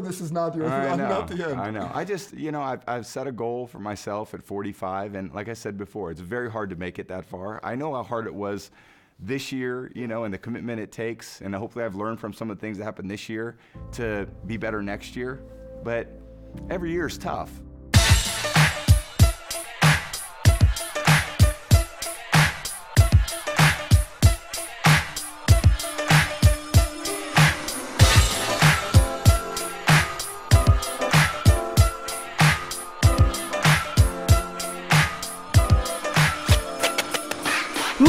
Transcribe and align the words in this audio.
this 0.02 0.20
is 0.20 0.32
not 0.32 0.60
I 0.60 0.88
I'm 0.88 0.98
know. 0.98 1.08
not 1.08 1.28
the 1.28 1.48
end. 1.48 1.60
I 1.60 1.70
know. 1.70 1.90
I 1.94 2.04
just, 2.04 2.34
you 2.34 2.52
know, 2.52 2.62
I've, 2.62 2.82
I've 2.86 3.06
set 3.06 3.26
a 3.26 3.32
goal 3.32 3.66
for 3.66 3.78
myself 3.78 4.34
at 4.34 4.42
45, 4.42 5.14
and 5.14 5.32
like 5.32 5.48
I 5.48 5.54
said 5.54 5.76
before, 5.76 6.10
it's 6.10 6.20
very 6.20 6.50
hard 6.50 6.70
to 6.70 6.76
make 6.76 6.98
it 6.98 7.08
that 7.08 7.24
far. 7.24 7.60
I 7.62 7.74
know 7.74 7.94
how 7.94 8.02
hard 8.02 8.26
it 8.26 8.34
was 8.34 8.70
this 9.18 9.52
year, 9.52 9.90
you 9.94 10.06
know, 10.06 10.24
and 10.24 10.34
the 10.34 10.38
commitment 10.38 10.80
it 10.80 10.92
takes, 10.92 11.40
and 11.40 11.54
hopefully 11.54 11.84
I've 11.84 11.94
learned 11.94 12.20
from 12.20 12.32
some 12.32 12.50
of 12.50 12.56
the 12.56 12.60
things 12.60 12.78
that 12.78 12.84
happened 12.84 13.10
this 13.10 13.28
year 13.28 13.56
to 13.92 14.26
be 14.46 14.56
better 14.56 14.82
next 14.82 15.16
year. 15.16 15.42
But 15.82 16.08
every 16.70 16.92
year 16.92 17.06
is 17.06 17.18
tough. 17.18 17.50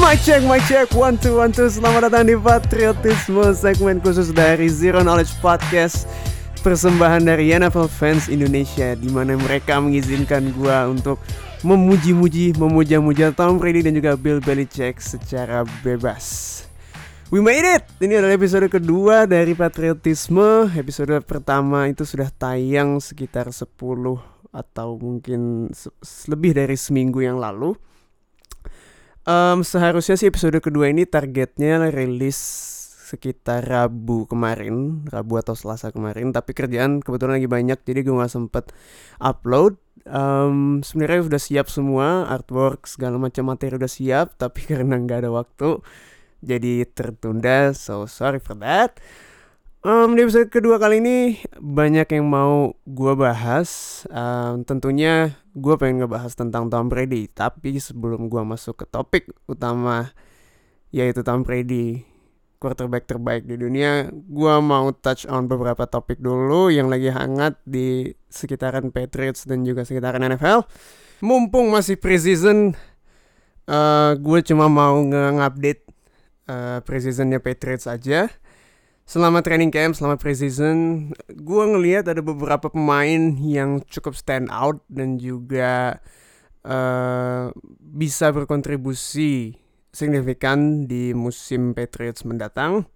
Mic 0.05 0.22
check, 0.22 0.45
mic 0.45 0.62
check, 0.70 0.86
one 0.94 1.18
two 1.18 1.34
one 1.41 1.50
two. 1.50 1.66
Selamat 1.66 2.05
datang 2.05 2.30
di 2.30 2.38
Patriotisme 2.38 3.41
segmen 3.58 3.98
khusus 3.98 4.30
dari 4.30 4.70
Zero 4.70 5.02
Knowledge 5.02 5.34
Podcast 5.41 6.05
persembahan 6.62 7.26
dari 7.26 7.50
NFL 7.50 7.90
Fans 7.90 8.30
Indonesia 8.30 8.94
di 8.94 9.09
mana 9.09 9.34
mereka 9.34 9.81
mengizinkan 9.81 10.54
gua 10.54 10.86
untuk 10.94 11.18
memuji-muji, 11.66 12.54
memuja-muja 12.54 13.34
Tom 13.34 13.58
Brady 13.58 13.81
dan 13.81 13.98
juga 13.98 14.14
Bill 14.14 14.38
Belichick 14.45 15.02
secara 15.02 15.66
bebas. 15.81 16.62
We 17.34 17.42
made 17.42 17.66
it! 17.66 17.90
Ini 17.98 18.22
adalah 18.22 18.38
episode 18.38 18.70
kedua 18.70 19.26
dari 19.26 19.58
Patriotisme. 19.58 20.70
Episode 20.78 21.17
pertama 21.26 21.90
itu 21.90 22.06
sudah 22.06 22.30
tayang 22.30 23.02
sekitar 23.02 23.50
10 23.50 23.73
atau 24.53 24.88
mungkin 25.02 25.73
lebih 26.30 26.53
dari 26.53 26.78
seminggu 26.78 27.25
yang 27.25 27.42
lalu. 27.42 27.73
Em, 29.26 29.66
seharusnya 29.66 30.14
sih 30.22 30.30
episode 30.30 30.62
kedua 30.62 30.94
ini 30.94 31.09
targetnya 31.09 31.90
rilis 31.90 32.38
sekitar 33.09 33.66
Rabu 33.66 34.30
kemarin, 34.30 35.06
Rabu 35.09 35.42
atau 35.42 35.58
Selasa 35.58 35.90
kemarin. 35.90 36.30
Tapi 36.30 36.54
kerjaan 36.54 37.02
kebetulan 37.02 37.42
lagi 37.42 37.50
banyak, 37.50 37.80
jadi 37.81 38.06
gue 38.06 38.14
nggak 38.14 38.34
sempet 38.34 38.70
upload. 39.18 39.81
Em, 40.06 40.86
Sebenarnya 40.86 41.26
udah 41.26 41.42
siap 41.42 41.68
semua, 41.73 42.30
artwork 42.30 42.86
segala 42.86 43.18
macam 43.18 43.50
materi 43.50 43.73
udah 43.73 43.90
siap, 43.90 44.38
tapi 44.38 44.62
karena 44.70 45.02
nggak 45.02 45.26
ada 45.26 45.31
waktu, 45.34 45.81
jadi 46.46 46.86
tertunda. 46.94 47.73
So 47.73 48.06
sorry 48.06 48.38
for 48.38 48.53
that. 48.62 49.02
Em, 49.86 50.17
di 50.17 50.25
episode 50.25 50.50
kedua 50.50 50.81
kali 50.81 50.97
ini 50.97 51.38
banyak 51.61 52.17
yang 52.17 52.25
mau 52.25 52.73
gue 52.89 53.14
bahas. 53.14 54.02
Em, 54.09 54.66
tentunya 54.66 55.38
gue 55.53 55.78
pengen 55.78 56.02
ngebahas 56.02 56.33
tentang 56.33 56.73
Tom 56.73 56.89
Brady. 56.89 57.30
Tapi 57.30 57.78
sebelum 57.78 58.25
gue 58.25 58.41
masuk 58.41 58.81
ke 58.81 58.86
topik 58.89 59.30
utama 59.45 60.09
yaitu 60.89 61.22
Tom 61.22 61.45
Brady, 61.45 62.02
quarterback 62.58 63.06
terbaik 63.06 63.45
di 63.45 63.61
dunia, 63.61 64.09
gue 64.09 64.56
mau 64.58 64.89
touch 64.89 65.30
on 65.30 65.45
beberapa 65.45 65.86
topik 65.86 66.17
dulu 66.17 66.73
yang 66.73 66.89
lagi 66.89 67.13
hangat 67.13 67.53
di 67.61 68.09
sekitaran 68.25 68.89
Patriots 68.89 69.45
dan 69.45 69.61
juga 69.69 69.86
sekitaran 69.86 70.25
NFL. 70.25 70.66
Mumpung 71.22 71.69
masih 71.69 72.02
preseason, 72.02 72.73
eh 73.69 74.11
gue 74.17 74.39
cuma 74.50 74.66
mau 74.66 74.97
nge-update 74.97 75.81
eh, 76.50 76.80
preseasonnya 76.81 77.38
Patriots 77.38 77.86
aja 77.86 78.33
selama 79.06 79.45
training 79.45 79.70
camp, 79.70 79.94
selama 79.94 80.17
preseason, 80.17 81.09
gue 81.30 81.64
ngelihat 81.70 82.09
ada 82.09 82.25
beberapa 82.25 82.73
pemain 82.73 83.38
yang 83.38 83.80
cukup 83.86 84.17
stand 84.17 84.50
out 84.50 84.81
dan 84.89 85.22
juga 85.22 86.02
eh, 86.66 87.53
bisa 87.80 88.34
berkontribusi 88.34 89.53
signifikan 89.94 90.90
di 90.90 91.13
musim 91.13 91.78
Patriots 91.78 92.25
mendatang. 92.25 92.90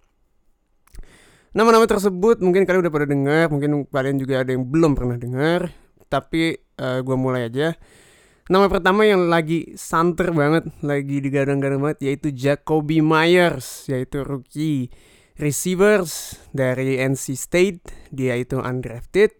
Nama-nama 1.54 1.86
tersebut 1.86 2.42
mungkin 2.42 2.66
kalian 2.66 2.82
udah 2.86 2.94
pada 2.94 3.06
dengar, 3.10 3.50
mungkin 3.50 3.86
kalian 3.88 4.18
juga 4.22 4.42
ada 4.42 4.54
yang 4.54 4.66
belum 4.66 4.94
pernah 4.94 5.18
dengar, 5.18 5.74
tapi 6.06 6.54
gue 6.78 7.16
mulai 7.18 7.50
aja. 7.50 7.74
Nama 8.50 8.66
pertama 8.66 9.02
yang 9.06 9.26
lagi 9.26 9.74
santer 9.74 10.30
banget, 10.30 10.66
lagi 10.82 11.22
digadang-gadang 11.22 11.82
banget 11.82 11.98
yaitu 12.06 12.34
Jacoby 12.34 13.02
Myers, 13.02 13.86
yaitu 13.90 14.22
rookie 14.22 14.94
receivers 15.40 16.36
dari 16.52 17.00
NC 17.00 17.34
State 17.34 18.12
dia 18.12 18.36
itu 18.36 18.60
undrafted. 18.60 19.32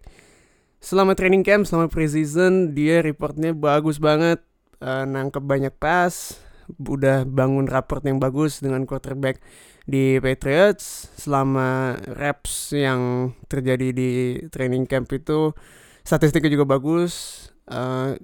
Selama 0.81 1.12
training 1.12 1.44
camp 1.44 1.69
selama 1.69 1.93
preseason 1.93 2.72
dia 2.72 3.05
reportnya 3.05 3.53
bagus 3.53 4.00
banget. 4.00 4.41
Eh, 4.81 5.05
nangkep 5.05 5.44
banyak 5.44 5.75
pas. 5.77 6.41
Udah 6.81 7.28
bangun 7.28 7.69
rapport 7.69 8.00
yang 8.00 8.16
bagus 8.16 8.65
dengan 8.65 8.88
quarterback 8.88 9.44
di 9.84 10.16
Patriots. 10.25 11.12
Selama 11.21 12.00
reps 12.17 12.72
yang 12.72 13.32
terjadi 13.53 13.93
di 13.93 14.11
training 14.49 14.88
camp 14.88 15.12
itu 15.12 15.53
statistiknya 16.00 16.56
juga 16.56 16.65
bagus. 16.65 17.47
Eh, 17.69 18.17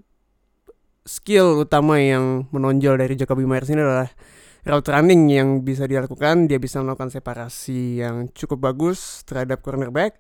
skill 1.04 1.62
utama 1.62 2.00
yang 2.00 2.48
menonjol 2.50 2.98
dari 2.98 3.14
Jacoby 3.14 3.44
Myers 3.44 3.69
ini 3.69 3.84
adalah 3.84 4.10
route 4.66 4.91
running 4.91 5.31
yang 5.31 5.62
bisa 5.62 5.87
dilakukan 5.87 6.50
dia 6.50 6.59
bisa 6.59 6.82
melakukan 6.82 7.15
separasi 7.15 8.03
yang 8.03 8.28
cukup 8.34 8.75
bagus 8.75 9.22
terhadap 9.22 9.62
cornerback 9.62 10.19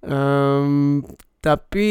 Em, 0.00 1.04
tapi 1.44 1.88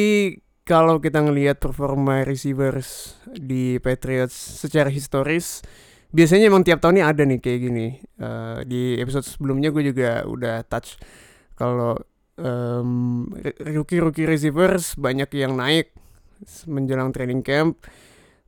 kalau 0.66 0.98
kita 1.02 1.22
ngelihat 1.22 1.62
performa 1.62 2.26
receivers 2.26 3.18
di 3.30 3.78
Patriots 3.82 4.34
secara 4.34 4.90
historis 4.90 5.62
biasanya 6.10 6.50
emang 6.50 6.66
tiap 6.66 6.82
tahun 6.82 7.02
ini 7.02 7.04
ada 7.06 7.24
nih 7.26 7.40
kayak 7.42 7.60
gini. 7.62 7.88
Eh, 8.02 8.58
di 8.66 8.82
episode 8.98 9.26
sebelumnya 9.26 9.70
gue 9.70 9.94
juga 9.94 10.26
udah 10.26 10.66
touch 10.66 10.98
kalau 11.54 11.98
rookie 13.68 14.00
rookie 14.00 14.24
receivers 14.24 14.96
banyak 14.96 15.28
yang 15.36 15.60
naik 15.60 15.92
menjelang 16.72 17.12
training 17.12 17.44
camp 17.44 17.84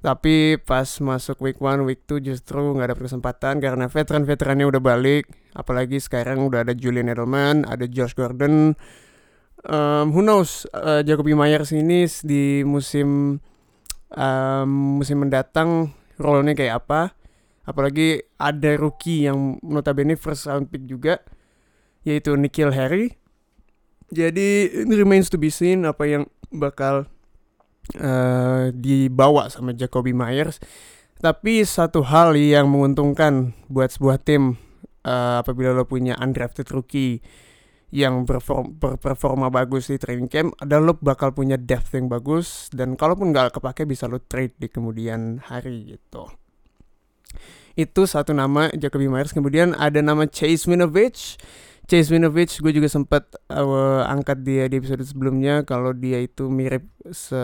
tapi 0.01 0.57
pas 0.57 0.89
masuk 0.97 1.45
week 1.45 1.62
1, 1.62 1.85
week 1.85 2.09
2 2.09 2.25
justru 2.34 2.73
nggak 2.73 2.88
ada 2.89 2.97
kesempatan 2.97 3.62
karena 3.62 3.85
veteran-veterannya 3.85 4.66
udah 4.66 4.81
balik. 4.81 5.29
Apalagi 5.53 6.01
sekarang 6.01 6.41
udah 6.41 6.66
ada 6.66 6.73
Julian 6.73 7.06
Edelman, 7.06 7.69
ada 7.69 7.85
Josh 7.85 8.17
Gordon. 8.17 8.73
Um, 9.61 10.09
who 10.09 10.25
knows, 10.25 10.66
uh, 10.73 11.06
Jacoby 11.06 11.38
Myers 11.38 11.69
ini 11.69 12.09
di 12.25 12.66
musim 12.66 13.38
um, 14.17 14.69
musim 14.97 15.22
mendatang 15.22 15.94
role-nya 16.17 16.57
kayak 16.57 16.81
apa. 16.81 17.13
Apalagi 17.61 18.25
ada 18.41 18.73
rookie 18.81 19.29
yang 19.29 19.61
notabene 19.61 20.17
first 20.17 20.50
round 20.50 20.73
pick 20.73 20.90
juga, 20.90 21.22
yaitu 22.01 22.34
Nikhil 22.34 22.73
Harry. 22.73 23.22
Jadi 24.09 24.81
ini 24.81 24.94
remains 24.97 25.29
to 25.29 25.38
be 25.38 25.53
seen 25.53 25.85
apa 25.85 26.09
yang 26.09 26.25
bakal 26.50 27.06
eh, 28.67 28.72
dibawa 28.75 29.49
sama 29.49 29.73
Jacoby 29.73 30.13
Myers. 30.13 30.61
Tapi 31.22 31.61
satu 31.66 32.01
hal 32.01 32.33
yang 32.38 32.69
menguntungkan 32.69 33.53
buat 33.69 33.94
sebuah 33.94 34.22
tim 34.22 34.57
eh, 35.05 35.35
apabila 35.41 35.73
lo 35.73 35.85
punya 35.85 36.17
undrafted 36.17 36.69
rookie 36.69 37.22
yang 37.91 38.23
berform, 38.23 38.79
berperforma 38.79 39.51
bagus 39.51 39.91
di 39.91 39.99
training 39.99 40.31
camp 40.31 40.55
adalah 40.63 40.91
lo 40.91 40.94
bakal 40.97 41.35
punya 41.35 41.59
depth 41.59 41.91
yang 41.91 42.07
bagus 42.07 42.72
dan 42.72 42.95
kalaupun 42.95 43.35
nggak 43.35 43.59
kepake 43.59 43.83
bisa 43.83 44.07
lo 44.07 44.23
trade 44.23 44.55
di 44.55 44.72
kemudian 44.72 45.43
hari 45.43 45.99
gitu. 45.99 46.31
Itu 47.75 48.07
satu 48.07 48.31
nama 48.35 48.72
Jacoby 48.72 49.07
Myers. 49.07 49.35
Kemudian 49.35 49.75
ada 49.75 49.99
nama 49.99 50.28
Chase 50.28 50.67
Winovich. 50.67 51.39
Chase 51.88 52.11
Winovich 52.11 52.59
gue 52.63 52.72
juga 52.72 52.88
sempat 52.88 53.28
uh, 53.51 54.07
angkat 54.07 54.43
dia 54.47 54.67
di 54.72 54.79
episode 54.79 55.03
sebelumnya 55.03 55.67
kalau 55.67 55.91
dia 55.91 56.23
itu 56.23 56.47
mirip 56.47 56.87
se, 57.11 57.40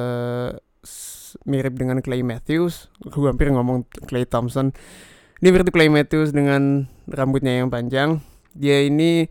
mirip 1.44 1.76
dengan 1.76 2.00
Clay 2.00 2.24
Matthews. 2.24 2.88
Gue 3.04 3.28
hampir 3.28 3.52
ngomong 3.52 3.88
Clay 4.08 4.24
Thompson. 4.24 4.72
Dia 5.44 5.54
mirip 5.54 5.70
Clay 5.70 5.92
Matthews 5.92 6.34
dengan 6.34 6.88
rambutnya 7.08 7.62
yang 7.62 7.70
panjang. 7.70 8.24
Dia 8.58 8.86
ini 8.86 9.28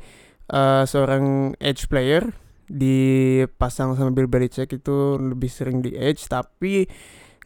uh, 0.52 0.86
seorang 0.86 1.56
edge 1.58 1.90
player 1.90 2.30
dipasang 2.66 3.94
sama 3.94 4.10
Bill 4.10 4.26
Belichick 4.26 4.74
itu 4.74 5.18
lebih 5.22 5.46
sering 5.46 5.86
di 5.86 5.94
edge 5.94 6.26
tapi 6.26 6.90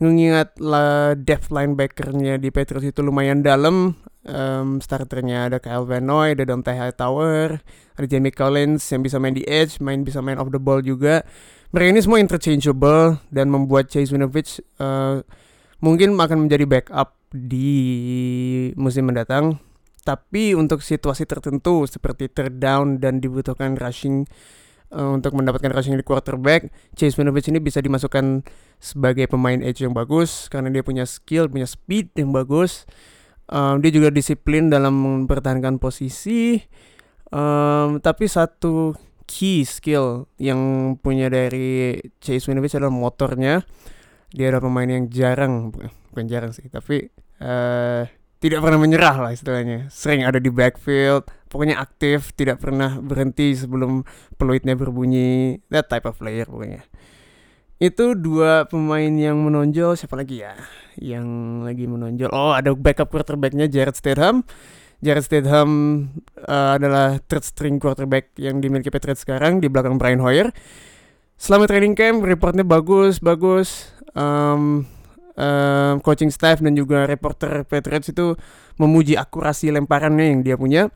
mengingat 0.01 0.57
lah 0.57 1.13
depth 1.13 1.53
linebackernya 1.53 2.41
di 2.41 2.49
Patriots 2.49 2.89
itu 2.89 3.05
lumayan 3.05 3.45
dalam 3.45 4.01
Em, 4.21 4.85
starternya 4.85 5.49
ada 5.49 5.57
Kyle 5.57 5.89
Van 5.89 6.05
Noy, 6.05 6.37
ada 6.37 6.45
Dante 6.45 6.77
Hightower, 6.77 7.65
ada 7.97 8.07
Jamie 8.07 8.37
Collins 8.37 8.85
yang 8.93 9.01
bisa 9.01 9.17
main 9.17 9.33
di 9.33 9.49
edge, 9.49 9.81
main 9.81 10.05
bisa 10.05 10.21
main 10.21 10.37
off 10.37 10.53
the 10.53 10.61
ball 10.61 10.85
juga. 10.85 11.25
Mereka 11.71 11.89
ini 11.95 12.01
semua 12.03 12.19
interchangeable 12.19 13.23
dan 13.31 13.47
membuat 13.47 13.87
Chase 13.87 14.11
Winovich 14.11 14.59
eh, 14.59 15.23
mungkin 15.79 16.19
akan 16.19 16.47
menjadi 16.47 16.67
backup 16.67 17.15
di 17.31 18.75
musim 18.75 19.07
mendatang. 19.07 19.59
Tapi 20.01 20.57
untuk 20.57 20.81
situasi 20.81 21.29
tertentu 21.29 21.85
seperti 21.85 22.27
third 22.33 22.59
down 22.59 22.99
dan 22.99 23.21
dibutuhkan 23.21 23.77
rushing 23.77 24.25
uh, 24.95 25.13
untuk 25.13 25.37
mendapatkan 25.37 25.71
rushing 25.71 25.97
di 25.97 26.05
quarterback. 26.05 26.73
Chase 26.97 27.21
Winovich 27.21 27.53
ini 27.53 27.61
bisa 27.63 27.85
dimasukkan 27.85 28.43
sebagai 28.81 29.29
pemain 29.29 29.61
edge 29.61 29.85
yang 29.85 29.93
bagus 29.93 30.49
karena 30.49 30.73
dia 30.73 30.81
punya 30.81 31.05
skill, 31.05 31.53
punya 31.53 31.69
speed 31.69 32.17
yang 32.17 32.33
bagus. 32.33 32.89
Um, 33.51 33.83
dia 33.83 33.91
juga 33.91 34.09
disiplin 34.15 34.71
dalam 34.73 34.95
mempertahankan 34.95 35.77
posisi. 35.83 36.63
Um, 37.31 38.01
tapi 38.03 38.27
satu 38.27 38.95
key 39.31 39.63
skill 39.63 40.27
yang 40.43 40.59
punya 40.99 41.31
dari 41.31 42.03
Chase 42.19 42.51
Winovich 42.51 42.75
adalah 42.75 42.91
motornya. 42.91 43.63
Dia 44.35 44.51
adalah 44.51 44.67
pemain 44.67 44.91
yang 44.91 45.07
jarang, 45.07 45.71
bukan 46.11 46.27
jarang 46.27 46.51
sih, 46.51 46.67
tapi 46.67 47.07
uh, 47.39 48.07
tidak 48.43 48.59
pernah 48.63 48.79
menyerah 48.83 49.17
lah 49.23 49.31
istilahnya. 49.31 49.87
Sering 49.91 50.27
ada 50.27 50.43
di 50.43 50.51
backfield, 50.51 51.31
pokoknya 51.47 51.79
aktif, 51.79 52.35
tidak 52.35 52.59
pernah 52.59 52.99
berhenti 52.99 53.55
sebelum 53.55 54.03
peluitnya 54.35 54.75
berbunyi. 54.75 55.63
That 55.71 55.87
type 55.87 56.11
of 56.11 56.19
player 56.19 56.47
pokoknya. 56.47 56.83
Itu 57.81 58.13
dua 58.13 58.69
pemain 58.69 59.09
yang 59.09 59.41
menonjol, 59.41 59.97
siapa 59.97 60.13
lagi 60.15 60.45
ya? 60.45 60.53
Yang 61.01 61.27
lagi 61.65 61.85
menonjol. 61.89 62.29
Oh, 62.29 62.53
ada 62.53 62.77
backup 62.77 63.09
quarterbacknya 63.09 63.73
Jared 63.73 63.97
Stidham. 63.97 64.45
Jared 65.01 65.25
Stidham 65.25 65.71
uh, 66.45 66.77
adalah 66.77 67.17
third 67.25 67.45
string 67.45 67.81
quarterback 67.81 68.37
yang 68.37 68.61
dimiliki 68.61 68.93
Patriots 68.93 69.25
sekarang 69.25 69.65
di 69.65 69.73
belakang 69.73 69.97
Brian 69.97 70.21
Hoyer. 70.21 70.53
Selama 71.41 71.65
training 71.65 71.97
camp, 71.97 72.21
reportnya 72.21 72.69
bagus, 72.69 73.17
bagus. 73.17 73.97
Um, 74.13 74.85
uh, 75.41 75.97
coaching 76.05 76.29
staff 76.29 76.61
dan 76.61 76.77
juga 76.77 77.09
reporter 77.09 77.65
Patriots 77.65 78.13
itu 78.13 78.37
memuji 78.77 79.17
akurasi 79.17 79.73
lemparannya 79.73 80.37
yang 80.37 80.41
dia 80.45 80.61
punya. 80.61 80.93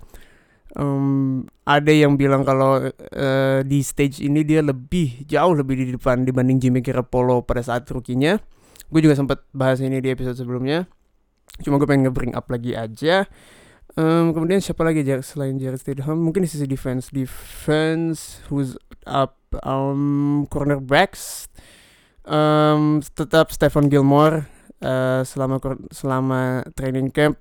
Um, 0.74 1.46
ada 1.64 1.94
yang 1.94 2.18
bilang 2.18 2.42
kalau 2.44 2.92
uh, 2.92 3.58
di 3.62 3.80
stage 3.80 4.20
ini 4.20 4.44
dia 4.44 4.60
lebih 4.60 5.22
jauh 5.24 5.54
lebih 5.54 5.80
di 5.80 5.94
depan 5.96 6.26
dibanding 6.26 6.60
Jimmy 6.60 6.84
Garoppolo 6.84 7.40
pada 7.40 7.64
saat 7.64 7.88
rookie-nya. 7.88 8.36
Gue 8.92 9.00
juga 9.00 9.16
sempat 9.16 9.48
bahas 9.56 9.80
ini 9.80 10.02
di 10.04 10.12
episode 10.12 10.36
sebelumnya. 10.36 10.84
Cuma 11.62 11.80
gue 11.80 11.86
pengen 11.86 12.10
nge-bring 12.10 12.34
up 12.36 12.50
lagi 12.50 12.74
aja. 12.76 13.24
Um, 13.94 14.34
kemudian 14.34 14.58
siapa 14.58 14.82
lagi 14.82 15.06
selain 15.22 15.54
Jared 15.54 15.78
Stidham? 15.78 16.18
Mungkin 16.18 16.42
di 16.42 16.50
sisi 16.50 16.66
defense, 16.66 17.14
defense 17.14 18.42
who's 18.50 18.74
up 19.06 19.38
um, 19.62 20.44
cornerbacks. 20.50 21.46
Um, 22.26 23.04
tetap 23.14 23.54
Stephen 23.54 23.86
Gilmore 23.86 24.50
uh, 24.82 25.22
selama 25.22 25.62
selama 25.94 26.66
training 26.74 27.14
camp. 27.14 27.38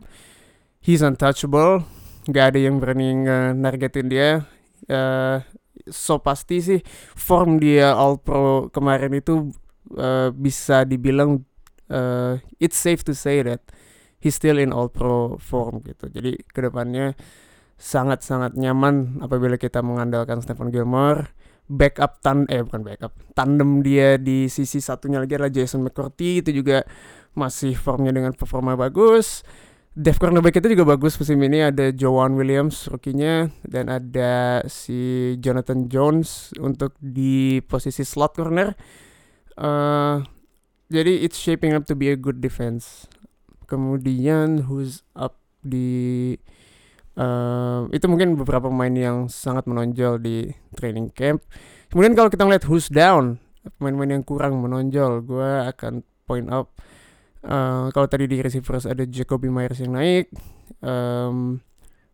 He's 0.77 1.01
untouchable. 1.01 1.89
Nggak 2.29 2.45
ada 2.53 2.59
yang 2.61 2.77
berani 2.77 3.25
nargetin 3.57 4.13
dia. 4.13 4.45
Uh, 4.85 5.41
so 5.89 6.19
pasti 6.21 6.61
sih 6.61 6.79
form 7.17 7.57
dia 7.59 7.91
All 7.95 8.19
Pro 8.19 8.69
kemarin 8.69 9.15
itu 9.15 9.51
uh, 9.95 10.29
bisa 10.31 10.88
dibilang 10.88 11.44
uh, 11.91 12.39
it's 12.59 12.79
safe 12.79 13.03
to 13.03 13.15
say 13.15 13.44
that 13.44 13.63
he's 14.23 14.39
still 14.39 14.55
in 14.55 14.71
All 14.71 14.87
Pro 14.87 15.35
form 15.35 15.83
gitu. 15.83 16.07
Jadi 16.07 16.39
ke 16.47 16.63
depannya 16.63 17.11
sangat-sangat 17.75 18.55
nyaman 18.55 19.19
apabila 19.19 19.59
kita 19.59 19.83
mengandalkan 19.83 20.39
Stephen 20.39 20.71
Gilmore. 20.71 21.35
Backup 21.63 22.19
tan 22.19 22.43
eh 22.51 22.59
bukan 22.59 22.83
backup 22.83 23.15
tandem 23.31 23.79
dia 23.79 24.19
di 24.19 24.51
sisi 24.51 24.83
satunya 24.83 25.23
lagi 25.23 25.39
adalah 25.39 25.51
Jason 25.51 25.83
McCourty. 25.83 26.43
Itu 26.43 26.55
juga 26.55 26.83
masih 27.35 27.75
formnya 27.75 28.15
dengan 28.15 28.31
performa 28.35 28.75
bagus. 28.79 29.43
Dev 29.93 30.17
cornerback 30.17 30.57
itu 30.57 30.73
juga 30.73 30.97
bagus 30.97 31.15
musim 31.15 31.37
ini. 31.39 31.63
Ada 31.63 31.95
Joan 31.95 32.35
Williams 32.35 32.89
rookie-nya. 32.91 33.47
Dan 33.61 33.87
ada 33.93 34.65
si 34.65 35.33
Jonathan 35.39 35.87
Jones 35.87 36.51
untuk 36.59 36.99
di 36.99 37.61
posisi 37.63 38.03
slot 38.03 38.35
corner. 38.35 38.75
Uh, 39.53 40.19
jadi 40.89 41.21
it's 41.23 41.37
shaping 41.37 41.77
up 41.77 41.85
to 41.85 41.95
be 41.95 42.09
a 42.11 42.17
good 42.17 42.41
defense. 42.41 43.05
Kemudian 43.65 44.68
who's 44.69 45.01
up 45.15 45.39
di 45.63 46.36
Uh, 47.13 47.86
itu 47.94 48.10
mungkin 48.10 48.33
beberapa 48.33 48.74
pemain 48.74 48.89
yang 48.89 49.30
sangat 49.30 49.69
menonjol 49.69 50.18
di 50.18 50.50
training 50.74 51.13
camp. 51.13 51.45
Kemudian 51.94 52.18
kalau 52.18 52.25
kita 52.25 52.42
ngeliat 52.42 52.65
who's 52.65 52.89
down, 52.89 53.38
pemain-pemain 53.77 54.18
yang 54.18 54.25
kurang 54.25 54.57
menonjol, 54.57 55.21
gue 55.21 55.50
akan 55.69 56.01
point 56.25 56.50
out 56.50 56.74
uh, 57.45 57.94
kalau 57.94 58.10
tadi 58.10 58.25
di 58.25 58.42
receivers 58.42 58.89
ada 58.89 59.06
Jacoby 59.06 59.45
Myers 59.45 59.77
yang 59.77 59.94
naik, 59.94 60.33
um, 60.81 61.62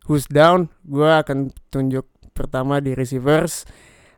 who's 0.04 0.28
down, 0.28 0.68
gue 0.84 1.08
akan 1.08 1.48
tunjuk 1.72 2.04
pertama 2.36 2.84
di 2.84 2.92
receivers 2.92 3.64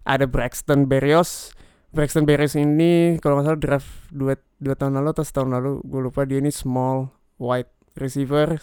ada 0.02 0.26
Braxton 0.26 0.90
Berrios. 0.90 1.54
Braxton 1.94 2.26
Berrios 2.26 2.58
ini 2.58 3.22
kalau 3.22 3.38
nggak 3.38 3.46
salah 3.46 3.62
draft 3.62 3.90
dua, 4.10 4.34
dua 4.58 4.74
tahun 4.74 4.98
lalu 4.98 5.14
atau 5.14 5.22
setahun 5.22 5.50
lalu, 5.62 5.78
gue 5.86 6.00
lupa 6.10 6.26
dia 6.26 6.42
ini 6.42 6.50
small 6.50 7.21
white 7.42 7.70
receiver 7.98 8.62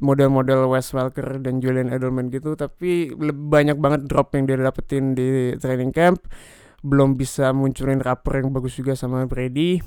model-model 0.00 0.72
Wes 0.72 0.88
Welker 0.92 1.42
dan 1.42 1.60
Julian 1.60 1.92
Edelman 1.92 2.32
gitu 2.32 2.56
tapi 2.56 3.12
banyak 3.32 3.76
banget 3.76 4.08
drop 4.08 4.32
yang 4.32 4.48
dia 4.48 4.56
dapetin 4.56 5.12
di 5.12 5.52
training 5.56 5.92
camp. 5.92 6.24
Belum 6.82 7.14
bisa 7.14 7.54
munculin 7.54 8.02
rapper 8.02 8.42
yang 8.42 8.50
bagus 8.50 8.74
juga 8.74 8.98
sama 8.98 9.22
Brady. 9.30 9.78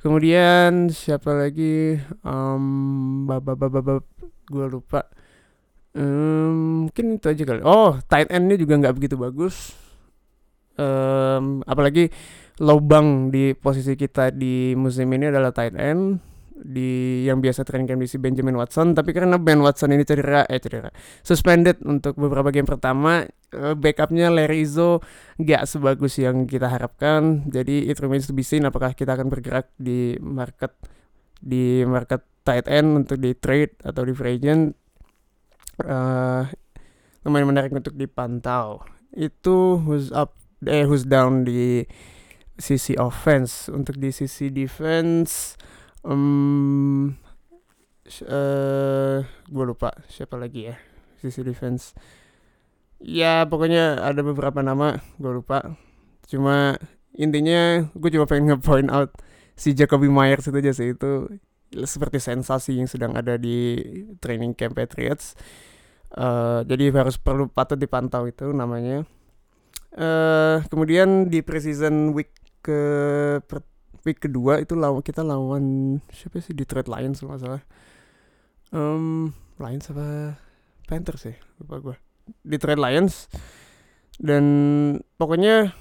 Kemudian 0.00 0.90
siapa 0.90 1.30
lagi? 1.36 2.00
Um, 2.24 3.28
gue 4.48 4.66
lupa. 4.66 5.06
Um, 5.92 6.88
mungkin 6.88 7.20
itu 7.20 7.26
aja 7.28 7.42
kali. 7.44 7.60
Oh 7.60 8.00
tight 8.08 8.32
endnya 8.32 8.56
juga 8.56 8.80
nggak 8.80 8.96
begitu 8.96 9.20
bagus. 9.20 9.76
Um, 10.80 11.60
apalagi 11.68 12.08
lobang 12.64 13.28
di 13.28 13.52
posisi 13.52 13.92
kita 13.92 14.32
di 14.32 14.72
musim 14.72 15.12
ini 15.12 15.28
adalah 15.28 15.52
tight 15.52 15.76
end 15.76 16.31
di 16.52 17.24
yang 17.24 17.40
biasa 17.40 17.64
training 17.64 17.88
camp 17.88 18.00
di 18.04 18.08
si 18.08 18.20
Benjamin 18.20 18.54
Watson 18.54 18.92
tapi 18.92 19.16
karena 19.16 19.40
Ben 19.40 19.58
Watson 19.58 19.90
ini 19.96 20.04
cedera 20.04 20.44
eh 20.46 20.60
cedera 20.60 20.92
suspended 21.24 21.80
untuk 21.82 22.14
beberapa 22.20 22.52
game 22.52 22.68
pertama 22.68 23.24
uh, 23.56 23.74
backupnya 23.76 24.32
Larry 24.32 24.64
Izzo 24.64 25.04
gak 25.38 25.68
sebagus 25.68 26.16
yang 26.18 26.48
kita 26.48 26.68
harapkan. 26.68 27.46
Jadi 27.48 27.88
it 27.88 28.00
remains 28.00 28.26
to 28.26 28.34
be 28.34 28.44
seen 28.44 28.64
apakah 28.64 28.96
kita 28.96 29.14
akan 29.14 29.28
bergerak 29.28 29.70
di 29.76 30.16
market 30.18 30.72
di 31.38 31.82
market 31.84 32.22
tight 32.42 32.66
end 32.66 33.06
untuk 33.06 33.18
di 33.20 33.34
trade 33.36 33.78
atau 33.84 34.02
di 34.02 34.12
free 34.16 34.38
agent. 34.38 34.74
Uh, 35.82 36.46
lumayan 37.24 37.48
menarik 37.48 37.72
untuk 37.72 37.94
dipantau. 37.94 38.82
Itu 39.12 39.80
who's 39.82 40.10
up 40.10 40.36
eh 40.62 40.86
who's 40.86 41.06
down 41.06 41.44
di 41.46 41.86
sisi 42.58 42.94
offense. 42.98 43.70
Untuk 43.70 43.98
di 43.98 44.10
sisi 44.14 44.50
defense 44.50 45.58
um, 46.06 47.14
uh, 48.26 49.18
gue 49.26 49.64
lupa 49.64 49.94
siapa 50.10 50.36
lagi 50.36 50.70
ya 50.70 50.76
sisi 51.22 51.46
defense. 51.46 51.94
Ya 53.02 53.46
pokoknya 53.46 53.98
ada 54.02 54.22
beberapa 54.22 54.62
nama 54.62 54.98
gue 55.18 55.32
lupa. 55.32 55.78
Cuma 56.26 56.78
intinya 57.14 57.86
gue 57.94 58.10
cuma 58.14 58.26
pengen 58.26 58.54
nge-point 58.54 58.90
out 58.90 59.10
si 59.58 59.74
Jacoby 59.74 60.10
Myers 60.10 60.46
itu 60.46 60.58
aja 60.58 60.72
sih. 60.74 60.94
Itu 60.94 61.30
seperti 61.72 62.20
sensasi 62.20 62.78
yang 62.78 62.90
sedang 62.90 63.16
ada 63.16 63.38
di 63.40 63.80
training 64.18 64.54
camp 64.54 64.78
Patriots. 64.78 65.34
Uh, 66.12 66.60
jadi 66.68 66.92
harus 66.92 67.16
perlu 67.16 67.48
patut 67.48 67.80
dipantau 67.80 68.28
itu 68.28 68.52
namanya. 68.52 69.08
Uh, 69.92 70.60
kemudian 70.72 71.28
di 71.28 71.40
preseason 71.44 72.12
week 72.16 72.32
ke 72.64 72.80
week 74.06 74.22
kedua 74.22 74.62
itu 74.62 74.74
lawan 74.74 75.02
kita 75.02 75.22
lawan 75.22 75.98
siapa 76.10 76.42
sih 76.42 76.54
Detroit 76.54 76.86
Lions 76.90 77.22
kalau 77.22 77.38
salah. 77.38 77.62
Um, 78.72 79.36
Lions 79.60 79.88
apa 79.92 80.38
Panthers 80.88 81.28
sih 81.28 81.36
lupa 81.60 81.78
gue 81.80 81.96
Detroit 82.42 82.80
Lions. 82.80 83.30
Dan 84.22 84.44
pokoknya 85.16 85.72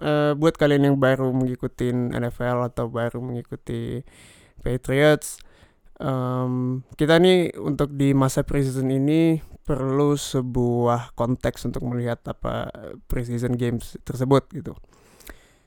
uh, 0.00 0.32
buat 0.38 0.54
kalian 0.56 0.92
yang 0.92 0.96
baru 0.96 1.34
mengikuti 1.34 1.92
NFL 1.92 2.72
atau 2.72 2.88
baru 2.88 3.20
mengikuti 3.20 4.00
Patriots 4.62 5.42
um, 6.00 6.84
kita 6.96 7.16
nih 7.20 7.56
untuk 7.60 7.92
di 7.96 8.12
masa 8.12 8.44
preseason 8.44 8.88
ini 8.92 9.40
perlu 9.66 10.14
sebuah 10.14 11.16
konteks 11.18 11.66
untuk 11.66 11.82
melihat 11.90 12.22
apa 12.30 12.70
preseason 13.10 13.58
games 13.58 13.98
tersebut 14.06 14.46
gitu 14.54 14.72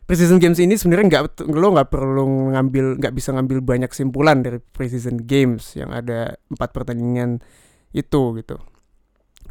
preseason 0.10 0.42
games 0.42 0.58
ini 0.58 0.74
sebenarnya 0.74 1.06
nggak 1.06 1.54
lo 1.54 1.78
nggak 1.78 1.94
perlu 1.94 2.50
ngambil 2.58 2.98
nggak 2.98 3.14
bisa 3.14 3.30
ngambil 3.30 3.62
banyak 3.62 3.94
simpulan 3.94 4.42
dari 4.42 4.58
preseason 4.58 5.22
games 5.22 5.78
yang 5.78 5.94
ada 5.94 6.34
empat 6.50 6.74
pertandingan 6.74 7.46
itu 7.94 8.34
gitu. 8.42 8.58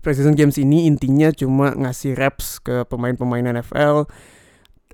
Preseason 0.03 0.35
games 0.35 0.59
ini 0.59 0.91
intinya 0.91 1.31
cuma 1.31 1.79
ngasih 1.79 2.19
reps 2.19 2.59
ke 2.59 2.83
pemain-pemain 2.91 3.47
NFL 3.55 4.03
uh, 4.03 4.03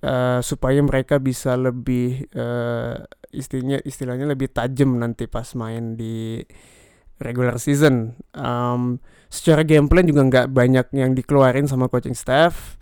eh, 0.04 0.40
supaya 0.44 0.84
mereka 0.84 1.16
bisa 1.16 1.56
lebih 1.56 2.28
uh, 2.36 3.00
istilahnya 3.32 3.80
istilahnya 3.88 4.28
lebih 4.28 4.52
tajam 4.52 5.00
nanti 5.00 5.24
pas 5.32 5.48
main 5.56 5.96
di 5.96 6.44
regular 7.24 7.56
season. 7.56 8.20
Um, 8.36 9.00
secara 9.32 9.64
game 9.64 9.88
plan 9.88 10.04
juga 10.04 10.28
nggak 10.28 10.46
banyak 10.52 10.86
yang 10.92 11.16
dikeluarin 11.16 11.64
sama 11.64 11.88
coaching 11.88 12.12
staff 12.12 12.76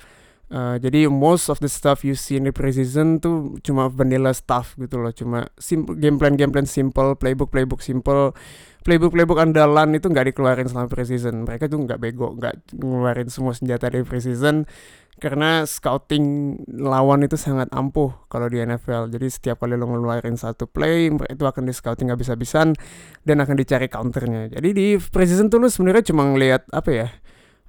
Uh, 0.52 0.76
jadi 0.76 1.08
most 1.08 1.48
of 1.48 1.56
the 1.64 1.70
stuff 1.72 2.04
you 2.04 2.12
see 2.12 2.36
in 2.36 2.44
the 2.44 2.52
preseason 2.52 3.16
tuh 3.24 3.56
cuma 3.64 3.88
vanilla 3.88 4.36
stuff 4.36 4.76
gitu 4.76 5.00
loh, 5.00 5.08
cuma 5.08 5.48
simple 5.56 5.96
game 5.96 6.20
plan 6.20 6.36
game 6.36 6.52
plan 6.52 6.68
simple, 6.68 7.16
playbook 7.16 7.48
playbook 7.48 7.80
simple, 7.80 8.36
playbook 8.84 9.16
playbook 9.16 9.40
andalan 9.40 9.96
itu 9.96 10.12
nggak 10.12 10.28
dikeluarin 10.28 10.68
selama 10.68 10.92
preseason. 10.92 11.48
Mereka 11.48 11.72
tuh 11.72 11.80
nggak 11.80 11.96
bego, 11.96 12.36
nggak 12.36 12.68
ngeluarin 12.76 13.32
semua 13.32 13.56
senjata 13.56 13.88
dari 13.88 14.04
preseason 14.04 14.68
karena 15.16 15.64
scouting 15.64 16.24
lawan 16.68 17.24
itu 17.24 17.40
sangat 17.40 17.72
ampuh 17.72 18.12
kalau 18.28 18.52
di 18.52 18.60
NFL. 18.60 19.08
Jadi 19.08 19.32
setiap 19.32 19.64
kali 19.64 19.80
lo 19.80 19.88
ngeluarin 19.88 20.36
satu 20.36 20.68
play 20.68 21.08
itu 21.08 21.44
akan 21.48 21.64
di 21.64 21.72
scouting 21.72 22.12
habis-habisan 22.12 22.76
dan 23.24 23.36
akan 23.40 23.56
dicari 23.56 23.88
counternya. 23.88 24.52
Jadi 24.52 24.68
di 24.76 24.86
preseason 25.00 25.48
tuh 25.48 25.64
lo 25.64 25.72
sebenarnya 25.72 26.12
cuma 26.12 26.28
ngeliat 26.28 26.68
apa 26.76 26.90
ya? 26.92 27.08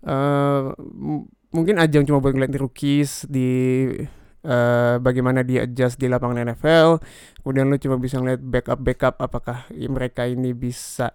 Uh, 0.04 0.76
mungkin 1.54 1.78
ajang 1.78 2.10
cuma 2.10 2.20
buat 2.20 2.34
ngeliat 2.34 2.58
rookies 2.58 3.30
di 3.30 3.86
uh, 4.44 4.98
bagaimana 4.98 5.46
dia 5.46 5.70
adjust 5.70 6.02
di 6.02 6.10
lapangan 6.10 6.50
NFL 6.50 7.00
kemudian 7.46 7.70
lu 7.70 7.78
cuma 7.78 8.02
bisa 8.02 8.18
ngeliat 8.18 8.42
backup 8.42 8.80
backup 8.82 9.16
apakah 9.22 9.70
mereka 9.72 10.26
ini 10.26 10.52
bisa 10.52 11.14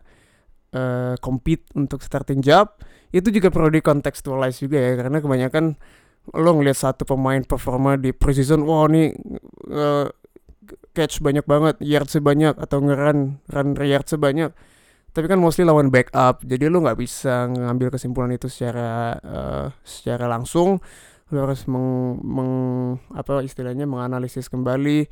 uh, 0.75 1.15
compete 1.21 1.65
untuk 1.77 2.05
starting 2.05 2.45
job. 2.45 2.81
Itu 3.09 3.33
juga 3.33 3.49
perlu 3.49 3.73
di 3.73 3.81
contextualize 3.81 4.61
juga 4.61 4.79
ya 4.81 4.93
karena 5.01 5.19
kebanyakan 5.25 5.65
lo 6.37 6.51
ngeliat 6.61 6.77
satu 6.77 7.09
pemain 7.09 7.41
performa 7.41 7.97
di 7.97 8.13
preseason 8.13 8.61
wah 8.61 8.85
ini 8.85 9.17
uh, 9.73 10.05
catch 10.93 11.25
banyak 11.25 11.49
banget 11.49 11.81
yard 11.81 12.13
sebanyak 12.13 12.53
atau 12.53 12.85
ngeran 12.85 13.41
run 13.49 13.69
yard 13.81 14.05
sebanyak 14.05 14.53
tapi 15.19 15.27
kan 15.27 15.43
mostly 15.43 15.67
lawan 15.67 15.91
backup. 15.91 16.47
Jadi 16.47 16.71
lu 16.71 16.79
nggak 16.79 16.95
bisa 16.95 17.51
ngambil 17.51 17.91
kesimpulan 17.91 18.31
itu 18.31 18.47
secara 18.47 19.19
uh, 19.19 19.67
secara 19.83 20.31
langsung. 20.31 20.79
Lu 21.35 21.43
harus 21.43 21.67
meng, 21.67 22.23
meng 22.23 22.53
apa 23.11 23.43
istilahnya 23.43 23.83
menganalisis 23.83 24.47
kembali. 24.47 25.11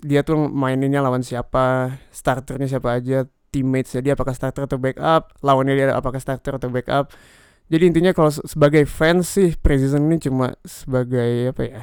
Dia 0.00 0.24
tuh 0.24 0.48
maininnya 0.48 1.04
lawan 1.04 1.20
siapa 1.20 2.00
starternya 2.08 2.80
siapa 2.80 2.96
aja 2.96 3.28
teammates 3.52 3.92
dia 4.00 4.16
apakah 4.16 4.32
starter 4.32 4.64
atau 4.66 4.78
backup 4.78 5.34
lawannya 5.42 5.74
dia 5.76 5.86
apakah 5.92 6.16
starter 6.16 6.56
atau 6.56 6.72
backup. 6.72 7.12
Jadi 7.68 7.92
intinya 7.92 8.16
kalau 8.16 8.32
sebagai 8.32 8.88
fans 8.88 9.36
sih 9.36 9.52
preseason 9.52 10.08
ini 10.08 10.16
cuma 10.16 10.56
sebagai 10.64 11.52
apa 11.52 11.62
ya 11.68 11.82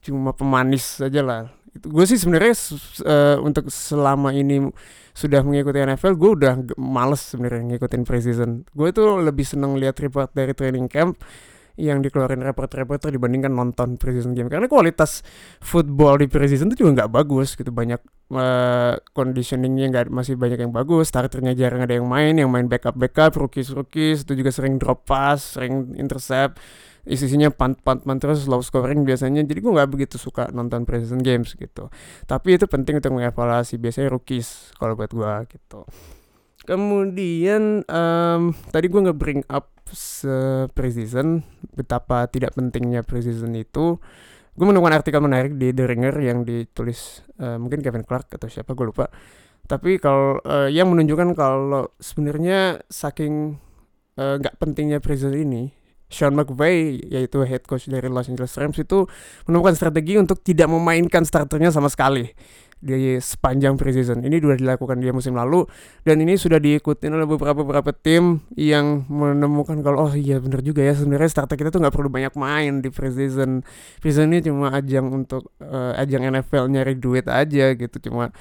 cuma 0.00 0.32
pemanis 0.32 1.00
saja 1.00 1.20
lah 1.20 1.52
gue 1.78 2.04
sih 2.06 2.18
sebenarnya 2.18 2.54
uh, 3.06 3.38
untuk 3.46 3.70
selama 3.70 4.34
ini 4.34 4.70
sudah 5.14 5.42
mengikuti 5.42 5.78
NFL 5.82 6.14
gue 6.18 6.30
udah 6.42 6.52
males 6.78 7.22
sebenarnya 7.22 7.76
ngikutin 7.76 8.02
preseason. 8.02 8.50
Gue 8.74 8.90
tuh 8.90 9.22
lebih 9.22 9.46
seneng 9.46 9.78
lihat 9.78 9.98
report 10.02 10.34
dari 10.34 10.54
training 10.54 10.90
camp 10.90 11.18
yang 11.80 12.04
dikeluarin 12.04 12.44
reporter-reporter 12.44 13.08
dibandingkan 13.08 13.54
nonton 13.54 13.96
preseason 13.96 14.36
game. 14.36 14.52
Karena 14.52 14.68
kualitas 14.68 15.24
football 15.64 16.20
di 16.20 16.26
preseason 16.28 16.68
itu 16.74 16.84
juga 16.84 17.04
nggak 17.04 17.10
bagus 17.10 17.56
gitu. 17.56 17.72
Banyak 17.72 18.00
uh, 18.34 18.94
conditioningnya 19.14 19.86
nggak 19.90 20.04
masih 20.12 20.34
banyak 20.38 20.60
yang 20.60 20.72
bagus 20.74 21.10
starternya 21.10 21.56
jarang 21.58 21.82
ada 21.82 21.96
yang 21.98 22.06
main 22.06 22.34
yang 22.38 22.50
main 22.50 22.70
backup 22.70 22.94
backup 22.94 23.34
rookies 23.34 23.74
rookies 23.74 24.22
itu 24.22 24.38
juga 24.38 24.54
sering 24.54 24.78
drop 24.78 25.06
pass 25.06 25.58
sering 25.58 25.94
intercept 25.98 26.62
isinya 27.08 27.48
punt 27.48 27.80
punt 27.80 28.04
punt 28.04 28.18
terus 28.20 28.44
low 28.44 28.60
scoring 28.60 29.04
biasanya. 29.08 29.44
Jadi 29.44 29.60
gue 29.60 29.72
nggak 29.72 29.90
begitu 29.90 30.16
suka 30.20 30.52
nonton 30.52 30.84
preseason 30.84 31.20
games 31.24 31.56
gitu. 31.56 31.88
Tapi 32.28 32.60
itu 32.60 32.68
penting 32.68 33.00
untuk 33.00 33.16
mengevaluasi. 33.16 33.80
Biasanya 33.80 34.12
rookies 34.12 34.74
kalau 34.76 34.96
buat 34.96 35.12
gue 35.12 35.32
gitu. 35.56 35.88
Kemudian 36.68 37.82
um, 37.88 38.42
tadi 38.68 38.86
gue 38.86 39.00
nggak 39.00 39.18
bring 39.18 39.42
up 39.48 39.72
se 39.90 40.68
preseason 40.70 41.42
betapa 41.74 42.28
tidak 42.28 42.54
pentingnya 42.54 43.00
preseason 43.02 43.56
itu. 43.56 43.98
Gue 44.54 44.66
menemukan 44.68 45.00
artikel 45.00 45.24
menarik 45.24 45.56
di 45.56 45.72
The 45.72 45.88
Ringer 45.88 46.14
yang 46.20 46.44
ditulis 46.44 47.24
uh, 47.40 47.56
mungkin 47.56 47.80
Kevin 47.80 48.04
Clark 48.04 48.28
atau 48.36 48.46
siapa 48.46 48.76
gue 48.76 48.92
lupa. 48.92 49.08
Tapi 49.64 50.02
kalau 50.02 50.42
uh, 50.42 50.66
yang 50.66 50.90
menunjukkan 50.90 51.38
kalau 51.38 51.94
sebenarnya 52.02 52.82
saking 52.90 53.54
eh, 54.18 54.34
nggak 54.42 54.54
uh, 54.54 54.58
pentingnya 54.58 54.98
preseason 54.98 55.38
ini 55.38 55.70
Sean 56.10 56.34
McVay 56.34 56.98
yaitu 57.06 57.40
head 57.46 57.62
coach 57.64 57.86
dari 57.86 58.10
Los 58.10 58.26
Angeles 58.26 58.52
Rams 58.58 58.76
itu 58.82 59.06
menemukan 59.46 59.78
strategi 59.78 60.18
untuk 60.18 60.42
tidak 60.42 60.66
memainkan 60.66 61.22
starternya 61.22 61.70
sama 61.70 61.86
sekali 61.86 62.26
di 62.80 63.20
sepanjang 63.20 63.76
preseason. 63.76 64.24
Ini 64.24 64.40
sudah 64.40 64.56
dilakukan 64.56 65.04
di 65.04 65.12
musim 65.12 65.36
lalu 65.36 65.68
dan 66.02 66.16
ini 66.24 66.40
sudah 66.40 66.56
diikuti 66.56 67.12
oleh 67.12 67.28
beberapa 67.28 67.60
beberapa 67.60 67.92
tim 67.92 68.40
yang 68.56 69.04
menemukan 69.06 69.84
kalau 69.84 70.08
oh 70.08 70.12
iya 70.16 70.40
benar 70.40 70.64
juga 70.64 70.80
ya 70.80 70.96
sebenarnya 70.96 71.28
starter 71.28 71.60
kita 71.60 71.68
tuh 71.68 71.84
nggak 71.84 71.92
perlu 71.92 72.08
banyak 72.08 72.34
main 72.40 72.80
di 72.80 72.88
preseason. 72.88 73.60
Preseason 74.00 74.32
ini 74.32 74.40
cuma 74.48 74.72
ajang 74.72 75.12
untuk 75.12 75.52
uh, 75.60 75.92
ajang 76.00 76.24
NFL 76.24 76.72
nyari 76.72 76.96
duit 76.96 77.28
aja 77.28 77.76
gitu 77.76 77.96
cuma 78.08 78.32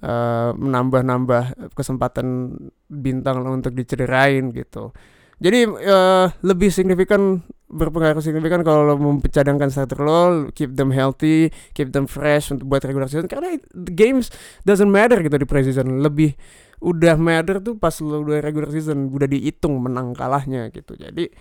uh, 0.00 0.50
menambah-nambah 0.56 1.76
kesempatan 1.76 2.56
bintang 2.88 3.44
untuk 3.44 3.76
dicederain 3.76 4.56
gitu. 4.56 4.96
Jadi 5.42 5.66
uh, 5.66 6.30
lebih 6.46 6.70
signifikan 6.70 7.42
berpengaruh 7.72 8.20
signifikan 8.20 8.60
kalau 8.60 8.94
mencadangkan 9.00 9.72
starter 9.72 9.98
lo, 10.04 10.52
keep 10.52 10.76
them 10.76 10.92
healthy, 10.92 11.48
keep 11.72 11.90
them 11.90 12.04
fresh 12.04 12.52
untuk 12.52 12.68
buat 12.68 12.84
regular 12.84 13.08
season 13.08 13.26
karena 13.26 13.56
games 13.96 14.28
doesn't 14.68 14.92
matter 14.92 15.18
gitu 15.24 15.40
di 15.40 15.48
preseason. 15.48 16.04
Lebih 16.04 16.36
udah 16.84 17.16
matter 17.16 17.58
tuh 17.64 17.74
pas 17.80 17.94
lo 18.04 18.22
udah 18.22 18.44
regular 18.44 18.68
season 18.70 19.08
udah 19.08 19.26
dihitung 19.26 19.80
menang 19.80 20.12
kalahnya 20.12 20.68
gitu. 20.70 20.94
Jadi 20.94 21.32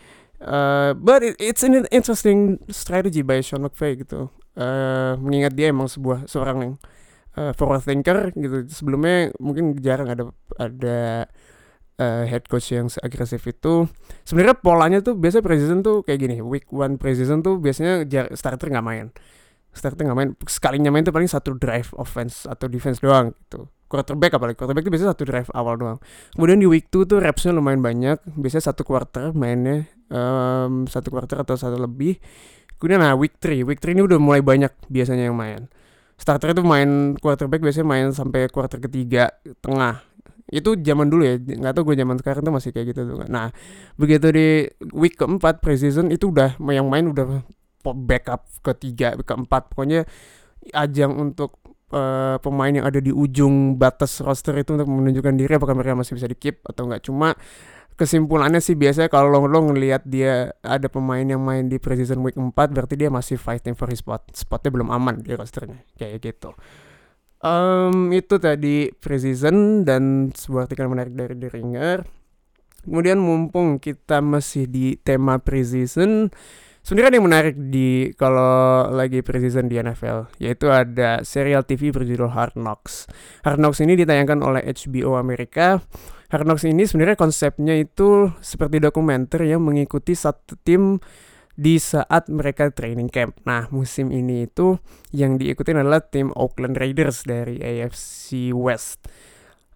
uh, 0.47 0.95
but 0.95 1.21
it, 1.21 1.35
it's 1.37 1.61
an 1.61 1.83
interesting 1.91 2.57
strategy 2.71 3.21
by 3.21 3.43
Sean 3.43 3.67
McVay 3.67 3.99
gitu. 3.99 4.31
Uh, 4.55 5.19
mengingat 5.19 5.53
dia 5.53 5.69
emang 5.69 5.91
sebuah 5.91 6.31
seorang 6.31 6.57
yang 6.63 6.73
uh, 7.35 7.51
forward 7.53 7.83
thinker 7.83 8.31
gitu. 8.39 8.71
Sebelumnya 8.71 9.35
mungkin 9.35 9.75
jarang 9.83 10.07
ada 10.07 10.23
ada 10.55 11.27
uh, 12.01 12.25
head 12.25 12.49
coach 12.49 12.73
yang 12.73 12.89
agresif 13.05 13.45
itu 13.45 13.85
sebenarnya 14.25 14.57
polanya 14.57 14.99
tuh 15.05 15.13
biasa 15.13 15.45
preseason 15.45 15.85
tuh 15.85 16.01
kayak 16.01 16.19
gini 16.25 16.41
week 16.41 16.65
one 16.73 16.97
preseason 16.97 17.45
tuh 17.45 17.61
biasanya 17.61 18.09
starter 18.33 18.73
nggak 18.73 18.85
main. 18.85 19.13
Starter 19.71 20.01
nggak 20.01 20.17
main 20.17 20.29
sekalinya 20.49 20.89
main 20.89 21.05
tuh 21.05 21.13
paling 21.13 21.29
satu 21.29 21.55
drive 21.55 21.93
offense 21.95 22.49
atau 22.49 22.65
defense 22.65 22.97
doang 22.99 23.37
gitu. 23.45 23.69
Quarterback 23.87 24.39
apalagi 24.39 24.55
quarterback 24.55 24.83
itu 24.87 24.91
biasanya 24.91 25.11
satu 25.13 25.23
drive 25.27 25.49
awal 25.53 25.77
doang. 25.77 25.97
Kemudian 26.33 26.59
di 26.59 26.67
week 26.67 26.89
two 26.89 27.05
tuh 27.05 27.21
repsnya 27.21 27.53
lumayan 27.53 27.83
banyak 27.83 28.17
biasanya 28.35 28.71
satu 28.71 28.81
quarter 28.87 29.31
mainnya 29.35 29.85
um, 30.09 30.89
satu 30.89 31.11
quarter 31.13 31.43
atau 31.43 31.55
satu 31.55 31.77
lebih. 31.79 32.17
Kemudian 32.81 33.03
nah 33.03 33.13
week 33.13 33.37
three 33.37 33.61
week 33.61 33.77
three 33.77 33.93
ini 33.93 34.03
udah 34.03 34.17
mulai 34.17 34.41
banyak 34.41 34.71
biasanya 34.89 35.29
yang 35.29 35.37
main. 35.37 35.69
Starter 36.21 36.53
itu 36.53 36.61
main 36.61 37.17
quarterback 37.17 37.65
biasanya 37.65 37.87
main 37.87 38.07
sampai 38.13 38.45
quarter 38.53 38.77
ketiga 38.77 39.33
tengah 39.57 40.05
itu 40.51 40.75
zaman 40.83 41.07
dulu 41.07 41.23
ya 41.23 41.39
nggak 41.39 41.73
tahu 41.73 41.91
gue 41.91 42.03
zaman 42.03 42.15
sekarang 42.19 42.43
tuh 42.43 42.53
masih 42.53 42.69
kayak 42.75 42.91
gitu 42.91 43.07
tuh 43.07 43.23
nah 43.31 43.55
begitu 43.95 44.27
di 44.35 44.67
week 44.91 45.15
keempat 45.15 45.63
preseason 45.63 46.11
itu 46.11 46.27
udah 46.27 46.59
yang 46.59 46.91
main 46.91 47.07
udah 47.07 47.43
backup 47.89 48.45
ketiga 48.61 49.17
keempat. 49.17 49.73
Pokoknya 49.73 50.05
ajang 50.77 51.17
untuk 51.17 51.57
uh, 51.89 52.37
pemain 52.37 52.69
yang 52.69 52.85
ada 52.85 53.01
di 53.01 53.09
ujung 53.09 53.81
batas 53.81 54.21
roster 54.21 54.53
itu 54.61 54.77
untuk 54.77 54.85
menunjukkan 54.85 55.33
diri 55.33 55.57
apakah 55.57 55.73
mereka 55.73 55.97
masih 55.97 56.13
bisa 56.13 56.29
di 56.29 56.37
keep 56.37 56.61
atau 56.69 56.85
enggak 56.85 57.01
cuma 57.01 57.33
kesimpulannya 57.97 58.61
sih 58.61 58.77
biasanya 58.77 59.09
kalau 59.09 59.41
lo 59.41 59.59
ngelihat 59.73 60.05
dia 60.05 60.53
ada 60.61 60.85
pemain 60.85 61.25
yang 61.25 61.41
main 61.41 61.65
di 61.65 61.81
preseason 61.81 62.21
week 62.21 62.37
4 62.37 62.53
berarti 62.53 62.93
dia 62.93 63.09
masih 63.09 63.41
fighting 63.41 63.73
for 63.73 63.89
his 63.89 64.05
spot 64.05 64.21
spotnya 64.37 64.69
belum 64.69 64.93
aman 64.93 65.25
di 65.25 65.33
rosternya. 65.33 65.81
Kayak 65.97 66.21
gitu 66.21 66.53
Um, 67.41 68.13
itu 68.13 68.37
tadi 68.37 68.93
preseason 68.93 69.81
dan 69.81 70.29
sebuah 70.29 70.69
artikel 70.69 70.85
menarik 70.85 71.17
dari 71.17 71.33
The 71.33 71.49
Ringer. 71.49 72.05
Kemudian 72.85 73.17
mumpung 73.17 73.81
kita 73.81 74.21
masih 74.21 74.69
di 74.69 74.97
tema 74.97 75.37
preseason, 75.41 76.29
sebenarnya 76.81 77.09
ada 77.13 77.17
yang 77.17 77.27
menarik 77.29 77.55
di 77.57 78.09
kalau 78.17 78.89
lagi 78.89 79.21
preseason 79.21 79.69
di 79.69 79.77
NFL, 79.77 80.33
yaitu 80.41 80.69
ada 80.69 81.21
serial 81.21 81.65
TV 81.65 81.93
berjudul 81.93 82.29
Hard 82.29 82.57
Knocks. 82.57 83.05
Hard 83.45 83.61
Knocks 83.61 83.81
ini 83.85 83.97
ditayangkan 83.97 84.41
oleh 84.41 84.61
HBO 84.65 85.17
Amerika. 85.17 85.81
Hard 86.33 86.45
Knocks 86.45 86.65
ini 86.65 86.85
sebenarnya 86.85 87.17
konsepnya 87.17 87.77
itu 87.77 88.33
seperti 88.41 88.81
dokumenter 88.81 89.45
yang 89.45 89.61
mengikuti 89.61 90.17
satu 90.17 90.57
tim 90.61 90.97
di 91.61 91.77
saat 91.77 92.25
mereka 92.25 92.73
training 92.73 93.13
camp. 93.13 93.37
Nah, 93.45 93.69
musim 93.69 94.09
ini 94.09 94.49
itu 94.49 94.81
yang 95.13 95.37
diikutin 95.37 95.77
adalah 95.77 96.01
tim 96.01 96.33
Oakland 96.33 96.81
Raiders 96.81 97.21
dari 97.21 97.61
AFC 97.61 98.49
West. 98.49 99.05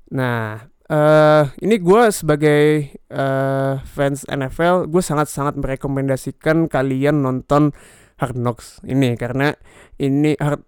Nah, 0.10 0.66
uh, 0.90 1.46
ini 1.62 1.78
gue 1.78 2.04
sebagai 2.10 2.90
uh, 3.14 3.78
fans 3.86 4.26
NFL, 4.26 4.90
gue 4.90 5.04
sangat-sangat 5.06 5.62
merekomendasikan 5.62 6.66
kalian 6.66 7.22
nonton 7.22 7.70
Hard 8.18 8.34
Knocks 8.34 8.82
ini 8.82 9.14
karena 9.14 9.54
ini 10.02 10.34
hard, 10.42 10.66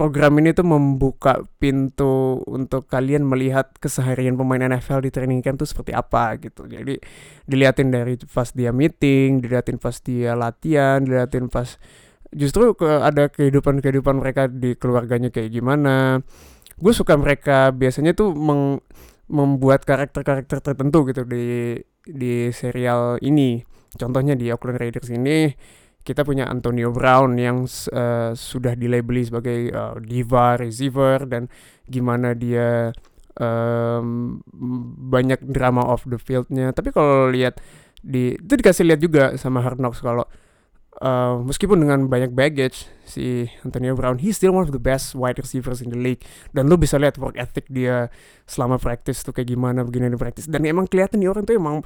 program 0.00 0.40
ini 0.40 0.56
tuh 0.56 0.64
membuka 0.64 1.44
pintu 1.60 2.40
untuk 2.48 2.88
kalian 2.88 3.20
melihat 3.20 3.68
keseharian 3.76 4.32
pemain 4.32 4.64
NFL 4.64 5.04
di 5.04 5.12
training 5.12 5.44
camp 5.44 5.60
tuh 5.60 5.68
seperti 5.68 5.92
apa 5.92 6.40
gitu. 6.40 6.64
Jadi 6.64 6.96
diliatin 7.44 7.92
dari 7.92 8.16
pas 8.16 8.48
dia 8.56 8.72
meeting, 8.72 9.44
diliatin 9.44 9.76
pas 9.76 9.92
dia 10.00 10.32
latihan, 10.32 11.04
diliatin 11.04 11.52
pas 11.52 11.76
justru 12.32 12.72
ke 12.72 12.88
ada 12.88 13.28
kehidupan-kehidupan 13.28 14.24
mereka 14.24 14.48
di 14.48 14.72
keluarganya 14.72 15.28
kayak 15.28 15.52
gimana. 15.52 16.24
Gue 16.80 16.96
suka 16.96 17.20
mereka 17.20 17.68
biasanya 17.68 18.16
tuh 18.16 18.32
meng, 18.32 18.80
membuat 19.28 19.84
karakter-karakter 19.84 20.64
tertentu 20.64 21.04
gitu 21.12 21.28
di 21.28 21.76
di 22.08 22.48
serial 22.56 23.20
ini. 23.20 23.60
Contohnya 24.00 24.32
di 24.32 24.48
Oakland 24.48 24.80
Raiders 24.80 25.12
ini 25.12 25.52
kita 26.00 26.24
punya 26.24 26.48
Antonio 26.48 26.88
Brown 26.90 27.36
yang 27.36 27.68
uh, 27.68 28.32
sudah 28.32 28.72
dilabeli 28.72 29.22
sebagai 29.28 29.68
uh, 29.70 29.94
diva 30.00 30.56
receiver 30.56 31.28
dan 31.28 31.52
gimana 31.84 32.32
dia 32.32 32.94
um, 33.36 34.40
banyak 35.12 35.44
drama 35.44 35.84
off 35.84 36.08
the 36.08 36.16
fieldnya. 36.16 36.72
Tapi 36.72 36.90
kalau 36.90 37.28
lihat 37.28 37.60
di 38.00 38.32
itu 38.32 38.54
dikasih 38.56 38.84
lihat 38.88 39.00
juga 39.04 39.24
sama 39.36 39.60
Hard 39.60 39.76
Knocks 39.76 40.00
kalau 40.00 40.24
uh, 41.04 41.36
meskipun 41.44 41.84
dengan 41.84 42.08
banyak 42.08 42.32
baggage 42.32 42.88
si 43.04 43.52
Antonio 43.60 43.92
Brown 43.92 44.16
he 44.24 44.32
still 44.32 44.56
one 44.56 44.64
of 44.64 44.72
the 44.72 44.80
best 44.80 45.12
wide 45.12 45.36
receivers 45.36 45.84
in 45.84 45.92
the 45.92 46.00
league. 46.00 46.24
Dan 46.56 46.72
lu 46.72 46.80
bisa 46.80 46.96
lihat 46.96 47.20
work 47.20 47.36
ethic 47.36 47.68
dia 47.68 48.08
selama 48.48 48.80
practice 48.80 49.20
tuh 49.20 49.36
kayak 49.36 49.52
gimana 49.52 49.84
begini 49.84 50.08
di 50.08 50.16
practice. 50.16 50.48
Dan 50.48 50.64
emang 50.64 50.88
kelihatan 50.88 51.20
nih 51.20 51.28
orang 51.28 51.44
tuh 51.44 51.60
emang 51.60 51.84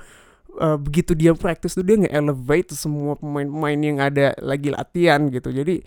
uh, 0.61 0.79
begitu 0.79 1.17
dia 1.17 1.33
practice 1.35 1.75
tuh 1.75 1.87
dia 1.87 1.99
nge-elevate 2.01 2.75
semua 2.75 3.19
pemain-pemain 3.19 3.79
yang 3.81 3.99
ada 4.01 4.33
lagi 4.41 4.71
latihan 4.71 5.27
gitu. 5.31 5.51
Jadi 5.51 5.83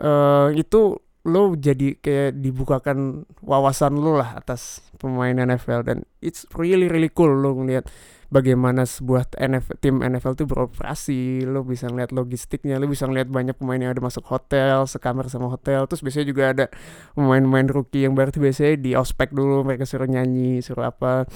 uh, 0.00 0.48
itu 0.54 0.98
lo 1.20 1.52
jadi 1.52 2.00
kayak 2.00 2.40
dibukakan 2.40 3.28
wawasan 3.44 3.92
lo 4.00 4.16
lah 4.16 4.40
atas 4.40 4.80
pemain 4.96 5.36
NFL 5.36 5.84
dan 5.84 5.98
it's 6.24 6.48
really 6.56 6.88
really 6.88 7.12
cool 7.12 7.28
lo 7.28 7.52
ngeliat 7.60 7.84
bagaimana 8.32 8.86
sebuah 8.86 9.34
NFL, 9.36 9.74
tim 9.82 10.00
NFL 10.00 10.38
tuh 10.38 10.46
beroperasi. 10.46 11.44
Lo 11.44 11.66
bisa 11.66 11.90
ngeliat 11.90 12.14
logistiknya 12.14 12.78
lo 12.78 12.86
bisa 12.86 13.04
ngeliat 13.04 13.28
banyak 13.28 13.58
pemain 13.58 13.82
yang 13.82 13.92
ada 13.92 14.00
masuk 14.00 14.24
hotel 14.30 14.86
sekamar 14.86 15.26
sama 15.28 15.50
hotel. 15.50 15.84
Terus 15.90 16.00
biasanya 16.00 16.26
juga 16.30 16.44
ada 16.54 16.66
pemain-pemain 17.18 17.68
rookie 17.68 18.06
yang 18.06 18.14
tuh 18.16 18.40
biasanya 18.40 18.78
di 18.80 18.94
ospek 18.94 19.34
dulu 19.34 19.66
mereka 19.66 19.84
suruh 19.84 20.08
nyanyi 20.08 20.62
suruh 20.62 20.88
apa 20.88 21.26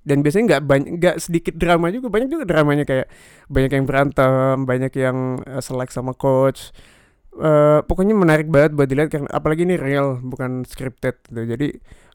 dan 0.00 0.24
biasanya 0.24 0.44
nggak 0.56 0.62
banyak 0.64 0.90
nggak 0.96 1.16
sedikit 1.20 1.54
drama 1.60 1.92
juga 1.92 2.08
banyak 2.08 2.28
juga 2.32 2.44
dramanya 2.48 2.84
kayak 2.88 3.06
banyak 3.52 3.70
yang 3.76 3.84
berantem 3.84 4.56
banyak 4.64 4.92
yang 4.96 5.16
uh, 5.44 5.60
selek 5.60 5.92
sama 5.92 6.16
coach. 6.16 6.72
Uh, 7.30 7.78
pokoknya 7.86 8.10
menarik 8.10 8.50
banget 8.50 8.74
buat 8.74 8.90
dilihat 8.90 9.06
karena 9.06 9.30
apalagi 9.30 9.62
ini 9.62 9.78
real 9.78 10.18
bukan 10.18 10.66
scripted 10.66 11.14
gitu. 11.30 11.46
Jadi 11.46 11.68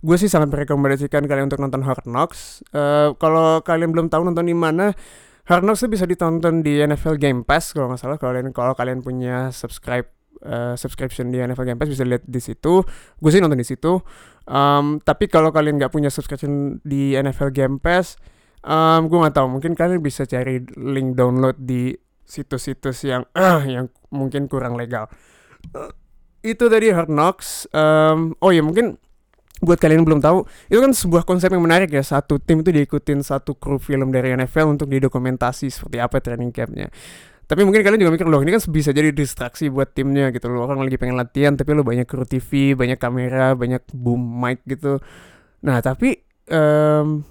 gue 0.04 0.16
sih 0.20 0.28
sangat 0.28 0.52
merekomendasikan 0.52 1.24
kalian 1.24 1.48
untuk 1.48 1.64
nonton 1.64 1.88
Hard 1.88 2.04
Knocks. 2.04 2.62
Uh, 2.76 3.16
kalau 3.16 3.64
kalian 3.64 3.96
belum 3.96 4.08
tahu 4.12 4.28
nonton 4.28 4.46
di 4.46 4.58
mana 4.58 4.92
Hard 5.46 5.64
Knocks 5.64 5.86
bisa 5.88 6.04
ditonton 6.10 6.66
di 6.66 6.82
NFL 6.82 7.22
Game 7.22 7.42
Pass 7.46 7.72
kalau 7.72 7.94
nggak 7.94 8.02
salah. 8.02 8.18
Kalau 8.20 8.34
kalian 8.36 8.52
kalau 8.52 8.74
kalian 8.76 9.00
punya 9.06 9.54
subscribe 9.56 10.15
uh, 10.46 10.74
subscription 10.78 11.34
di 11.34 11.42
NFL 11.42 11.66
Game 11.66 11.80
Pass 11.82 11.90
bisa 11.90 12.06
lihat 12.06 12.24
di 12.24 12.40
situ 12.40 12.86
gue 13.20 13.30
sih 13.34 13.42
nonton 13.42 13.58
di 13.58 13.68
situ 13.68 14.00
Um, 14.46 15.02
tapi 15.02 15.26
kalau 15.26 15.50
kalian 15.50 15.82
nggak 15.82 15.90
punya 15.90 16.14
subscription 16.14 16.78
di 16.86 17.18
NFL 17.18 17.50
Game 17.50 17.76
Pass, 17.82 18.18
um, 18.62 19.10
gue 19.10 19.18
nggak 19.18 19.36
tahu. 19.42 19.48
Mungkin 19.58 19.74
kalian 19.74 20.02
bisa 20.02 20.30
cari 20.30 20.62
link 20.78 21.18
download 21.18 21.58
di 21.58 21.98
situs-situs 22.26 23.06
yang 23.10 23.26
uh, 23.34 23.62
yang 23.76 23.90
mungkin 24.14 24.46
kurang 24.46 24.78
legal. 24.78 25.10
Uh, 25.74 25.90
itu 26.46 26.70
tadi 26.70 26.94
Hard 26.94 27.10
Knocks. 27.10 27.66
Um, 27.74 28.38
oh 28.38 28.54
ya 28.54 28.62
mungkin 28.62 29.02
buat 29.66 29.82
kalian 29.82 30.04
yang 30.04 30.08
belum 30.14 30.22
tahu, 30.22 30.46
itu 30.70 30.78
kan 30.78 30.94
sebuah 30.94 31.24
konsep 31.26 31.50
yang 31.50 31.66
menarik 31.66 31.90
ya. 31.90 32.06
Satu 32.06 32.38
tim 32.38 32.62
itu 32.62 32.70
diikutin 32.70 33.26
satu 33.26 33.58
kru 33.58 33.82
film 33.82 34.14
dari 34.14 34.30
NFL 34.38 34.78
untuk 34.78 34.94
didokumentasi 34.94 35.74
seperti 35.74 35.98
apa 35.98 36.22
training 36.22 36.54
campnya 36.54 36.94
tapi 37.46 37.62
mungkin 37.62 37.86
kalian 37.86 38.02
juga 38.02 38.14
mikir 38.18 38.26
loh 38.26 38.42
ini 38.42 38.58
kan 38.58 38.62
bisa 38.74 38.90
jadi 38.90 39.14
distraksi 39.14 39.70
buat 39.70 39.94
timnya 39.94 40.34
gitu 40.34 40.50
loh. 40.50 40.66
Orang 40.66 40.82
lagi 40.82 40.98
pengen 40.98 41.14
latihan 41.14 41.54
tapi 41.54 41.78
lo 41.78 41.86
banyak 41.86 42.10
kru 42.10 42.26
TV 42.26 42.74
banyak 42.74 42.98
kamera 42.98 43.54
banyak 43.54 43.86
boom 43.94 44.18
mic 44.18 44.66
gitu. 44.66 44.98
Nah 45.62 45.78
tapi 45.86 46.18
um, 46.50 47.22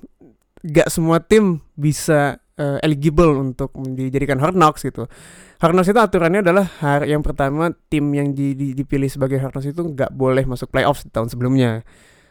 gak 0.63 0.87
semua 0.87 1.19
tim 1.19 1.59
bisa 1.75 2.39
uh, 2.59 2.79
eligible 2.87 3.35
untuk 3.43 3.75
dijadikan 3.75 4.39
hard 4.39 4.55
knocks 4.55 4.87
gitu. 4.87 5.11
Hard 5.59 5.75
knocks 5.75 5.91
itu 5.91 5.99
aturannya 5.99 6.47
adalah 6.47 6.63
hari 6.79 7.11
yang 7.11 7.27
pertama 7.27 7.75
tim 7.91 8.07
yang 8.15 8.31
di, 8.31 8.55
di, 8.55 8.71
dipilih 8.75 9.11
sebagai 9.11 9.43
hard 9.43 9.55
knocks 9.55 9.67
itu 9.67 9.83
nggak 9.83 10.15
boleh 10.15 10.47
masuk 10.47 10.71
playoffs 10.71 11.07
tahun 11.11 11.27
sebelumnya. 11.27 11.83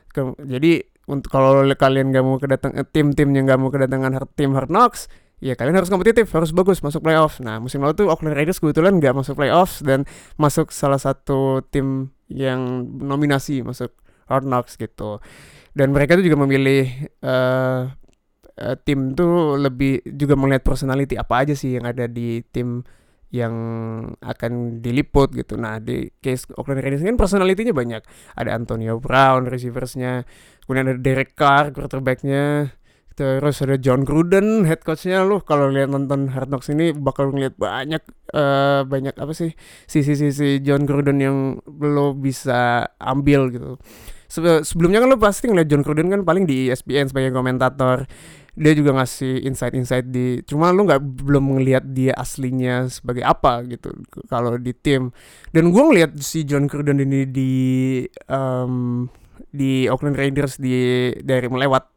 Ke, 0.07 0.23
jadi 0.39 0.87
untuk 1.03 1.35
kalau 1.35 1.67
kalian 1.67 2.15
nggak 2.15 2.23
mau 2.23 2.39
kedatang 2.39 2.71
eh, 2.79 2.87
tim-tim 2.87 3.27
yang 3.35 3.43
nggak 3.43 3.59
mau 3.59 3.67
kedatangan 3.67 4.23
tim 4.39 4.55
hard 4.55 4.71
knocks 4.71 5.11
ya 5.43 5.59
kalian 5.59 5.75
harus 5.75 5.91
kompetitif, 5.91 6.31
harus 6.31 6.55
bagus 6.55 6.79
masuk 6.79 7.03
playoff. 7.03 7.43
Nah 7.43 7.59
musim 7.59 7.83
lalu 7.83 7.99
tuh 7.99 8.07
Oakland 8.07 8.39
Raiders 8.39 8.63
kebetulan 8.63 8.95
nggak 8.95 9.11
masuk 9.11 9.35
playoffs 9.35 9.83
dan 9.83 10.07
masuk 10.39 10.71
salah 10.71 10.95
satu 10.95 11.59
tim 11.67 12.15
yang 12.31 12.87
nominasi 13.03 13.59
masuk 13.59 13.91
Hard 14.31 14.47
Knocks 14.47 14.79
gitu. 14.79 15.19
Dan 15.75 15.91
mereka 15.91 16.15
tuh 16.15 16.23
juga 16.23 16.39
memilih 16.39 16.87
uh, 17.19 17.91
uh, 18.55 18.75
tim 18.87 19.11
tuh 19.19 19.59
lebih 19.59 19.99
juga 20.15 20.39
melihat 20.39 20.63
personality 20.63 21.19
apa 21.19 21.43
aja 21.43 21.53
sih 21.57 21.75
yang 21.75 21.91
ada 21.91 22.07
di 22.07 22.39
tim 22.47 22.79
yang 23.33 23.53
akan 24.21 24.79
diliput 24.79 25.33
gitu. 25.33 25.57
Nah 25.57 25.81
di 25.81 26.07
case 26.21 26.47
Oakland 26.53 26.85
Raiders 26.85 27.01
kan 27.01 27.17
personalitinya 27.17 27.73
banyak. 27.73 28.05
Ada 28.37 28.53
Antonio 28.53 29.01
Brown 29.01 29.49
receiversnya, 29.49 30.21
kemudian 30.63 30.93
ada 30.93 31.01
Derek 31.01 31.33
Carr 31.33 31.73
quarterbacknya, 31.73 32.69
Terus 33.13 33.61
ada 33.61 33.77
John 33.77 34.01
Gruden, 34.01 34.65
head 34.65 34.81
coachnya 34.81 35.21
lu 35.21 35.37
kalau 35.45 35.69
lihat 35.69 35.93
nonton 35.93 36.33
Hard 36.33 36.49
Knocks 36.49 36.73
ini 36.73 36.97
bakal 36.97 37.29
ngeliat 37.29 37.53
banyak 37.61 38.01
uh, 38.33 38.81
banyak 38.89 39.13
apa 39.21 39.29
sih 39.37 39.53
sisi-sisi 39.85 40.65
John 40.65 40.89
Gruden 40.89 41.21
yang 41.21 41.37
lo 41.69 42.17
bisa 42.17 42.89
ambil 42.97 43.53
gitu. 43.53 43.77
sebelumnya 44.65 45.05
kan 45.05 45.13
lo 45.13 45.21
pasti 45.21 45.45
ngeliat 45.45 45.69
John 45.69 45.85
Gruden 45.85 46.09
kan 46.09 46.25
paling 46.25 46.49
di 46.49 46.73
ESPN 46.73 47.13
sebagai 47.13 47.29
komentator. 47.29 48.09
Dia 48.53 48.73
juga 48.77 48.93
ngasih 48.97 49.49
insight-insight 49.49 50.13
di 50.13 50.41
cuma 50.45 50.69
lu 50.69 50.85
nggak 50.85 51.01
belum 51.25 51.57
ngelihat 51.57 51.89
dia 51.89 52.13
aslinya 52.13 52.85
sebagai 52.89 53.25
apa 53.25 53.61
gitu 53.69 53.93
kalau 54.25 54.57
di 54.57 54.73
tim. 54.73 55.13
Dan 55.53 55.69
gue 55.69 55.83
ngeliat 55.85 56.17
si 56.17 56.45
John 56.49 56.65
Gruden 56.65 57.01
ini 57.01 57.29
di 57.29 57.53
um, 58.29 59.05
di 59.53 59.85
Oakland 59.85 60.17
Raiders 60.17 60.57
di 60.57 61.09
dari 61.21 61.45
melewat 61.45 61.92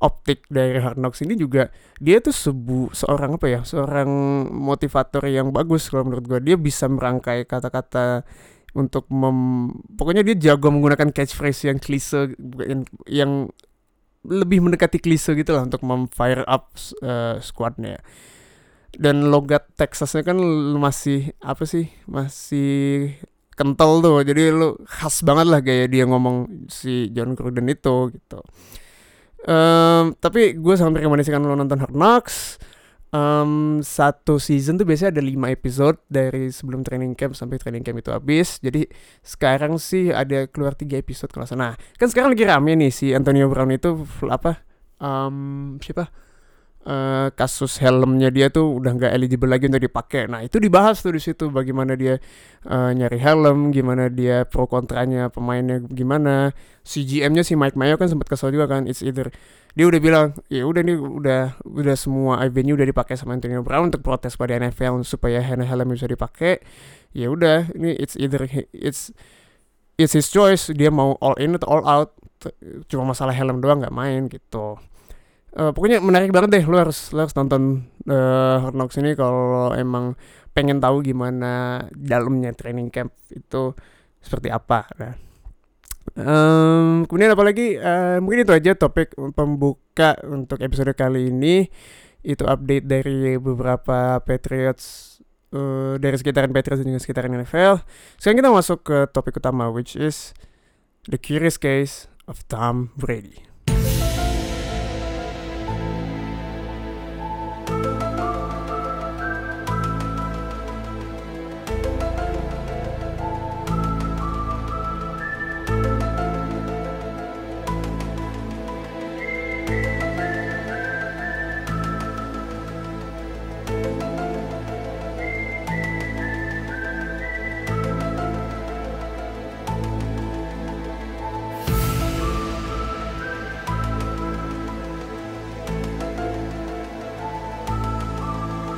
optik 0.00 0.44
dari 0.52 0.76
Hard 0.76 1.00
Knocks 1.00 1.24
ini 1.24 1.38
juga 1.38 1.72
dia 1.96 2.20
tuh 2.20 2.34
sebu 2.34 2.92
seorang 2.92 3.40
apa 3.40 3.46
ya 3.48 3.60
seorang 3.64 4.08
motivator 4.52 5.24
yang 5.24 5.52
bagus 5.52 5.88
kalau 5.88 6.04
menurut 6.08 6.24
gue 6.28 6.40
dia 6.52 6.56
bisa 6.60 6.84
merangkai 6.84 7.48
kata-kata 7.48 8.28
untuk 8.76 9.08
mem 9.08 9.72
pokoknya 9.96 10.20
dia 10.20 10.52
jago 10.52 10.68
menggunakan 10.68 11.08
catchphrase 11.08 11.72
yang 11.72 11.78
klise 11.80 12.36
yang, 12.60 12.84
yang 13.08 13.32
lebih 14.26 14.60
mendekati 14.60 15.00
klise 15.00 15.32
gitu 15.32 15.56
lah 15.56 15.64
untuk 15.64 15.80
mem-fire 15.86 16.44
up 16.44 16.74
uh, 17.00 17.38
squadnya. 17.40 18.02
Dan 18.96 19.28
logat 19.28 19.70
Texasnya 19.76 20.24
kan 20.24 20.40
masih 20.80 21.36
apa 21.44 21.68
sih 21.68 21.88
masih 22.08 23.12
kental 23.54 24.00
tuh. 24.02 24.20
Jadi 24.24 24.50
lu 24.50 24.76
khas 24.88 25.22
banget 25.22 25.46
lah 25.48 25.60
gaya 25.62 25.86
dia 25.86 26.04
ngomong 26.08 26.68
si 26.68 27.12
John 27.12 27.38
Gruden 27.38 27.70
itu 27.70 28.12
gitu 28.12 28.40
Um, 29.46 30.18
tapi 30.18 30.58
gue 30.58 30.74
sangat 30.74 30.98
merekomendasikan 30.98 31.38
lo 31.38 31.54
nonton 31.54 31.78
Hard 31.78 31.94
Knocks. 31.94 32.58
Um, 33.14 33.80
satu 33.80 34.42
season 34.42 34.76
tuh 34.76 34.84
biasanya 34.84 35.16
ada 35.16 35.22
lima 35.22 35.48
episode 35.48 35.96
dari 36.10 36.50
sebelum 36.50 36.82
training 36.82 37.14
camp 37.14 37.38
sampai 37.38 37.56
training 37.56 37.86
camp 37.86 38.02
itu 38.02 38.10
habis. 38.10 38.58
Jadi 38.58 38.90
sekarang 39.22 39.78
sih 39.78 40.10
ada 40.10 40.50
keluar 40.50 40.74
tiga 40.74 40.98
episode 40.98 41.30
kalau 41.30 41.46
Nah, 41.54 41.78
kan 41.96 42.10
sekarang 42.10 42.34
lagi 42.34 42.44
rame 42.44 42.74
nih 42.74 42.90
si 42.90 43.14
Antonio 43.14 43.46
Brown 43.46 43.70
itu 43.70 44.02
apa? 44.26 44.66
Um, 44.98 45.78
siapa? 45.78 46.10
Uh, 46.86 47.28
kasus 47.34 47.82
helmnya 47.82 48.30
dia 48.30 48.48
tuh 48.48 48.78
udah 48.78 48.94
nggak 48.94 49.12
eligible 49.12 49.50
lagi 49.50 49.66
untuk 49.66 49.82
dipakai. 49.82 50.30
Nah 50.30 50.46
itu 50.46 50.62
dibahas 50.62 51.02
tuh 51.02 51.12
di 51.12 51.20
situ 51.20 51.50
bagaimana 51.50 51.98
dia 51.98 52.22
uh, 52.64 52.94
nyari 52.94 53.18
helm, 53.18 53.74
gimana 53.74 54.06
dia 54.06 54.46
pro 54.46 54.70
kontranya 54.70 55.28
pemainnya 55.28 55.82
gimana. 55.82 56.54
Si 56.86 57.02
GM-nya 57.02 57.42
si 57.42 57.58
Mike 57.58 57.74
Mayo 57.74 57.98
kan 57.98 58.06
sempat 58.06 58.30
kesel 58.30 58.54
juga 58.54 58.70
kan. 58.70 58.86
It's 58.86 59.02
either 59.02 59.34
dia 59.76 59.84
udah 59.84 60.00
bilang 60.00 60.26
ya 60.48 60.64
udah 60.64 60.80
nih 60.86 60.96
udah 60.96 61.42
udah 61.66 61.96
semua 61.98 62.40
venue 62.48 62.78
udah 62.78 62.86
dipakai 62.86 63.18
sama 63.18 63.36
Antonio 63.36 63.60
Brown 63.60 63.92
untuk 63.92 64.00
protes 64.00 64.38
pada 64.38 64.56
NFL 64.56 65.02
supaya 65.02 65.42
helm 65.42 65.90
bisa 65.90 66.06
dipakai. 66.06 66.62
Ya 67.10 67.28
udah 67.28 67.68
ini 67.74 67.98
it's 67.98 68.14
either 68.16 68.46
it's 68.70 69.10
it's 69.98 70.14
his 70.14 70.30
choice 70.30 70.70
dia 70.72 70.88
mau 70.88 71.18
all 71.18 71.36
in 71.36 71.58
atau 71.58 71.68
all 71.68 71.84
out 71.84 72.10
cuma 72.86 73.10
masalah 73.10 73.32
helm 73.32 73.58
doang 73.64 73.82
nggak 73.82 73.96
main 73.96 74.28
gitu 74.28 74.76
uh, 75.56 75.72
pokoknya 75.72 75.98
menarik 76.04 76.30
banget 76.30 76.60
deh 76.60 76.64
lu 76.68 76.76
harus 76.76 77.10
lu 77.10 77.24
harus 77.24 77.34
nonton 77.34 77.88
uh, 78.06 78.62
Hard 78.62 78.76
Knocks 78.76 79.00
ini 79.00 79.16
kalau 79.16 79.72
emang 79.72 80.14
pengen 80.52 80.80
tahu 80.80 81.04
gimana 81.04 81.84
dalamnya 81.92 82.52
training 82.56 82.88
camp 82.88 83.12
itu 83.28 83.76
seperti 84.24 84.48
apa. 84.48 84.88
Nah. 84.96 85.14
Um, 86.16 87.04
kemudian 87.04 87.34
apalagi 87.34 87.76
uh, 87.76 88.22
mungkin 88.24 88.46
itu 88.48 88.54
aja 88.54 88.72
topik 88.72 89.12
pembuka 89.36 90.16
untuk 90.24 90.62
episode 90.64 90.96
kali 90.96 91.28
ini 91.28 91.68
itu 92.24 92.40
update 92.46 92.88
dari 92.88 93.36
beberapa 93.36 94.22
Patriots 94.24 95.18
uh, 95.52 96.00
dari 96.00 96.16
sekitaran 96.16 96.50
Patriots 96.56 96.80
dan 96.80 96.88
juga 96.88 97.02
sekitaran 97.04 97.36
NFL. 97.36 97.84
Sekarang 98.16 98.38
kita 98.40 98.50
masuk 98.54 98.78
ke 98.86 98.98
topik 99.12 99.36
utama 99.36 99.68
which 99.68 99.92
is 99.92 100.32
the 101.04 101.20
curious 101.20 101.60
case 101.60 102.08
of 102.24 102.40
Tom 102.48 102.96
Brady. 102.96 103.45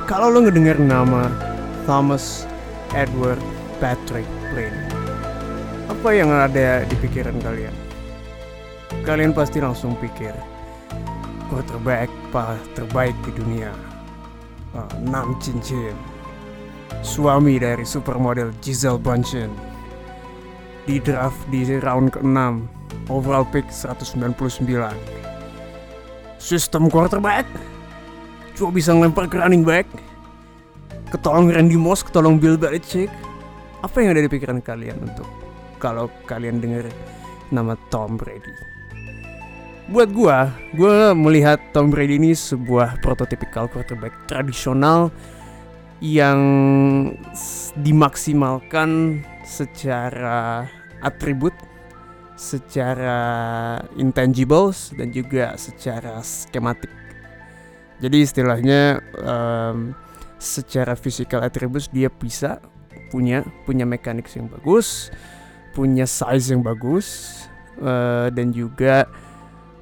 Kalau 0.09 0.33
lo 0.33 0.41
ngedenger 0.41 0.81
nama 0.81 1.29
Thomas 1.85 2.49
Edward 2.97 3.37
Patrick 3.77 4.25
Brady, 4.49 4.89
apa 5.85 6.09
yang 6.09 6.33
ada 6.33 6.81
di 6.81 6.97
pikiran 6.97 7.37
kalian? 7.37 7.77
Kalian 9.05 9.37
pasti 9.37 9.61
langsung 9.61 9.93
pikir 10.01 10.33
quarterback 11.53 12.09
pa 12.33 12.57
terbaik 12.73 13.13
di 13.21 13.37
dunia. 13.37 13.69
Uh, 14.73 14.89
enam 15.05 15.37
cincin. 15.37 15.93
Suami 17.05 17.61
dari 17.61 17.85
supermodel 17.85 18.49
Giselle 18.65 18.97
Bundchen. 18.97 19.53
Di 20.89 20.97
draft 20.97 21.37
di 21.53 21.69
round 21.85 22.17
ke-6, 22.17 22.65
overall 23.13 23.45
pick 23.45 23.69
199. 23.69 24.25
Sistem 26.41 26.89
quarterback 26.89 27.45
cuma 28.59 28.75
bisa 28.75 28.91
ngelempar 28.91 29.31
ke 29.31 29.39
running 29.39 29.63
back. 29.63 29.87
Ketolong 31.15 31.47
Randy 31.47 31.79
Moss 31.79 32.03
ketolong 32.03 32.35
Bill 32.35 32.59
Belichick. 32.59 33.07
Apa 33.79 34.03
yang 34.03 34.11
ada 34.11 34.27
di 34.27 34.29
pikiran 34.29 34.59
kalian 34.59 34.99
untuk 34.99 35.25
kalau 35.79 36.11
kalian 36.27 36.59
dengar 36.59 36.91
nama 37.55 37.79
Tom 37.87 38.19
Brady? 38.19 38.51
Buat 39.87 40.11
gua 40.11 40.51
gua 40.75 41.15
melihat 41.15 41.57
Tom 41.71 41.87
Brady 41.87 42.19
ini 42.19 42.35
sebuah 42.35 42.99
prototipikal 42.99 43.71
quarterback 43.71 44.11
tradisional 44.27 45.07
yang 46.03 46.39
dimaksimalkan 47.79 49.23
secara 49.47 50.67
atribut 50.99 51.55
secara 52.39 53.19
intangibles 53.99 54.95
dan 54.95 55.11
juga 55.11 55.59
secara 55.59 56.23
skematik 56.23 56.98
jadi 57.99 58.17
istilahnya 58.23 59.03
um, 59.19 59.91
secara 60.39 60.95
physical 60.95 61.43
attributes 61.43 61.91
dia 61.91 62.07
bisa 62.07 62.63
punya 63.11 63.43
punya 63.67 63.83
mekanik 63.83 64.31
yang 64.31 64.47
bagus, 64.47 65.11
punya 65.75 66.07
size 66.07 66.55
yang 66.55 66.63
bagus 66.63 67.35
uh, 67.83 68.31
dan 68.31 68.55
juga 68.55 69.03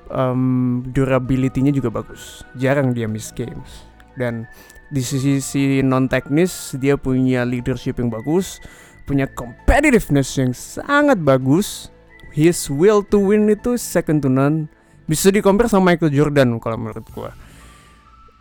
um, 0.09 0.81
durability-nya 0.89 1.69
juga 1.69 1.93
bagus. 1.93 2.41
Jarang 2.57 2.97
dia 2.97 3.05
miss 3.05 3.29
games. 3.29 3.85
Dan 4.17 4.49
di 4.89 5.05
sisi 5.05 5.85
non 5.85 6.09
teknis 6.09 6.73
dia 6.81 6.97
punya 6.97 7.45
leadership 7.45 8.01
yang 8.01 8.09
bagus, 8.09 8.57
punya 9.05 9.29
competitiveness 9.29 10.41
yang 10.41 10.57
sangat 10.57 11.21
bagus. 11.21 11.93
His 12.33 12.69
will 12.69 13.01
to 13.13 13.17
win 13.21 13.49
itu 13.49 13.77
second 13.77 14.25
to 14.25 14.29
none. 14.29 14.69
Bisa 15.05 15.29
di 15.29 15.39
sama 15.41 15.93
Michael 15.93 16.13
Jordan 16.13 16.57
kalau 16.57 16.77
menurut 16.81 17.05
gua 17.13 17.31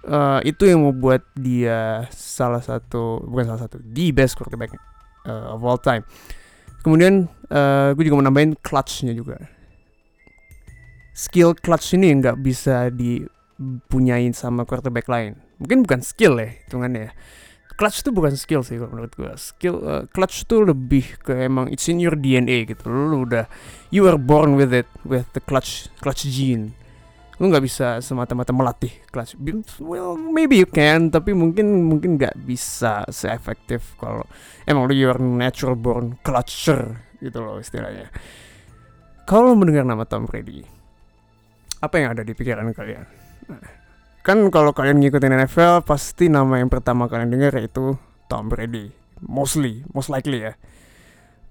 uh, 0.06 0.40
itu 0.46 0.70
yang 0.70 0.86
membuat 0.86 1.26
dia 1.34 2.06
salah 2.14 2.62
satu 2.62 3.20
bukan 3.26 3.52
salah 3.52 3.62
satu 3.66 3.82
the 3.82 4.14
best 4.14 4.38
quarterback 4.38 4.72
uh, 5.26 5.54
of 5.54 5.60
all 5.66 5.78
time. 5.78 6.06
Kemudian 6.80 7.26
uh, 7.50 7.90
gue 7.98 8.06
juga 8.06 8.22
mau 8.22 8.26
nambahin 8.26 8.54
clutchnya 8.62 9.10
juga. 9.12 9.42
Skill 11.16 11.58
clutch 11.58 11.98
ini 11.98 12.14
nggak 12.22 12.38
bisa 12.38 12.92
dipunyain 12.94 14.30
sama 14.30 14.62
quarterback 14.62 15.10
lain. 15.10 15.34
Mungkin 15.58 15.82
bukan 15.82 16.00
skill 16.04 16.38
ya 16.38 16.54
hitungannya 16.54 17.10
ya. 17.10 17.12
Clutch 17.76 18.00
itu 18.00 18.08
bukan 18.08 18.32
skill 18.32 18.64
sih 18.64 18.80
kalau 18.80 18.88
menurut 18.88 19.12
gue. 19.12 19.32
Skill 19.36 19.76
uh, 19.84 20.02
clutch 20.08 20.48
itu 20.48 20.64
lebih 20.64 21.20
ke 21.20 21.44
emang 21.44 21.68
it's 21.68 21.90
in 21.92 22.00
your 22.00 22.16
DNA 22.16 22.64
gitu. 22.70 22.88
Lu 22.88 23.26
udah 23.26 23.50
you 23.92 24.08
are 24.08 24.16
born 24.16 24.56
with 24.56 24.72
it 24.72 24.88
with 25.04 25.28
the 25.36 25.42
clutch 25.44 25.92
clutch 26.00 26.24
gene 26.24 26.85
lu 27.36 27.52
nggak 27.52 27.64
bisa 27.64 28.00
semata-mata 28.00 28.48
melatih 28.56 28.92
kelas. 29.12 29.36
Well 29.80 30.16
maybe 30.16 30.56
you 30.56 30.68
can 30.68 31.12
tapi 31.12 31.36
mungkin 31.36 31.84
mungkin 31.84 32.16
nggak 32.16 32.40
bisa 32.48 33.04
seefektif 33.12 33.92
kalau 34.00 34.24
emang 34.64 34.88
lu 34.88 34.96
your 34.96 35.20
natural 35.20 35.76
born 35.76 36.16
clutcher 36.24 37.04
gitu 37.20 37.44
loh 37.44 37.60
istilahnya. 37.60 38.08
Kalau 39.28 39.52
mendengar 39.52 39.84
nama 39.84 40.08
Tom 40.08 40.24
Brady 40.24 40.64
apa 41.84 42.00
yang 42.00 42.16
ada 42.16 42.24
di 42.24 42.32
pikiran 42.32 42.72
kalian? 42.72 43.04
Kan 44.24 44.48
kalau 44.48 44.72
kalian 44.72 44.98
ngikutin 44.98 45.36
NFL 45.44 45.84
pasti 45.84 46.32
nama 46.32 46.58
yang 46.58 46.72
pertama 46.72 47.06
kalian 47.06 47.30
dengar 47.30 47.52
yaitu 47.54 48.00
Tom 48.32 48.48
Brady. 48.48 48.90
Mostly 49.20 49.84
most 49.92 50.08
likely 50.08 50.44
ya 50.44 50.56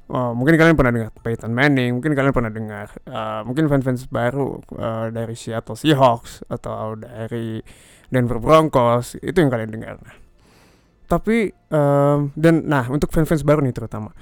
Oh, 0.05 0.37
mungkin 0.37 0.53
kalian 0.53 0.77
pernah 0.77 0.93
dengar 0.93 1.09
Peyton 1.17 1.49
Manning, 1.49 1.97
mungkin 1.97 2.13
kalian 2.13 2.29
pernah 2.29 2.53
dengar, 2.53 2.93
uh, 3.09 3.41
mungkin 3.41 3.65
fans-fans 3.65 4.05
baru 4.05 4.61
uh, 4.77 5.09
dari 5.09 5.33
Seattle 5.33 5.73
Seahawks 5.73 6.45
atau 6.45 6.93
dari 6.93 7.57
Denver 8.13 8.37
Broncos 8.37 9.17
itu 9.17 9.33
yang 9.33 9.49
kalian 9.49 9.73
dengar. 9.73 9.97
Tapi 11.09 11.49
um, 11.73 12.29
dan 12.37 12.69
nah 12.69 12.85
untuk 12.85 13.09
fans-fans 13.09 13.41
baru 13.41 13.65
nih 13.65 13.73
terutama, 13.73 14.13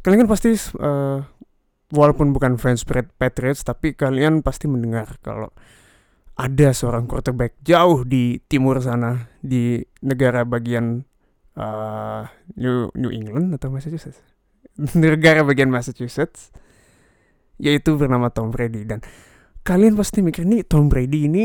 kalian 0.00 0.24
kan 0.24 0.30
pasti 0.32 0.56
uh, 0.80 1.20
walaupun 1.92 2.32
bukan 2.32 2.56
fans 2.56 2.88
Patriots 2.88 3.60
tapi 3.60 3.92
kalian 3.92 4.40
pasti 4.40 4.72
mendengar 4.72 5.20
kalau 5.20 5.52
ada 6.36 6.72
seorang 6.72 7.04
quarterback 7.04 7.60
jauh 7.60 8.08
di 8.08 8.40
timur 8.48 8.80
sana 8.80 9.28
di 9.44 9.84
negara 10.00 10.48
bagian 10.48 11.04
uh, 11.60 12.24
New 12.56 12.88
New 12.96 13.12
England 13.12 13.52
atau 13.52 13.68
Massachusetts 13.68 14.35
negara 14.98 15.46
bagian 15.46 15.70
Massachusetts 15.70 16.50
yaitu 17.56 17.96
bernama 17.96 18.28
Tom 18.28 18.52
Brady. 18.52 18.84
Dan 18.84 19.00
kalian 19.64 19.96
pasti 19.96 20.20
mikir 20.20 20.44
nih 20.44 20.62
Tom 20.64 20.92
Brady 20.92 21.28
ini 21.28 21.44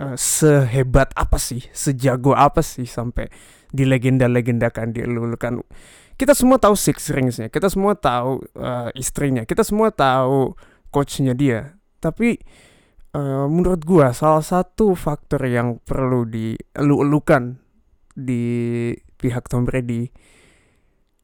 uh, 0.00 0.16
sehebat 0.16 1.12
apa 1.16 1.40
sih? 1.40 1.64
Sejago 1.72 2.36
apa 2.36 2.60
sih? 2.60 2.84
Sampai 2.84 3.28
di 3.70 3.86
legenda-legendakan 3.86 4.92
dilulukan. 4.92 5.62
Kita 6.18 6.36
semua 6.36 6.60
tahu 6.60 6.76
six 6.76 7.08
ringsnya 7.08 7.48
kita 7.48 7.72
semua 7.72 7.96
tahu 7.96 8.44
uh, 8.60 8.92
istrinya 8.92 9.48
kita 9.48 9.64
semua 9.64 9.88
tahu 9.88 10.52
coachnya 10.92 11.32
dia. 11.32 11.80
Tapi 11.96 12.36
uh, 13.16 13.48
menurut 13.48 13.80
gua 13.88 14.12
salah 14.12 14.44
satu 14.44 14.92
faktor 14.92 15.48
yang 15.48 15.80
perlu 15.80 16.28
dielu-elukan 16.28 17.56
di 18.12 18.92
pihak 19.16 19.48
Tom 19.48 19.64
Brady 19.64 20.12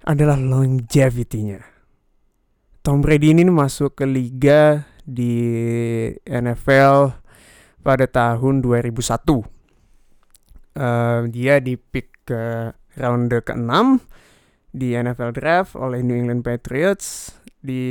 adalah 0.06 0.38
longevity-nya. 0.38 1.60
Tom 2.86 3.02
Brady 3.02 3.34
ini 3.34 3.42
masuk 3.50 3.98
ke 3.98 4.06
liga 4.06 4.86
di 5.02 5.34
NFL 6.22 7.18
pada 7.82 8.06
tahun 8.06 8.62
2001. 8.62 8.86
Uh, 8.86 9.42
eh, 10.78 11.20
dia 11.34 11.58
di 11.58 11.74
pick 11.74 12.14
ke 12.26 12.70
round 12.98 13.30
ke-6 13.30 13.98
di 14.70 14.94
NFL 14.94 15.32
Draft 15.34 15.72
oleh 15.74 16.02
New 16.02 16.14
England 16.14 16.46
Patriots 16.46 17.34
di 17.58 17.82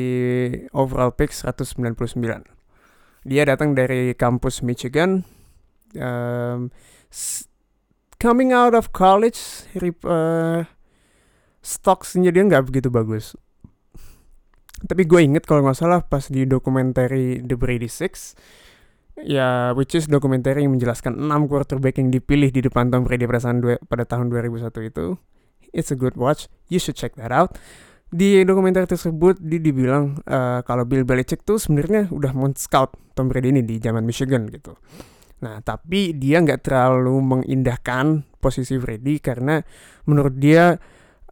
overall 0.72 1.12
pick 1.12 1.36
199. 1.36 1.96
Dia 3.26 3.44
datang 3.44 3.76
dari 3.76 4.16
kampus 4.16 4.64
Michigan. 4.64 5.26
Um, 5.96 6.70
coming 8.20 8.56
out 8.56 8.78
of 8.78 8.92
college, 8.96 9.68
uh, 10.06 10.68
stocksnya 11.66 12.30
dia 12.30 12.46
nggak 12.46 12.70
begitu 12.70 12.94
bagus 12.94 13.34
tapi 14.86 15.10
gue 15.10 15.26
inget 15.26 15.50
kalau 15.50 15.66
nggak 15.66 15.78
salah 15.82 16.06
pas 16.06 16.30
di 16.30 16.46
dokumenter 16.46 17.10
The 17.42 17.56
Brady 17.58 17.90
Six 17.90 18.38
ya 19.18 19.74
which 19.74 19.98
is 19.98 20.06
dokumenter 20.06 20.54
yang 20.54 20.78
menjelaskan 20.78 21.18
6 21.18 21.50
quarterback 21.50 21.98
yang 21.98 22.14
dipilih 22.14 22.54
di 22.54 22.62
depan 22.62 22.94
Tom 22.94 23.08
Brady 23.08 23.26
pada 23.26 23.50
tahun, 23.50 23.82
pada 23.90 24.04
tahun 24.06 24.30
2001 24.30 24.92
itu 24.94 25.18
it's 25.74 25.90
a 25.90 25.98
good 25.98 26.14
watch 26.14 26.46
you 26.70 26.78
should 26.78 26.94
check 26.94 27.18
that 27.18 27.34
out 27.34 27.58
di 28.14 28.46
dokumenter 28.46 28.86
tersebut 28.86 29.42
dia 29.42 29.58
dibilang 29.58 30.22
uh, 30.30 30.62
kalau 30.62 30.86
Bill 30.86 31.04
Belichick 31.04 31.42
tuh 31.42 31.58
sebenarnya 31.58 32.08
udah 32.14 32.32
mau 32.38 32.48
scout 32.54 32.94
Tom 33.18 33.28
Brady 33.32 33.50
ini 33.50 33.66
di 33.66 33.82
zaman 33.82 34.06
Michigan 34.06 34.46
gitu. 34.48 34.78
Nah, 35.44 35.60
tapi 35.60 36.16
dia 36.16 36.40
nggak 36.40 36.64
terlalu 36.64 37.20
mengindahkan 37.20 38.24
posisi 38.40 38.80
Brady 38.80 39.20
karena 39.20 39.60
menurut 40.08 40.38
dia 40.38 40.80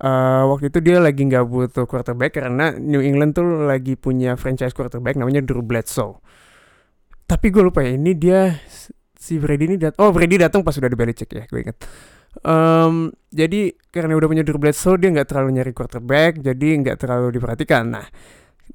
uh, 0.04 0.44
waktu 0.52 0.70
itu 0.70 0.80
dia 0.84 1.00
lagi 1.00 1.24
nggak 1.24 1.46
butuh 1.48 1.88
quarterback 1.88 2.36
karena 2.36 2.76
New 2.76 3.00
England 3.00 3.40
tuh 3.40 3.64
lagi 3.64 3.96
punya 3.96 4.36
franchise 4.36 4.76
quarterback 4.76 5.16
namanya 5.16 5.40
Drew 5.40 5.64
Bledsoe. 5.64 6.20
Tapi 7.24 7.50
gue 7.50 7.64
lupa 7.64 7.82
ya, 7.82 7.96
ini 7.96 8.12
dia 8.14 8.60
si 9.16 9.40
Brady 9.40 9.72
ini 9.72 9.76
dat 9.80 9.96
oh 10.04 10.12
Brady 10.12 10.36
datang 10.36 10.62
pas 10.62 10.76
sudah 10.76 10.92
di 10.92 11.00
Belichick 11.00 11.32
ya, 11.32 11.48
gue 11.48 11.60
inget. 11.64 11.80
Um, 12.44 13.14
jadi 13.30 13.78
karena 13.94 14.18
udah 14.20 14.28
punya 14.28 14.44
Drew 14.44 14.60
Bledsoe 14.60 15.00
dia 15.00 15.10
nggak 15.10 15.32
terlalu 15.32 15.56
nyari 15.58 15.72
quarterback, 15.72 16.44
jadi 16.44 16.68
nggak 16.84 16.98
terlalu 17.00 17.40
diperhatikan. 17.40 17.96
Nah, 17.96 18.06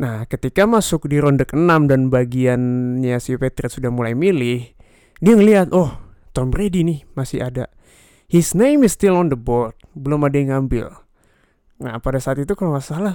nah 0.00 0.24
ketika 0.24 0.64
masuk 0.64 1.06
di 1.06 1.20
ronde 1.20 1.44
ke-6 1.44 1.70
dan 1.86 2.08
bagiannya 2.08 3.18
si 3.20 3.36
Patriots 3.36 3.76
sudah 3.76 3.92
mulai 3.92 4.16
milih, 4.16 4.72
dia 5.20 5.34
ngelihat 5.36 5.70
oh 5.76 5.92
Tom 6.32 6.48
Brady 6.48 6.86
nih 6.86 7.04
masih 7.12 7.44
ada. 7.44 7.68
His 8.28 8.52
name 8.52 8.84
is 8.84 8.92
still 8.92 9.16
on 9.16 9.32
the 9.32 9.40
board, 9.40 9.76
belum 9.96 10.24
ada 10.24 10.36
yang 10.36 10.52
ngambil. 10.52 11.07
Nah 11.78 12.02
pada 12.02 12.18
saat 12.18 12.42
itu 12.42 12.52
kalau 12.58 12.74
nggak 12.74 12.86
salah 12.86 13.14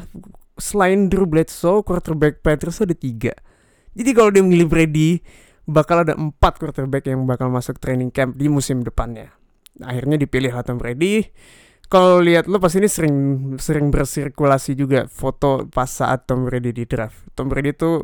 selain 0.55 1.11
Drew 1.11 1.27
Bledsoe 1.27 1.83
quarterback 1.83 2.39
Patriots 2.39 2.83
ada 2.83 2.95
tiga. 2.95 3.33
Jadi 3.93 4.09
kalau 4.15 4.29
dia 4.33 4.41
memilih 4.41 4.67
Brady 4.71 5.21
bakal 5.67 6.03
ada 6.03 6.15
empat 6.15 6.59
quarterback 6.59 7.07
yang 7.07 7.23
bakal 7.23 7.47
masuk 7.51 7.79
training 7.79 8.11
camp 8.11 8.35
di 8.35 8.47
musim 8.47 8.81
depannya. 8.83 9.31
Akhirnya 9.83 10.19
dipilih 10.19 10.53
Tom 10.63 10.79
Brady. 10.79 11.27
Kalau 11.91 12.23
lihat 12.23 12.49
lo 12.49 12.57
pas 12.57 12.73
ini 12.73 12.89
sering 12.89 13.15
sering 13.61 13.93
bersirkulasi 13.93 14.73
juga 14.73 15.05
foto 15.05 15.69
pas 15.69 15.85
saat 15.85 16.25
Tom 16.25 16.47
Brady 16.47 16.73
di 16.73 16.89
draft. 16.89 17.29
Tom 17.37 17.51
Brady 17.51 17.75
itu 17.75 18.01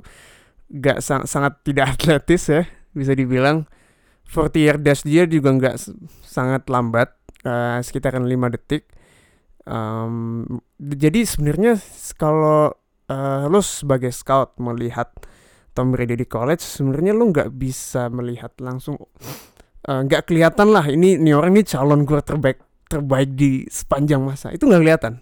gak 0.70 1.02
sang, 1.02 1.26
sangat 1.26 1.66
tidak 1.66 1.90
atletis 1.98 2.52
ya 2.52 2.64
bisa 2.94 3.16
dibilang. 3.16 3.66
40 4.30 4.62
year 4.62 4.78
dash 4.78 5.02
dia 5.02 5.26
juga 5.26 5.50
nggak 5.50 5.76
sangat 6.22 6.70
lambat 6.70 7.18
uh, 7.50 7.82
sekitaran 7.82 8.30
5 8.30 8.54
detik 8.54 8.86
um, 9.66 10.46
jadi 10.80 11.26
sebenarnya 11.26 11.80
kalau 12.16 12.72
uh, 13.10 13.44
lo 13.48 13.60
sebagai 13.60 14.14
scout 14.14 14.56
melihat 14.62 15.12
Tom 15.74 15.96
Brady 15.96 16.20
di 16.20 16.28
college 16.28 16.62
sebenarnya 16.62 17.16
lo 17.16 17.32
nggak 17.32 17.50
bisa 17.56 18.12
melihat 18.12 18.54
langsung 18.60 19.00
Eh, 19.80 20.02
nggak 20.06 20.22
uh, 20.22 20.26
kelihatan 20.28 20.76
lah 20.76 20.86
ini 20.92 21.16
nih 21.16 21.32
orang 21.32 21.56
ini 21.56 21.64
calon 21.64 22.04
gue 22.04 22.20
terbaik 22.20 22.60
terbaik 22.92 23.32
di 23.32 23.64
sepanjang 23.72 24.20
masa. 24.20 24.52
Itu 24.52 24.68
nggak 24.68 24.82
kelihatan. 24.84 25.14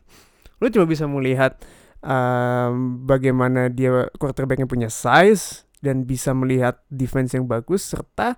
Lo 0.57 0.65
cuma 0.73 0.89
bisa 0.89 1.05
melihat 1.05 1.61
um, 2.01 3.05
bagaimana 3.05 3.69
dia 3.69 4.09
quarterbacknya 4.17 4.65
punya 4.65 4.89
size 4.89 5.69
dan 5.85 6.09
bisa 6.09 6.33
melihat 6.33 6.81
defense 6.89 7.37
yang 7.37 7.45
bagus 7.45 7.85
serta 7.85 8.33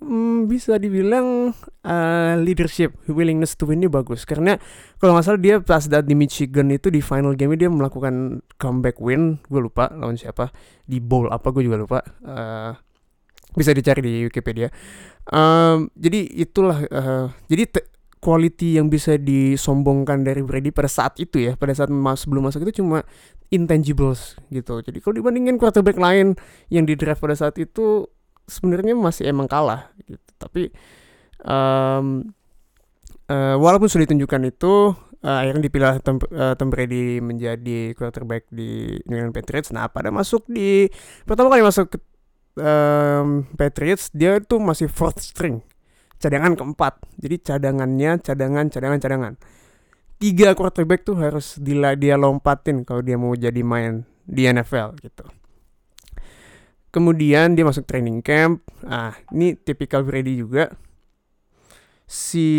um, 0.00 0.48
bisa 0.48 0.80
dibilang 0.80 1.52
uh, 1.84 2.34
leadership 2.40 2.96
willingness 3.06 3.54
to 3.54 3.68
win 3.68 3.84
bagus. 3.86 4.24
Karena 4.24 4.56
kalau 4.98 5.14
nggak 5.16 5.24
salah 5.24 5.40
dia 5.40 5.56
pas 5.60 5.84
saat 5.84 6.04
di 6.08 6.16
Michigan 6.16 6.72
itu 6.72 6.88
di 6.88 7.04
final 7.04 7.36
game 7.36 7.56
dia 7.56 7.68
melakukan 7.68 8.44
comeback 8.56 8.98
win. 8.98 9.38
Gue 9.46 9.60
lupa 9.64 9.92
lawan 9.92 10.16
siapa. 10.16 10.50
Di 10.88 10.98
bowl 10.98 11.30
apa 11.30 11.52
gue 11.52 11.62
juga 11.64 11.78
lupa. 11.78 11.98
Uh, 12.24 12.72
bisa 13.54 13.70
dicari 13.76 14.00
di 14.02 14.12
Wikipedia. 14.26 14.70
Um, 15.30 15.92
jadi 15.94 16.26
itulah 16.42 16.82
uh, 16.90 17.26
jadi 17.46 17.68
quality 18.20 18.76
yang 18.76 18.92
bisa 18.92 19.16
disombongkan 19.16 20.22
dari 20.28 20.44
Brady 20.44 20.70
pada 20.70 20.88
saat 20.88 21.16
itu 21.16 21.40
ya. 21.40 21.56
Pada 21.56 21.72
saat 21.72 21.88
mas 21.88 22.24
sebelum 22.24 22.46
masuk 22.46 22.68
itu 22.68 22.84
cuma 22.84 23.02
intangibles 23.50 24.38
gitu. 24.52 24.78
Jadi 24.84 25.02
kalau 25.02 25.14
dibandingin 25.18 25.58
quarterback 25.58 25.98
lain 25.98 26.38
yang 26.70 26.86
di 26.86 26.94
draft 26.94 27.18
pada 27.24 27.34
saat 27.34 27.58
itu 27.58 28.06
sebenarnya 28.50 28.98
masih 28.98 29.30
emang 29.30 29.46
kalah 29.46 29.94
gitu. 30.04 30.30
Tapi 30.36 30.74
um, 31.46 32.26
uh, 33.30 33.56
walaupun 33.56 33.86
sudah 33.86 34.10
ditunjukkan 34.10 34.42
itu 34.50 34.92
uh, 35.22 35.36
akhirnya 35.38 35.62
dipilih 35.70 36.02
Tom, 36.02 36.18
uh, 36.34 36.58
Tom 36.58 36.68
Brady 36.68 37.22
menjadi 37.22 37.94
quarterback 37.94 38.50
di 38.50 38.98
New 39.06 39.16
England 39.16 39.38
Patriots. 39.38 39.70
Nah 39.70 39.86
pada 39.86 40.10
masuk 40.10 40.44
di 40.50 40.90
pertama 41.22 41.54
kali 41.54 41.62
masuk 41.62 41.94
ke 41.94 41.98
um, 42.58 43.46
Patriots 43.54 44.10
dia 44.10 44.42
itu 44.42 44.58
masih 44.58 44.90
fourth 44.90 45.22
string 45.22 45.62
cadangan 46.18 46.58
keempat. 46.58 47.00
Jadi 47.16 47.36
cadangannya 47.40 48.18
cadangan 48.20 48.66
cadangan 48.68 48.98
cadangan. 49.00 49.34
Tiga 50.20 50.52
quarterback 50.52 51.08
tuh 51.08 51.16
harus 51.16 51.56
dila 51.56 51.96
dia 51.96 52.20
lompatin 52.20 52.84
kalau 52.84 53.00
dia 53.00 53.16
mau 53.16 53.32
jadi 53.32 53.64
main 53.64 54.04
di 54.28 54.44
NFL 54.44 55.00
gitu 55.00 55.39
kemudian 56.90 57.54
dia 57.54 57.64
masuk 57.66 57.86
training 57.86 58.20
camp. 58.20 58.62
Ah 58.86 59.14
ini 59.34 59.54
tipikal 59.54 60.02
Brady 60.02 60.38
juga. 60.38 60.74
Si 62.10 62.50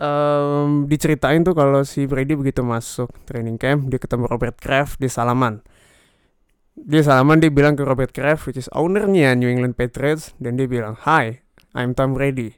um, 0.00 0.88
diceritain 0.88 1.44
tuh 1.44 1.52
kalau 1.52 1.84
si 1.84 2.08
Brady 2.08 2.34
begitu 2.34 2.64
masuk 2.64 3.12
training 3.28 3.60
camp 3.60 3.86
dia 3.92 4.00
ketemu 4.00 4.26
Robert 4.26 4.56
Kraft 4.56 4.98
di 4.98 5.06
salaman. 5.06 5.60
Dia 6.80 7.04
salaman 7.04 7.44
dia 7.44 7.52
bilang 7.52 7.76
ke 7.76 7.84
Robert 7.84 8.10
Kraft 8.10 8.48
which 8.48 8.56
is 8.56 8.72
ownernya 8.72 9.36
New 9.36 9.52
England 9.52 9.76
Patriots 9.76 10.32
dan 10.40 10.56
dia 10.56 10.64
bilang 10.64 10.96
hi 11.04 11.44
I'm 11.76 11.92
Tom 11.92 12.16
Brady. 12.16 12.56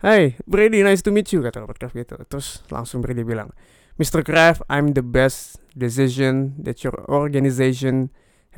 Hey 0.00 0.40
Brady 0.48 0.80
nice 0.80 1.04
to 1.04 1.12
meet 1.12 1.28
you 1.30 1.44
kata 1.44 1.60
Robert 1.60 1.76
Kraft 1.76 1.94
gitu. 1.94 2.16
Terus 2.26 2.64
langsung 2.72 3.04
Brady 3.04 3.22
bilang 3.22 3.52
Mr. 4.00 4.24
Kraft 4.24 4.64
I'm 4.72 4.96
the 4.96 5.04
best 5.04 5.60
decision 5.76 6.56
that 6.64 6.80
your 6.80 6.96
organization 7.12 8.08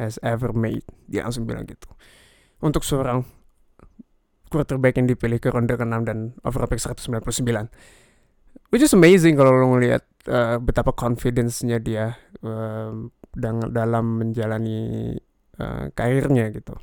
has 0.00 0.16
ever 0.24 0.56
made 0.56 0.84
dia 1.06 1.28
langsung 1.28 1.44
bilang 1.44 1.68
gitu 1.68 1.92
untuk 2.64 2.80
seorang 2.80 3.28
quarterback 4.48 4.96
yang 4.96 5.06
dipilih 5.06 5.38
ke 5.38 5.52
ronde 5.52 5.76
ke-6 5.76 5.96
dan 6.08 6.18
overall 6.42 6.66
pick 6.66 6.80
199 6.80 7.20
which 8.72 8.82
is 8.82 8.94
amazing 8.94 9.36
kalau 9.36 9.52
lo 9.54 9.76
ngeliat 9.76 10.02
uh, 10.30 10.56
betapa 10.62 10.94
confidence-nya 10.94 11.78
dia 11.82 12.18
um, 12.42 13.10
dalam 13.70 14.18
menjalani 14.18 15.14
uh, 15.58 15.86
karirnya 15.94 16.50
gitu. 16.50 16.74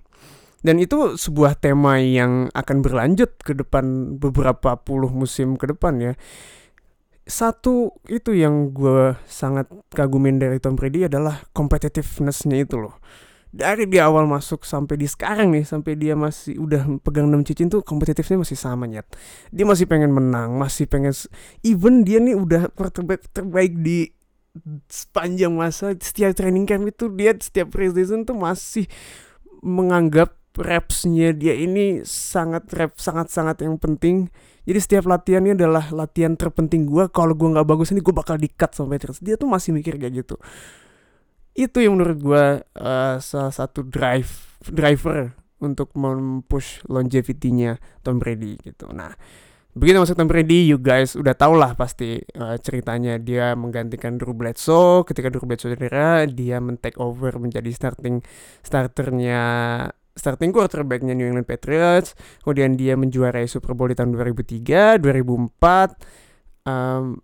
Dan 0.64 0.82
itu 0.82 1.16
sebuah 1.16 1.60
tema 1.60 2.02
yang 2.02 2.50
akan 2.52 2.78
berlanjut 2.82 3.40
ke 3.40 3.54
depan 3.56 4.18
beberapa 4.20 4.76
puluh 4.80 5.12
musim 5.12 5.56
ke 5.56 5.70
depan 5.70 6.02
ya. 6.02 6.14
Satu 7.28 7.92
itu 8.08 8.32
yang 8.32 8.72
gue 8.72 9.20
sangat 9.28 9.68
kagumin 9.92 10.40
dari 10.40 10.64
Tom 10.64 10.80
Brady 10.80 11.12
adalah 11.12 11.44
competitiveness-nya 11.52 12.64
itu 12.64 12.80
loh. 12.80 12.96
Dari 13.52 13.84
di 13.88 14.00
awal 14.00 14.28
masuk 14.28 14.64
sampai 14.64 14.96
di 14.96 15.08
sekarang 15.08 15.52
nih, 15.52 15.68
sampai 15.68 16.00
dia 16.00 16.16
masih 16.16 16.56
udah 16.60 17.00
pegang 17.04 17.28
6 17.28 17.48
cicin 17.48 17.68
tuh 17.68 17.84
kompetitifnya 17.84 18.44
masih 18.44 18.56
sama 18.56 18.88
nyet. 18.88 19.08
Dia 19.52 19.68
masih 19.68 19.88
pengen 19.88 20.16
menang, 20.16 20.56
masih 20.56 20.88
pengen 20.88 21.12
even 21.68 22.08
dia 22.08 22.24
nih 22.24 22.36
udah 22.36 22.72
quarterback 22.72 23.28
terbaik 23.32 23.76
di 23.76 24.12
sepanjang 24.88 25.54
masa 25.54 25.94
setiap 26.00 26.34
training 26.34 26.66
camp 26.66 26.88
itu 26.90 27.12
dia 27.14 27.36
setiap 27.38 27.70
preseason 27.74 28.26
tuh 28.26 28.38
masih 28.38 28.90
menganggap 29.62 30.34
repsnya 30.58 31.34
dia 31.38 31.54
ini 31.54 32.02
sangat 32.06 32.66
rep 32.74 32.98
sangat 32.98 33.30
sangat 33.30 33.62
yang 33.62 33.78
penting 33.78 34.34
jadi 34.68 34.80
setiap 34.84 35.08
latihannya 35.08 35.56
adalah 35.56 35.88
latihan 35.96 36.36
terpenting 36.36 36.84
gue 36.84 37.08
kalau 37.08 37.32
gue 37.32 37.48
nggak 37.48 37.64
bagus 37.64 37.96
ini 37.96 38.04
gue 38.04 38.12
bakal 38.12 38.36
dikat 38.36 38.76
sampai 38.76 39.00
terus. 39.00 39.24
Dia 39.24 39.40
tuh 39.40 39.48
masih 39.48 39.72
mikir 39.72 39.96
kayak 39.96 40.28
gitu. 40.28 40.36
Itu 41.56 41.80
yang 41.80 41.96
menurut 41.96 42.20
gue 42.20 42.46
uh, 42.76 43.16
salah 43.24 43.54
satu 43.56 43.88
drive 43.88 44.60
driver 44.68 45.32
untuk 45.64 45.96
mempush 45.96 46.84
longevity-nya 46.92 47.80
Tom 48.04 48.20
Brady 48.20 48.60
gitu. 48.60 48.92
Nah 48.92 49.16
Begitu 49.78 50.02
masuk 50.02 50.18
Tom 50.18 50.26
Brady, 50.26 50.66
you 50.66 50.82
guys 50.82 51.14
udah 51.14 51.38
tau 51.38 51.54
lah 51.54 51.78
pasti 51.78 52.18
uh, 52.18 52.58
ceritanya. 52.58 53.22
Dia 53.22 53.54
menggantikan 53.54 54.18
Drew 54.18 54.34
Bledsoe. 54.34 55.06
Ketika 55.06 55.30
Drew 55.30 55.46
Bledsoe 55.46 55.78
cedera, 55.78 56.26
dia 56.26 56.58
men-take 56.58 56.98
over 56.98 57.38
menjadi 57.38 57.70
starting 57.70 58.26
starternya 58.66 59.38
starting 60.18 60.52
quarterbacknya 60.52 61.14
New 61.14 61.30
England 61.30 61.48
Patriots. 61.48 62.18
Kemudian 62.42 62.76
dia 62.76 62.98
menjuarai 62.98 63.46
Super 63.46 63.78
Bowl 63.78 63.94
di 63.94 63.96
tahun 63.96 64.18
2003, 64.18 65.00
2004, 65.00 65.96
um, 66.66 67.22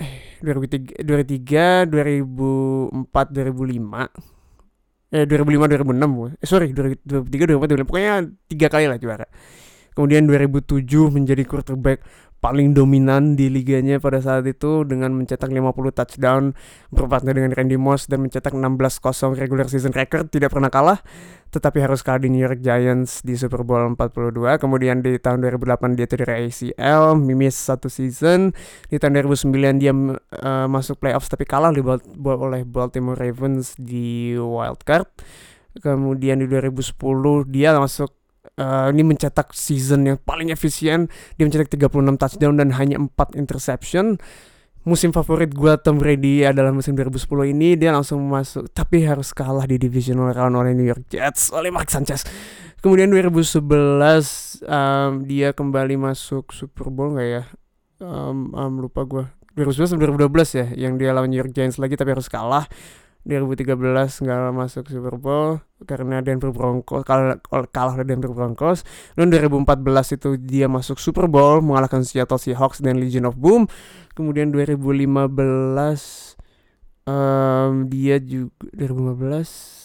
eh 0.00 0.40
2003, 0.40 1.04
2003 1.04 1.86
2004, 1.86 3.30
2005. 3.30 4.08
Eh 5.12 5.28
2005 5.28 5.68
2006 5.84 6.40
eh 6.40 6.48
sorry 6.48 6.72
2003 6.72 7.04
2004 7.04 7.84
2005 7.84 7.84
pokoknya 7.84 8.14
tiga 8.48 8.72
kali 8.72 8.88
lah 8.88 8.96
juara 8.96 9.28
Kemudian 9.92 10.24
2007 10.24 10.88
menjadi 11.12 11.44
quarterback 11.44 12.00
paling 12.42 12.74
dominan 12.74 13.38
di 13.38 13.46
liganya 13.46 14.02
pada 14.02 14.18
saat 14.18 14.42
itu 14.50 14.82
dengan 14.82 15.14
mencetak 15.14 15.46
50 15.46 15.62
touchdown 15.94 16.58
berpartner 16.90 17.38
dengan 17.38 17.54
Randy 17.54 17.78
Moss 17.78 18.10
dan 18.10 18.26
mencetak 18.26 18.50
16-0 18.50 19.38
regular 19.38 19.70
season 19.70 19.94
record 19.94 20.26
tidak 20.26 20.50
pernah 20.50 20.66
kalah 20.66 20.98
tetapi 21.54 21.78
harus 21.78 22.02
kalah 22.02 22.18
di 22.18 22.34
New 22.34 22.42
York 22.42 22.58
Giants 22.58 23.22
di 23.22 23.38
Super 23.38 23.62
Bowl 23.62 23.94
42 23.94 24.58
kemudian 24.58 25.06
di 25.06 25.22
tahun 25.22 25.46
2008 25.46 25.94
dia 25.94 26.10
cedera 26.10 26.34
ACL 26.40 27.20
mimis 27.20 27.54
satu 27.54 27.92
season. 27.92 28.56
Di 28.88 28.96
tahun 28.96 29.20
2009 29.20 29.76
dia 29.76 29.92
uh, 29.92 30.66
masuk 30.66 30.98
playoffs 30.98 31.28
tapi 31.28 31.44
kalah 31.44 31.70
oleh 31.70 32.64
Baltimore 32.64 33.20
Ravens 33.20 33.76
di 33.76 34.32
wild 34.32 34.80
card 34.82 35.06
kemudian 35.80 36.40
di 36.40 36.46
2010 36.48 36.92
dia 37.48 37.72
masuk 37.76 38.12
uh, 38.58 38.88
ini 38.92 39.02
mencetak 39.06 39.52
season 39.56 40.08
yang 40.08 40.18
paling 40.20 40.52
efisien. 40.52 41.08
Dia 41.36 41.44
mencetak 41.48 41.72
36 41.72 42.20
touchdown 42.20 42.54
dan 42.60 42.68
hanya 42.76 42.96
4 43.00 43.38
interception. 43.38 44.18
Musim 44.82 45.14
favorit 45.14 45.54
gue 45.54 45.72
Tom 45.78 46.02
Brady 46.02 46.42
adalah 46.42 46.74
musim 46.74 46.98
2010 46.98 47.54
ini. 47.54 47.78
Dia 47.78 47.94
langsung 47.94 48.18
masuk 48.26 48.66
tapi 48.74 49.06
harus 49.06 49.30
kalah 49.30 49.62
di 49.64 49.78
divisional 49.78 50.34
round 50.34 50.58
oleh 50.58 50.74
New 50.74 50.86
York 50.86 51.06
Jets 51.06 51.54
oleh 51.54 51.70
Mark 51.70 51.86
Sanchez. 51.86 52.26
Kemudian 52.82 53.14
2011 53.14 53.62
um, 54.66 55.22
dia 55.22 55.54
kembali 55.54 55.94
masuk 56.02 56.50
Super 56.50 56.90
Bowl 56.90 57.14
nggak 57.14 57.28
ya? 57.30 57.44
Um, 58.02 58.50
um, 58.58 58.82
lupa 58.82 59.06
gue 59.06 59.22
2011 59.54 59.94
2012 60.00 60.58
ya 60.58 60.66
yang 60.74 60.98
dia 60.98 61.14
lawan 61.14 61.30
New 61.30 61.38
York 61.38 61.54
Giants 61.54 61.78
lagi 61.78 61.94
tapi 61.94 62.10
harus 62.16 62.26
kalah 62.26 62.66
2013 63.22 64.26
nggak 64.26 64.50
masuk 64.50 64.90
Super 64.90 65.14
Bowl 65.14 65.62
karena 65.86 66.18
Denver 66.22 66.50
Broncos 66.50 67.06
kalah 67.06 67.38
kalah 67.70 67.94
dari 68.02 68.14
Denver 68.14 68.34
Broncos. 68.34 68.82
Dan 69.14 69.30
2014 69.30 70.18
itu 70.18 70.34
dia 70.42 70.66
masuk 70.66 70.98
Super 70.98 71.30
Bowl 71.30 71.62
mengalahkan 71.62 72.02
Seattle 72.02 72.42
Seahawks 72.42 72.82
dan 72.82 72.98
Legion 72.98 73.30
of 73.30 73.38
Boom. 73.38 73.70
Kemudian 74.18 74.50
2015 74.50 75.06
um, 77.06 77.86
dia 77.86 78.18
juga 78.18 78.50
2015 78.74 79.82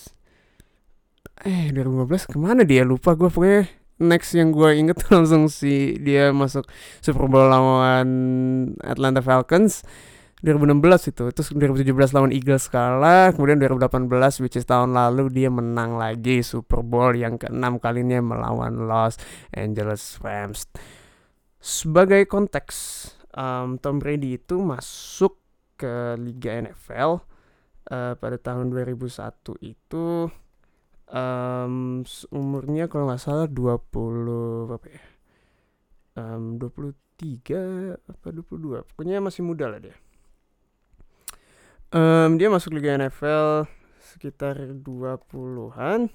eh 1.46 1.70
2015 1.70 2.34
ke 2.34 2.38
mana 2.42 2.66
dia 2.66 2.82
lupa 2.82 3.14
gue 3.14 3.30
pokoknya 3.30 3.70
next 4.02 4.34
yang 4.34 4.50
gue 4.50 4.70
inget 4.78 4.98
langsung 5.14 5.50
si 5.50 5.98
dia 6.02 6.34
masuk 6.34 6.66
Super 7.02 7.30
Bowl 7.30 7.46
lawan 7.46 8.10
Atlanta 8.82 9.22
Falcons 9.22 9.86
2016 10.46 11.12
itu. 11.14 11.24
Terus 11.34 11.50
2017 11.50 12.14
lawan 12.14 12.30
Eagles 12.30 12.70
kalah 12.70 13.34
kemudian 13.34 13.58
2018 13.58 14.44
which 14.46 14.58
is 14.60 14.70
tahun 14.70 14.94
lalu 14.94 15.34
dia 15.34 15.50
menang 15.50 15.98
lagi 15.98 16.46
Super 16.46 16.86
Bowl 16.86 17.18
yang 17.18 17.42
keenam 17.42 17.82
kalinya 17.82 18.22
melawan 18.22 18.86
Los 18.86 19.18
Angeles 19.50 20.22
Rams. 20.22 20.70
Sebagai 21.58 22.30
konteks 22.30 23.10
um, 23.34 23.82
Tom 23.82 23.98
Brady 23.98 24.38
itu 24.38 24.62
masuk 24.62 25.42
ke 25.74 26.14
Liga 26.22 26.54
NFL 26.54 27.22
uh, 27.90 28.14
pada 28.14 28.38
tahun 28.38 28.70
2001 28.70 29.10
itu 29.66 30.30
um, 31.10 32.06
umurnya 32.30 32.86
kalau 32.86 33.10
nggak 33.10 33.22
salah 33.22 33.50
20 33.50 34.70
apa 34.70 34.86
ya? 34.86 35.04
Um, 36.18 36.62
23 36.62 37.98
apa 37.98 38.28
22 38.30 38.86
pokoknya 38.94 39.22
masih 39.22 39.46
muda 39.46 39.70
lah 39.70 39.82
dia 39.82 39.98
um, 41.94 42.40
dia 42.40 42.48
masuk 42.52 42.76
Liga 42.76 42.96
NFL 42.96 43.68
sekitar 44.02 44.58
20-an 44.58 46.10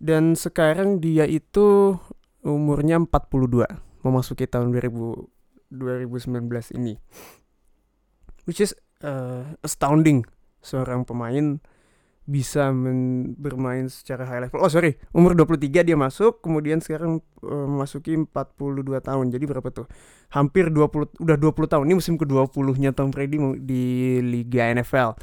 dan 0.00 0.24
sekarang 0.34 1.02
dia 1.02 1.28
itu 1.28 1.98
umurnya 2.44 3.00
42 3.00 3.66
memasuki 4.04 4.44
tahun 4.48 4.72
2000 4.72 5.34
2019 5.74 6.78
ini. 6.78 6.94
Which 8.46 8.62
is 8.62 8.76
uh, 9.02 9.58
astounding 9.64 10.28
seorang 10.62 11.02
pemain 11.02 11.58
bisa 12.24 12.72
bermain 13.36 13.84
secara 13.92 14.24
high 14.24 14.48
level. 14.48 14.64
Oh 14.64 14.72
sorry, 14.72 14.96
umur 15.12 15.36
23 15.36 15.84
dia 15.84 15.92
masuk, 15.92 16.40
kemudian 16.40 16.80
sekarang 16.80 17.20
uh, 17.44 17.66
memasuki 17.68 18.16
42 18.16 19.00
tahun. 19.04 19.26
Jadi 19.28 19.44
berapa 19.44 19.68
tuh? 19.68 19.86
Hampir 20.32 20.72
20 20.72 21.20
udah 21.20 21.36
20 21.36 21.72
tahun. 21.72 21.84
Ini 21.84 21.94
musim 22.00 22.16
ke-20-nya 22.16 22.96
Tom 22.96 23.12
Brady 23.12 23.36
di 23.60 23.84
Liga 24.24 24.72
NFL. 24.72 25.20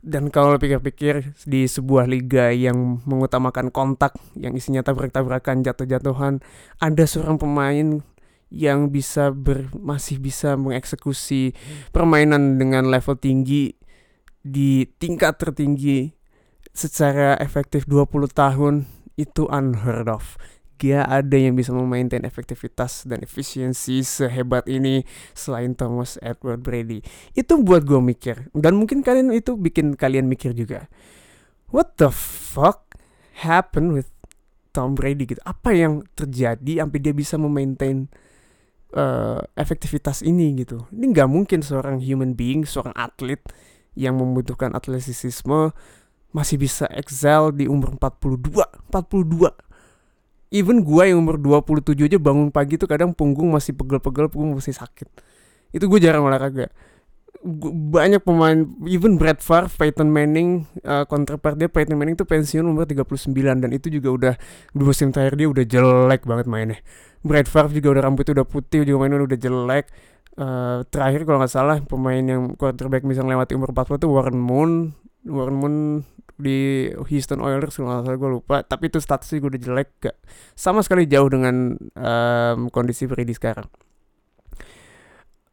Dan 0.00 0.32
kalau 0.32 0.56
pikir-pikir 0.56 1.36
di 1.44 1.68
sebuah 1.68 2.08
liga 2.08 2.48
yang 2.50 3.04
mengutamakan 3.04 3.68
kontak, 3.68 4.16
yang 4.32 4.56
isinya 4.56 4.80
tabrak-tabrakan, 4.80 5.60
jatuh-jatuhan, 5.60 6.40
ada 6.80 7.04
seorang 7.04 7.36
pemain 7.36 8.00
yang 8.50 8.90
bisa 8.90 9.30
ber, 9.30 9.70
masih 9.76 10.18
bisa 10.18 10.58
mengeksekusi 10.58 11.54
permainan 11.94 12.58
dengan 12.58 12.88
level 12.90 13.14
tinggi 13.14 13.78
di 14.40 14.88
tingkat 14.96 15.36
tertinggi 15.36 16.16
secara 16.72 17.36
efektif 17.42 17.84
20 17.84 18.30
tahun 18.32 18.74
itu 19.18 19.44
unheard 19.50 20.08
of. 20.08 20.40
Gak 20.80 21.04
ada 21.04 21.36
yang 21.36 21.60
bisa 21.60 21.76
memaintain 21.76 22.24
efektivitas 22.24 23.04
dan 23.04 23.20
efisiensi 23.20 24.00
sehebat 24.00 24.64
ini 24.64 25.04
selain 25.36 25.76
Thomas 25.76 26.16
Edward 26.24 26.64
Brady. 26.64 27.04
Itu 27.36 27.60
buat 27.60 27.84
gue 27.84 28.00
mikir. 28.00 28.48
Dan 28.56 28.80
mungkin 28.80 29.04
kalian 29.04 29.28
itu 29.28 29.60
bikin 29.60 29.92
kalian 29.92 30.24
mikir 30.24 30.56
juga. 30.56 30.88
What 31.68 32.00
the 32.00 32.08
fuck 32.08 32.96
happened 33.44 33.92
with 33.92 34.08
Tom 34.72 34.96
Brady 34.96 35.28
gitu? 35.28 35.42
Apa 35.44 35.76
yang 35.76 36.00
terjadi 36.16 36.80
sampai 36.80 36.98
dia 37.04 37.12
bisa 37.12 37.36
memaintain 37.36 38.08
uh, 38.96 39.44
efektivitas 39.60 40.24
ini 40.24 40.64
gitu? 40.64 40.88
Ini 40.88 41.12
nggak 41.12 41.28
mungkin 41.28 41.60
seorang 41.60 42.00
human 42.00 42.32
being, 42.32 42.64
seorang 42.64 42.96
atlet 42.96 43.44
yang 44.00 44.16
membutuhkan 44.16 44.72
atletisisme 44.72 45.76
masih 46.32 46.56
bisa 46.56 46.88
excel 46.94 47.52
di 47.52 47.68
umur 47.68 47.98
42 48.00 48.88
42 48.88 49.70
even 50.50 50.82
gue 50.82 51.02
yang 51.06 51.22
umur 51.22 51.38
27 51.38 51.94
aja 52.10 52.18
bangun 52.18 52.50
pagi 52.50 52.74
tuh 52.74 52.90
kadang 52.90 53.14
punggung 53.14 53.54
masih 53.54 53.74
pegel-pegel 53.74 54.26
punggung 54.28 54.58
masih 54.58 54.74
sakit. 54.74 55.06
Itu 55.70 55.86
gue 55.86 56.02
jarang 56.02 56.26
olahraga. 56.26 56.68
Banyak 57.40 58.20
pemain 58.26 58.68
even 58.84 59.16
Brad 59.16 59.40
Favre, 59.40 59.70
Peyton 59.72 60.12
Manning 60.12 60.68
uh, 60.84 61.08
dia 61.56 61.70
Peyton 61.70 61.96
Manning 61.96 62.18
tuh 62.18 62.28
pensiun 62.28 62.66
umur 62.66 62.84
39 62.84 63.32
dan 63.64 63.70
itu 63.72 63.88
juga 63.88 64.08
udah 64.12 64.34
di 64.76 64.82
musim 64.84 65.08
terakhir 65.14 65.40
dia 65.40 65.48
udah 65.48 65.64
jelek 65.64 66.26
banget 66.26 66.46
mainnya. 66.50 66.78
Brad 67.24 67.48
Favre 67.48 67.72
juga 67.72 67.96
udah 67.96 68.02
rambutnya 68.10 68.42
udah 68.42 68.48
putih 68.50 68.84
juga 68.84 69.06
mainnya 69.06 69.24
udah 69.24 69.38
jelek 69.38 69.86
uh, 70.40 70.78
terakhir 70.88 71.28
kalau 71.28 71.38
nggak 71.44 71.52
salah 71.52 71.76
pemain 71.84 72.24
yang 72.24 72.56
quarterback 72.56 73.04
bisa 73.04 73.20
melewati 73.20 73.52
umur 73.54 73.76
40 73.76 74.00
itu 74.00 74.08
Warren 74.08 74.40
Moon. 74.40 74.96
Warren 75.28 75.58
Moon 75.60 75.76
di 76.40 76.88
Houston 76.96 77.44
Oilers 77.44 77.76
kalau 77.76 78.00
nggak 78.00 78.04
salah 78.08 78.18
gue 78.18 78.30
lupa. 78.32 78.56
Tapi 78.64 78.88
itu 78.88 78.98
statusnya 78.98 79.44
gue 79.44 79.50
udah 79.56 79.62
jelek 79.62 79.88
gak 80.00 80.16
sama 80.56 80.80
sekali 80.80 81.04
jauh 81.04 81.28
dengan 81.28 81.76
um, 81.76 82.72
kondisi 82.72 83.04
Brady 83.04 83.36
sekarang. 83.36 83.68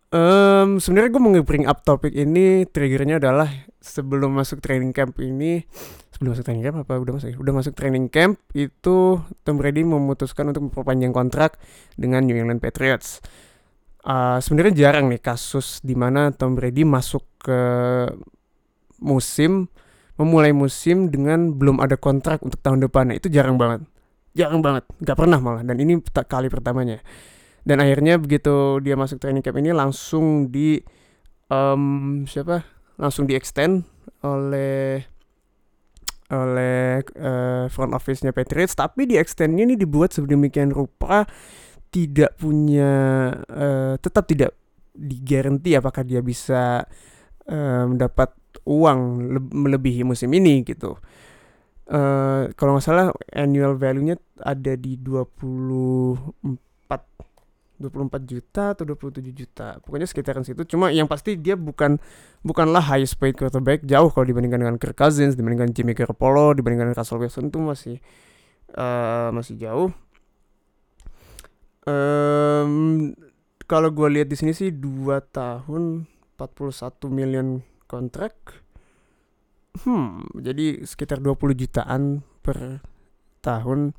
Um, 0.07 0.79
sebenarnya 0.79 1.11
gue 1.11 1.19
mau 1.19 1.35
nge-bring 1.35 1.67
up 1.67 1.83
topik 1.83 2.15
ini 2.15 2.63
triggernya 2.63 3.19
adalah 3.19 3.51
sebelum 3.83 4.39
masuk 4.39 4.63
training 4.63 4.95
camp 4.95 5.19
ini 5.19 5.67
sebelum 6.15 6.31
masuk 6.31 6.47
training 6.47 6.63
camp 6.63 6.79
apa? 6.87 6.95
Udah 6.95 7.19
masuk 7.19 7.35
udah 7.35 7.53
masuk 7.59 7.75
training 7.75 8.07
camp 8.07 8.39
itu 8.55 9.19
Tom 9.43 9.55
Brady 9.59 9.83
memutuskan 9.83 10.47
untuk 10.55 10.71
memperpanjang 10.71 11.11
kontrak 11.11 11.59
dengan 11.99 12.23
New 12.23 12.39
England 12.39 12.63
Patriots 12.63 13.19
uh, 14.07 14.39
sebenarnya 14.39 14.87
jarang 14.87 15.11
nih 15.11 15.19
kasus 15.19 15.83
di 15.83 15.93
mana 15.93 16.31
Tom 16.31 16.55
Brady 16.55 16.87
masuk 16.87 17.27
ke 17.43 17.59
musim 19.03 19.69
memulai 20.17 20.49
musim 20.49 21.13
dengan 21.13 21.53
belum 21.53 21.77
ada 21.77 21.93
kontrak 21.93 22.41
untuk 22.41 22.57
tahun 22.63 22.81
depan 22.89 23.13
itu 23.13 23.29
jarang 23.29 23.59
banget. 23.59 23.85
Jarang 24.33 24.65
banget. 24.65 24.89
Nggak 24.97 25.17
pernah 25.17 25.37
malah. 25.37 25.61
Dan 25.61 25.77
ini 25.77 26.01
kali 26.01 26.49
pertamanya. 26.49 26.97
Dan 27.61 27.83
akhirnya 27.83 28.17
begitu 28.17 28.81
dia 28.81 28.97
masuk 28.97 29.21
training 29.21 29.45
camp 29.45 29.61
ini 29.61 29.69
langsung 29.75 30.49
di 30.49 30.81
um, 31.53 32.25
siapa? 32.25 32.65
Langsung 32.97 33.29
di 33.29 33.37
extend 33.37 33.85
oleh 34.25 35.05
oleh 36.27 37.05
uh, 37.21 37.69
front 37.69 37.93
office-nya 37.93 38.33
Patriots. 38.33 38.73
Tapi 38.73 39.05
di 39.05 39.21
extendnya 39.21 39.69
ini 39.69 39.77
dibuat 39.77 40.17
sedemikian 40.17 40.73
rupa 40.73 41.29
tidak 41.91 42.35
punya 42.35 42.91
uh, 43.47 43.95
tetap 43.97 44.27
tidak 44.27 44.51
digaranti 44.97 45.77
apakah 45.77 46.01
dia 46.01 46.19
bisa 46.25 46.83
uh, 47.47 47.83
mendapat 47.85 48.33
uang 48.67 48.99
melebihi 49.53 50.03
musim 50.03 50.33
ini 50.33 50.65
gitu. 50.65 50.97
Uh, 51.87 52.51
kalau 52.59 52.75
nggak 52.75 52.83
salah 52.83 53.15
annual 53.31 53.79
value-nya 53.79 54.19
ada 54.43 54.75
di 54.75 54.99
24 54.99 56.67
24 57.77 58.25
juta 58.25 58.73
atau 58.73 58.83
27 58.83 59.21
juta. 59.31 59.77
Pokoknya 59.85 60.09
sekitaran 60.09 60.41
situ. 60.41 60.65
Cuma 60.65 60.89
yang 60.89 61.05
pasti 61.05 61.37
dia 61.37 61.53
bukan 61.53 62.01
bukanlah 62.41 62.81
highest 62.81 63.21
paid 63.21 63.37
quarterback 63.37 63.85
jauh 63.85 64.09
kalau 64.09 64.25
dibandingkan 64.25 64.65
dengan 64.65 64.75
Kirk 64.81 64.97
Cousins, 64.97 65.37
dibandingkan 65.37 65.71
Jimmy 65.71 65.93
Garoppolo, 65.93 66.57
dibandingkan 66.57 66.91
Russell 66.97 67.21
Wilson 67.21 67.53
itu 67.53 67.59
masih 67.61 67.95
uh, 68.75 69.29
masih 69.29 69.55
jauh 69.61 69.93
um, 71.87 72.71
kalau 73.67 73.89
gue 73.91 74.07
lihat 74.19 74.27
di 74.27 74.35
sini 74.35 74.51
sih 74.51 74.75
2 74.75 75.17
tahun 75.31 76.07
41 76.35 77.07
million 77.09 77.63
kontrak. 77.87 78.35
Hmm, 79.83 80.25
jadi 80.35 80.83
sekitar 80.83 81.23
20 81.23 81.55
jutaan 81.55 82.21
per 82.43 82.83
tahun. 83.41 83.93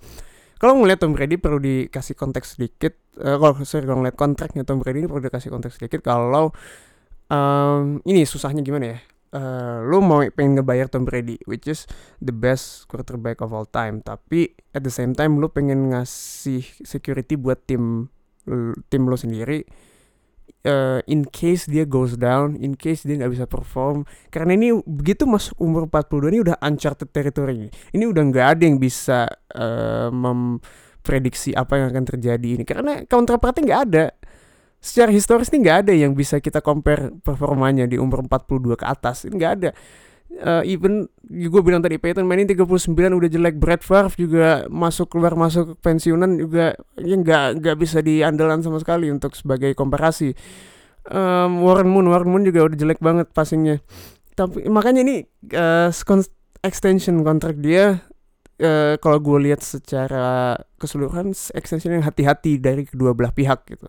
Kalau 0.58 0.74
ngeliat 0.74 0.98
Tom 0.98 1.14
Brady 1.14 1.38
perlu 1.38 1.62
dikasih 1.62 2.18
konteks 2.18 2.58
sedikit. 2.58 2.98
Uh, 3.14 3.38
kalau 3.38 3.54
sorry 3.62 3.86
kalau 3.86 4.02
ngeliat 4.02 4.18
kontraknya 4.18 4.66
Tom 4.66 4.82
Brady 4.82 5.06
ini 5.06 5.08
perlu 5.08 5.22
dikasih 5.22 5.54
konteks 5.54 5.78
sedikit. 5.78 6.02
Kalau 6.02 6.50
um, 7.30 8.02
ini 8.02 8.26
susahnya 8.26 8.66
gimana 8.66 8.96
ya? 8.96 8.98
Uh, 9.28 9.84
lu 9.84 10.00
mau 10.00 10.24
pengen 10.32 10.56
ngebayar 10.56 10.88
Tom 10.88 11.04
Brady, 11.04 11.36
which 11.44 11.68
is 11.68 11.84
the 12.24 12.32
best 12.32 12.88
quarterback 12.88 13.44
of 13.44 13.52
all 13.52 13.68
time. 13.68 14.00
Tapi 14.00 14.56
at 14.72 14.80
the 14.80 14.92
same 14.92 15.12
time 15.12 15.36
lu 15.36 15.52
pengen 15.52 15.92
ngasih 15.92 16.64
security 16.80 17.36
buat 17.36 17.60
tim 17.68 18.08
tim 18.88 19.02
lo 19.04 19.16
sendiri. 19.20 19.68
Uh, 20.64 21.04
in 21.06 21.22
case 21.28 21.68
dia 21.70 21.86
goes 21.86 22.18
down, 22.18 22.58
in 22.58 22.74
case 22.74 23.06
dia 23.06 23.14
nggak 23.20 23.30
bisa 23.30 23.46
perform, 23.46 24.02
karena 24.32 24.58
ini 24.58 24.74
begitu 24.84 25.22
masuk 25.28 25.54
umur 25.60 25.86
42 25.86 26.34
ini 26.34 26.38
udah 26.42 26.56
uncharted 26.64 27.08
territory. 27.14 27.70
Ini 27.94 28.04
udah 28.08 28.22
nggak 28.26 28.46
ada 28.58 28.62
yang 28.66 28.80
bisa 28.80 29.28
uh, 29.54 30.10
memprediksi 30.10 31.54
apa 31.54 31.78
yang 31.78 31.94
akan 31.94 32.04
terjadi 32.10 32.48
ini, 32.58 32.64
karena 32.66 33.06
counterpartnya 33.06 33.62
nggak 33.64 33.82
ada 33.92 34.04
secara 34.78 35.10
historis 35.10 35.50
nih 35.50 35.60
nggak 35.66 35.78
ada 35.86 35.92
yang 35.94 36.14
bisa 36.14 36.38
kita 36.38 36.62
compare 36.62 37.10
performanya 37.22 37.84
di 37.84 37.98
umur 37.98 38.22
42 38.26 38.78
ke 38.78 38.86
atas. 38.86 39.26
Ini 39.26 39.34
nggak 39.34 39.54
ada. 39.58 39.70
Uh, 40.28 40.62
even 40.68 41.08
gue 41.24 41.62
bilang 41.64 41.80
tadi 41.80 41.96
Peyton 41.96 42.22
mainin 42.22 42.46
39 42.46 42.86
udah 42.94 43.28
jelek. 43.30 43.58
Brad 43.58 43.82
Favre 43.82 44.14
juga 44.14 44.68
masuk 44.70 45.10
keluar 45.10 45.34
masuk 45.34 45.74
pensiunan 45.82 46.38
juga 46.38 46.78
ya 47.00 47.16
nggak 47.18 47.64
nggak 47.64 47.76
bisa 47.80 47.98
diandalan 48.04 48.62
sama 48.62 48.78
sekali 48.78 49.10
untuk 49.10 49.34
sebagai 49.34 49.74
komparasi. 49.74 50.36
Um, 51.08 51.64
Warren 51.64 51.88
Moon 51.88 52.06
Warren 52.06 52.28
Moon 52.28 52.44
juga 52.44 52.68
udah 52.68 52.76
jelek 52.78 53.00
banget 53.02 53.26
passingnya. 53.34 53.82
Tapi 54.38 54.70
makanya 54.70 55.02
ini 55.02 55.26
uh, 55.58 55.90
extension 56.62 57.18
kontrak 57.26 57.58
dia 57.58 58.06
uh, 58.62 58.94
kalau 59.02 59.18
gue 59.18 59.50
lihat 59.50 59.62
secara 59.62 60.54
keseluruhan 60.78 61.34
extension 61.54 61.94
yang 61.94 62.04
hati-hati 62.06 62.58
dari 62.58 62.86
kedua 62.86 63.14
belah 63.14 63.34
pihak 63.34 63.66
gitu 63.66 63.88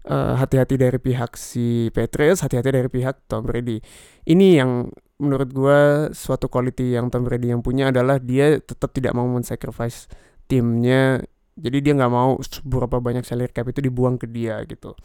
hati 0.00 0.56
hati-hati 0.56 0.74
dari 0.80 0.98
pihak 0.98 1.36
si 1.36 1.92
Patriots, 1.92 2.40
hati-hati 2.40 2.72
dari 2.72 2.88
pihak 2.88 3.28
Tom 3.28 3.44
Brady. 3.44 3.80
Ini 4.24 4.46
yang 4.64 4.88
menurut 5.20 5.52
gue 5.52 5.80
suatu 6.16 6.48
quality 6.48 6.96
yang 6.96 7.12
Tom 7.12 7.28
Brady 7.28 7.52
yang 7.52 7.60
punya 7.60 7.92
adalah 7.92 8.16
dia 8.16 8.56
tetap 8.56 8.96
tidak 8.96 9.12
mau 9.12 9.28
men-sacrifice 9.28 10.08
timnya. 10.48 11.20
Jadi 11.60 11.78
dia 11.84 11.92
nggak 11.92 12.12
mau 12.12 12.40
berapa 12.64 12.96
banyak 13.04 13.28
salary 13.28 13.52
cap 13.52 13.68
itu 13.68 13.84
dibuang 13.84 14.16
ke 14.16 14.24
dia 14.24 14.64
gitu. 14.64 14.96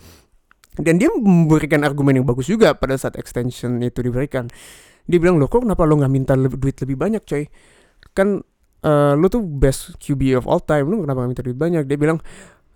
Dan 0.76 1.00
dia 1.00 1.12
memberikan 1.12 1.84
argumen 1.84 2.20
yang 2.20 2.28
bagus 2.28 2.48
juga 2.48 2.76
pada 2.76 2.96
saat 2.96 3.20
extension 3.20 3.80
itu 3.84 4.00
diberikan. 4.00 4.48
Dia 5.06 5.20
bilang, 5.20 5.40
loh 5.40 5.48
kok 5.52 5.64
kenapa 5.64 5.84
lo 5.84 6.00
nggak 6.00 6.12
minta 6.12 6.34
lebih, 6.36 6.58
duit 6.60 6.76
lebih 6.80 6.98
banyak 7.00 7.24
coy? 7.24 7.44
Kan 8.16 8.44
uh, 8.86 9.14
lo 9.18 9.28
tuh 9.28 9.42
best 9.44 9.98
QB 10.00 10.40
of 10.40 10.46
all 10.46 10.62
time, 10.62 10.88
lo 10.88 11.04
kenapa 11.04 11.26
gak 11.26 11.32
minta 11.32 11.44
duit 11.44 11.58
banyak? 11.58 11.84
Dia 11.90 11.98
bilang, 11.98 12.20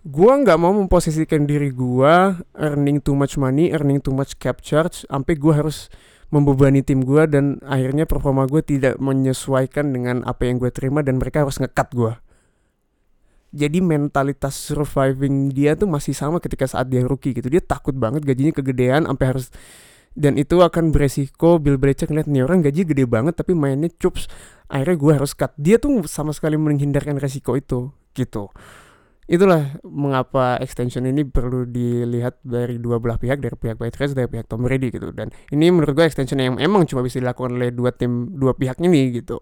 gua 0.06 0.40
nggak 0.40 0.58
mau 0.60 0.72
memposisikan 0.72 1.44
diri 1.44 1.68
gua 1.74 2.40
earning 2.56 3.04
too 3.04 3.12
much 3.12 3.36
money, 3.36 3.68
earning 3.72 4.00
too 4.00 4.14
much 4.14 4.36
cap 4.40 4.64
charge, 4.64 5.04
sampai 5.04 5.36
gua 5.36 5.60
harus 5.60 5.92
membebani 6.30 6.80
tim 6.80 7.02
gua 7.04 7.26
dan 7.28 7.60
akhirnya 7.66 8.06
performa 8.08 8.46
gua 8.48 8.64
tidak 8.64 8.96
menyesuaikan 8.96 9.92
dengan 9.92 10.22
apa 10.24 10.48
yang 10.48 10.56
gua 10.56 10.72
terima 10.72 11.04
dan 11.04 11.20
mereka 11.20 11.44
harus 11.44 11.60
ngekat 11.60 11.88
gua. 11.92 12.22
Jadi 13.50 13.82
mentalitas 13.82 14.54
surviving 14.54 15.50
dia 15.50 15.74
tuh 15.74 15.90
masih 15.90 16.14
sama 16.14 16.38
ketika 16.38 16.70
saat 16.70 16.86
dia 16.86 17.02
rookie 17.02 17.34
gitu. 17.34 17.50
Dia 17.50 17.58
takut 17.58 17.98
banget 17.98 18.22
gajinya 18.22 18.54
kegedean 18.54 19.10
sampai 19.10 19.26
harus 19.26 19.50
dan 20.14 20.34
itu 20.38 20.58
akan 20.58 20.90
beresiko 20.90 21.62
Bill 21.62 21.78
Belichick 21.78 22.10
ngeliat 22.10 22.26
nih 22.26 22.42
orang 22.42 22.66
gaji 22.66 22.82
gede 22.82 23.06
banget 23.06 23.38
tapi 23.38 23.54
mainnya 23.54 23.90
cups 23.94 24.26
akhirnya 24.66 24.96
gue 24.98 25.12
harus 25.22 25.32
cut 25.38 25.54
dia 25.54 25.78
tuh 25.78 26.02
sama 26.10 26.34
sekali 26.34 26.58
menghindarkan 26.58 27.14
resiko 27.22 27.54
itu 27.54 27.94
gitu 28.18 28.50
itulah 29.30 29.78
mengapa 29.86 30.58
extension 30.58 31.06
ini 31.06 31.22
perlu 31.22 31.62
dilihat 31.62 32.42
dari 32.42 32.82
dua 32.82 32.98
belah 32.98 33.14
pihak 33.14 33.38
dari 33.38 33.54
pihak 33.54 33.78
Patriots 33.78 34.18
dari 34.18 34.26
pihak 34.26 34.50
Tom 34.50 34.66
Brady 34.66 34.90
gitu. 34.90 35.14
Dan 35.14 35.30
ini 35.54 35.70
menurut 35.70 35.94
gue 35.94 36.02
extension 36.02 36.34
yang 36.42 36.58
emang 36.58 36.82
cuma 36.90 37.06
bisa 37.06 37.22
dilakukan 37.22 37.54
oleh 37.54 37.70
dua 37.70 37.94
tim 37.94 38.34
dua 38.34 38.58
pihak 38.58 38.82
ini 38.82 39.22
gitu. 39.22 39.38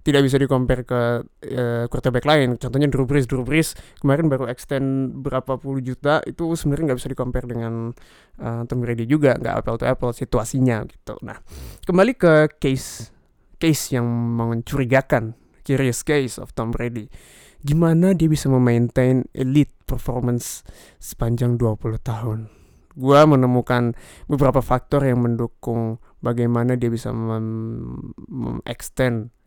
Tidak 0.00 0.24
bisa 0.24 0.40
dikompar 0.40 0.82
ke 0.82 1.00
uh, 1.28 1.84
quarterback 1.86 2.26
lain. 2.26 2.58
Contohnya 2.58 2.88
Drew 2.90 3.04
Brees. 3.06 3.28
Drew 3.30 3.46
Brees 3.46 3.76
kemarin 4.02 4.26
baru 4.26 4.50
extend 4.50 5.12
berapa 5.22 5.60
puluh 5.60 5.78
juta 5.84 6.24
itu 6.26 6.56
sebenarnya 6.56 6.90
nggak 6.90 6.98
bisa 7.04 7.10
dikompar 7.12 7.44
dengan 7.46 7.94
uh, 8.40 8.62
Tom 8.66 8.82
Brady 8.82 9.06
juga. 9.06 9.38
Nggak 9.38 9.54
apple 9.62 9.76
to 9.78 9.86
apple 9.86 10.12
situasinya 10.16 10.82
gitu. 10.90 11.14
Nah 11.22 11.38
kembali 11.86 12.18
ke 12.18 12.34
case 12.58 13.14
case 13.60 13.94
yang 13.94 14.08
mencurigakan 14.10 15.38
curious 15.62 16.02
case 16.02 16.40
of 16.40 16.50
Tom 16.56 16.72
Brady 16.72 17.12
gimana 17.60 18.16
dia 18.16 18.28
bisa 18.28 18.48
memaintain 18.48 19.28
elite 19.36 19.72
performance 19.84 20.64
sepanjang 20.96 21.60
20 21.60 22.00
tahun. 22.00 22.48
Gua 22.96 23.22
menemukan 23.28 23.94
beberapa 24.26 24.60
faktor 24.64 25.04
yang 25.06 25.22
mendukung 25.22 26.02
bagaimana 26.24 26.74
dia 26.74 26.90
bisa 26.90 27.12
mem-extend, 27.14 28.10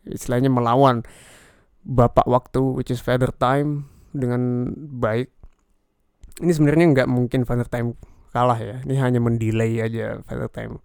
istilahnya 0.08 0.48
melawan 0.48 1.02
bapak 1.84 2.24
waktu 2.24 2.64
which 2.72 2.88
is 2.90 3.04
father 3.04 3.28
time 3.34 3.90
dengan 4.16 4.72
baik. 4.96 5.28
Ini 6.40 6.50
sebenarnya 6.50 6.86
nggak 6.96 7.08
mungkin 7.10 7.44
father 7.44 7.68
time 7.68 7.94
kalah 8.32 8.58
ya. 8.58 8.80
Ini 8.82 8.94
hanya 8.98 9.20
mendelay 9.22 9.84
aja 9.84 10.24
father 10.24 10.48
time. 10.50 10.80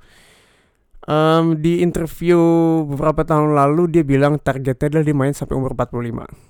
Um, 1.09 1.57
di 1.63 1.79
interview 1.81 2.37
beberapa 2.85 3.23
tahun 3.23 3.55
lalu 3.55 3.87
dia 3.89 4.03
bilang 4.03 4.37
targetnya 4.37 4.93
adalah 4.93 5.05
dia 5.07 5.15
main 5.15 5.33
sampai 5.33 5.55
umur 5.57 5.73
45 5.73 6.48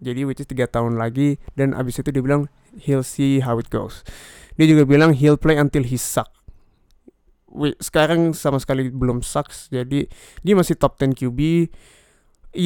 jadi 0.00 0.28
which 0.28 0.42
is 0.42 0.48
3 0.48 0.68
tahun 0.68 1.00
lagi 1.00 1.40
dan 1.56 1.72
abis 1.72 2.00
itu 2.00 2.12
dia 2.12 2.22
bilang 2.24 2.48
he'll 2.84 3.06
see 3.06 3.40
how 3.40 3.56
it 3.56 3.68
goes. 3.72 4.04
Dia 4.56 4.68
juga 4.68 4.88
bilang 4.88 5.12
he'll 5.16 5.40
play 5.40 5.56
until 5.56 5.84
he 5.84 5.96
suck. 6.00 6.28
Sekarang 7.80 8.36
sama 8.36 8.60
sekali 8.60 8.92
belum 8.92 9.24
sucks 9.24 9.72
jadi 9.72 10.08
dia 10.44 10.54
masih 10.56 10.76
top 10.76 11.00
10 11.00 11.16
QB 11.16 11.40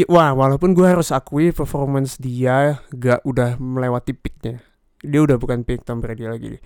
wah 0.06 0.30
walaupun 0.34 0.74
gue 0.74 0.86
harus 0.86 1.10
akui 1.10 1.50
performance 1.50 2.18
dia 2.18 2.78
gak 2.94 3.22
udah 3.26 3.58
melewati 3.58 4.14
peaknya. 4.14 4.62
Dia 5.00 5.24
udah 5.24 5.40
bukan 5.40 5.64
peak 5.64 5.82
Tom 5.88 6.04
Brady 6.04 6.28
lagi. 6.28 6.60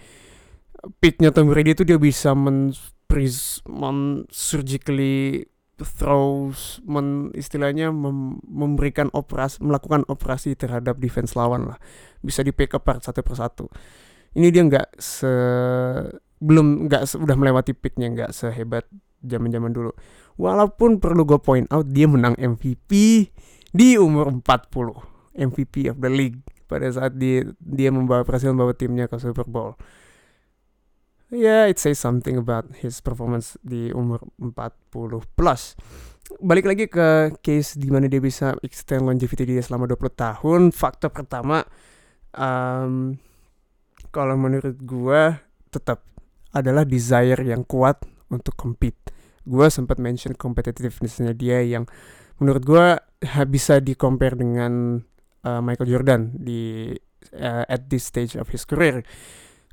Peaknya 1.01 1.33
Tom 1.33 1.49
Brady 1.49 1.73
itu 1.73 1.87
dia 1.87 1.97
bisa 1.97 2.37
men, 2.37 2.77
men 3.71 3.99
surgically 4.29 5.49
throws 5.87 6.81
men, 6.89 7.31
istilahnya 7.37 7.93
mem, 7.95 8.41
memberikan 8.45 9.13
operasi 9.13 9.63
melakukan 9.63 10.03
operasi 10.11 10.57
terhadap 10.59 10.99
defense 10.99 11.37
lawan 11.39 11.71
lah. 11.71 11.79
Bisa 12.25 12.43
di 12.43 12.51
pick 12.51 12.75
apart 12.75 13.05
satu 13.05 13.23
persatu. 13.23 13.69
Ini 14.35 14.51
dia 14.51 14.67
nggak 14.67 14.89
se 14.99 15.33
belum 16.43 16.91
nggak 16.91 17.03
udah 17.17 17.37
melewati 17.39 17.73
picknya 17.73 18.11
nggak 18.11 18.31
sehebat 18.35 18.85
zaman 19.23 19.49
zaman 19.55 19.71
dulu. 19.71 19.93
Walaupun 20.35 20.99
perlu 20.99 21.23
gue 21.23 21.39
point 21.39 21.69
out 21.71 21.87
dia 21.87 22.11
menang 22.11 22.35
MVP 22.35 22.91
di 23.71 23.89
umur 23.95 24.35
40 24.43 25.39
MVP 25.39 25.91
of 25.91 25.99
the 25.99 26.11
league 26.11 26.43
pada 26.71 26.87
saat 26.91 27.15
dia 27.19 27.47
dia 27.59 27.91
membawa 27.91 28.23
presiden 28.27 28.59
membawa 28.59 28.75
timnya 28.75 29.07
ke 29.07 29.19
Super 29.19 29.47
Bowl 29.47 29.75
yeah, 31.35 31.67
it 31.67 31.77
says 31.83 31.99
something 31.99 32.39
about 32.39 32.71
his 32.81 33.03
performance 33.03 33.59
di 33.61 33.91
umur 33.91 34.23
40 34.39 35.23
plus. 35.35 35.75
Balik 36.41 36.65
lagi 36.65 36.85
ke 36.89 37.37
case 37.45 37.77
di 37.77 37.93
mana 37.93 38.09
dia 38.09 38.23
bisa 38.23 38.57
extend 38.65 39.05
longevity 39.05 39.45
dia 39.45 39.61
selama 39.61 39.91
20 39.91 40.15
tahun. 40.15 40.61
Faktor 40.73 41.13
pertama 41.13 41.67
um, 42.33 43.19
kalau 44.09 44.39
menurut 44.39 44.79
gua 44.81 45.45
tetap 45.69 46.07
adalah 46.55 46.87
desire 46.87 47.43
yang 47.45 47.67
kuat 47.67 48.01
untuk 48.33 48.57
compete. 48.57 49.13
Gua 49.45 49.69
sempat 49.69 50.01
mention 50.01 50.33
competitivenessnya 50.33 51.37
dia 51.37 51.61
yang 51.61 51.85
menurut 52.41 52.63
gua 52.65 52.97
bisa 53.53 53.83
di 53.85 53.93
compare 53.93 54.39
dengan 54.39 55.03
uh, 55.45 55.61
Michael 55.61 55.91
Jordan 55.93 56.33
di 56.33 56.95
uh, 57.37 57.65
at 57.69 57.93
this 57.93 58.09
stage 58.09 58.39
of 58.41 58.49
his 58.49 58.65
career 58.65 59.05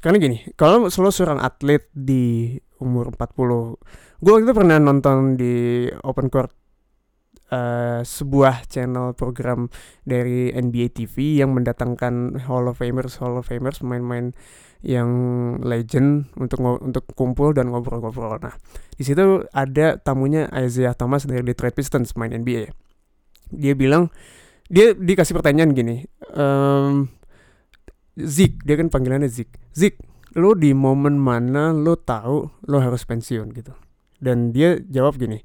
karena 0.02 0.18
gini, 0.18 0.38
kalau 0.58 0.90
selalu 0.90 1.14
seorang 1.14 1.40
atlet 1.40 1.86
di 1.94 2.58
umur 2.82 3.14
40, 3.14 3.78
gue 4.18 4.32
waktu 4.34 4.46
itu 4.50 4.54
pernah 4.58 4.82
nonton 4.82 5.38
di 5.38 5.86
Open 6.02 6.34
Court 6.34 6.50
uh, 7.54 8.02
sebuah 8.02 8.66
channel 8.66 9.14
program 9.14 9.70
dari 10.02 10.50
NBA 10.50 10.98
TV 10.98 11.38
yang 11.38 11.54
mendatangkan 11.54 12.42
Hall 12.50 12.66
of 12.66 12.82
Famers, 12.82 13.22
Hall 13.22 13.38
of 13.38 13.46
Famers, 13.46 13.84
pemain-pemain 13.84 14.34
yang 14.82 15.10
legend 15.62 16.34
untuk 16.42 16.58
untuk 16.82 17.06
kumpul 17.14 17.54
dan 17.54 17.70
ngobrol-ngobrol. 17.70 18.42
Nah, 18.42 18.58
di 18.98 19.06
situ 19.06 19.46
ada 19.54 20.02
tamunya 20.02 20.50
Isaiah 20.58 20.98
Thomas 20.98 21.30
dari 21.30 21.46
Detroit 21.46 21.78
Pistons, 21.78 22.18
main 22.18 22.34
NBA. 22.34 22.74
Dia 23.54 23.78
bilang 23.78 24.10
dia 24.66 24.98
dikasih 24.98 25.38
pertanyaan 25.38 25.78
gini, 25.78 26.02
um, 26.34 27.06
Zik, 28.20 28.68
dia 28.68 28.76
kan 28.76 28.92
panggilannya 28.92 29.32
Zik. 29.32 29.48
Zik, 29.72 29.96
lo 30.36 30.56
di 30.56 30.72
momen 30.72 31.20
mana 31.20 31.76
lo 31.76 32.00
tahu 32.00 32.48
lo 32.68 32.78
harus 32.80 33.04
pensiun 33.04 33.52
gitu. 33.56 33.76
Dan 34.22 34.56
dia 34.56 34.78
jawab 34.78 35.18
gini 35.18 35.42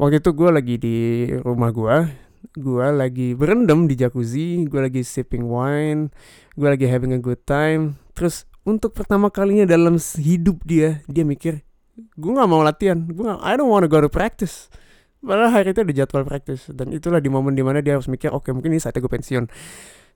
waktu 0.00 0.24
itu 0.24 0.32
gue 0.32 0.48
lagi 0.48 0.74
di 0.80 0.96
rumah 1.44 1.68
gue 1.76 1.96
gue 2.56 2.86
lagi 2.88 3.36
berendam 3.36 3.84
di 3.84 4.00
jacuzzi 4.00 4.64
gue 4.64 4.80
lagi 4.80 5.04
sipping 5.04 5.44
wine 5.44 6.08
gue 6.56 6.68
lagi 6.68 6.88
having 6.88 7.12
a 7.12 7.20
good 7.20 7.40
time. 7.44 8.00
Terus 8.16 8.48
untuk 8.64 8.96
pertama 8.96 9.28
kalinya 9.28 9.68
dalam 9.68 10.00
hidup 10.00 10.64
dia 10.64 11.04
dia 11.04 11.24
mikir 11.24 11.60
gue 12.16 12.32
nggak 12.32 12.48
mau 12.48 12.64
latihan 12.64 12.96
gue 12.96 13.24
gak, 13.28 13.44
I 13.44 13.60
don't 13.60 13.68
wanna 13.68 13.88
go 13.88 14.00
to 14.00 14.08
practice. 14.08 14.72
Padahal 15.20 15.52
hari 15.52 15.76
itu 15.76 15.84
ada 15.84 15.92
jadwal 15.92 16.24
practice 16.24 16.72
dan 16.72 16.96
itulah 16.96 17.20
di 17.20 17.28
momen 17.28 17.52
di 17.52 17.60
mana 17.60 17.84
dia 17.84 18.00
harus 18.00 18.08
mikir 18.08 18.32
oke 18.32 18.48
okay, 18.48 18.52
mungkin 18.56 18.72
ini 18.72 18.80
saatnya 18.80 19.04
gue 19.04 19.12
pensiun 19.12 19.44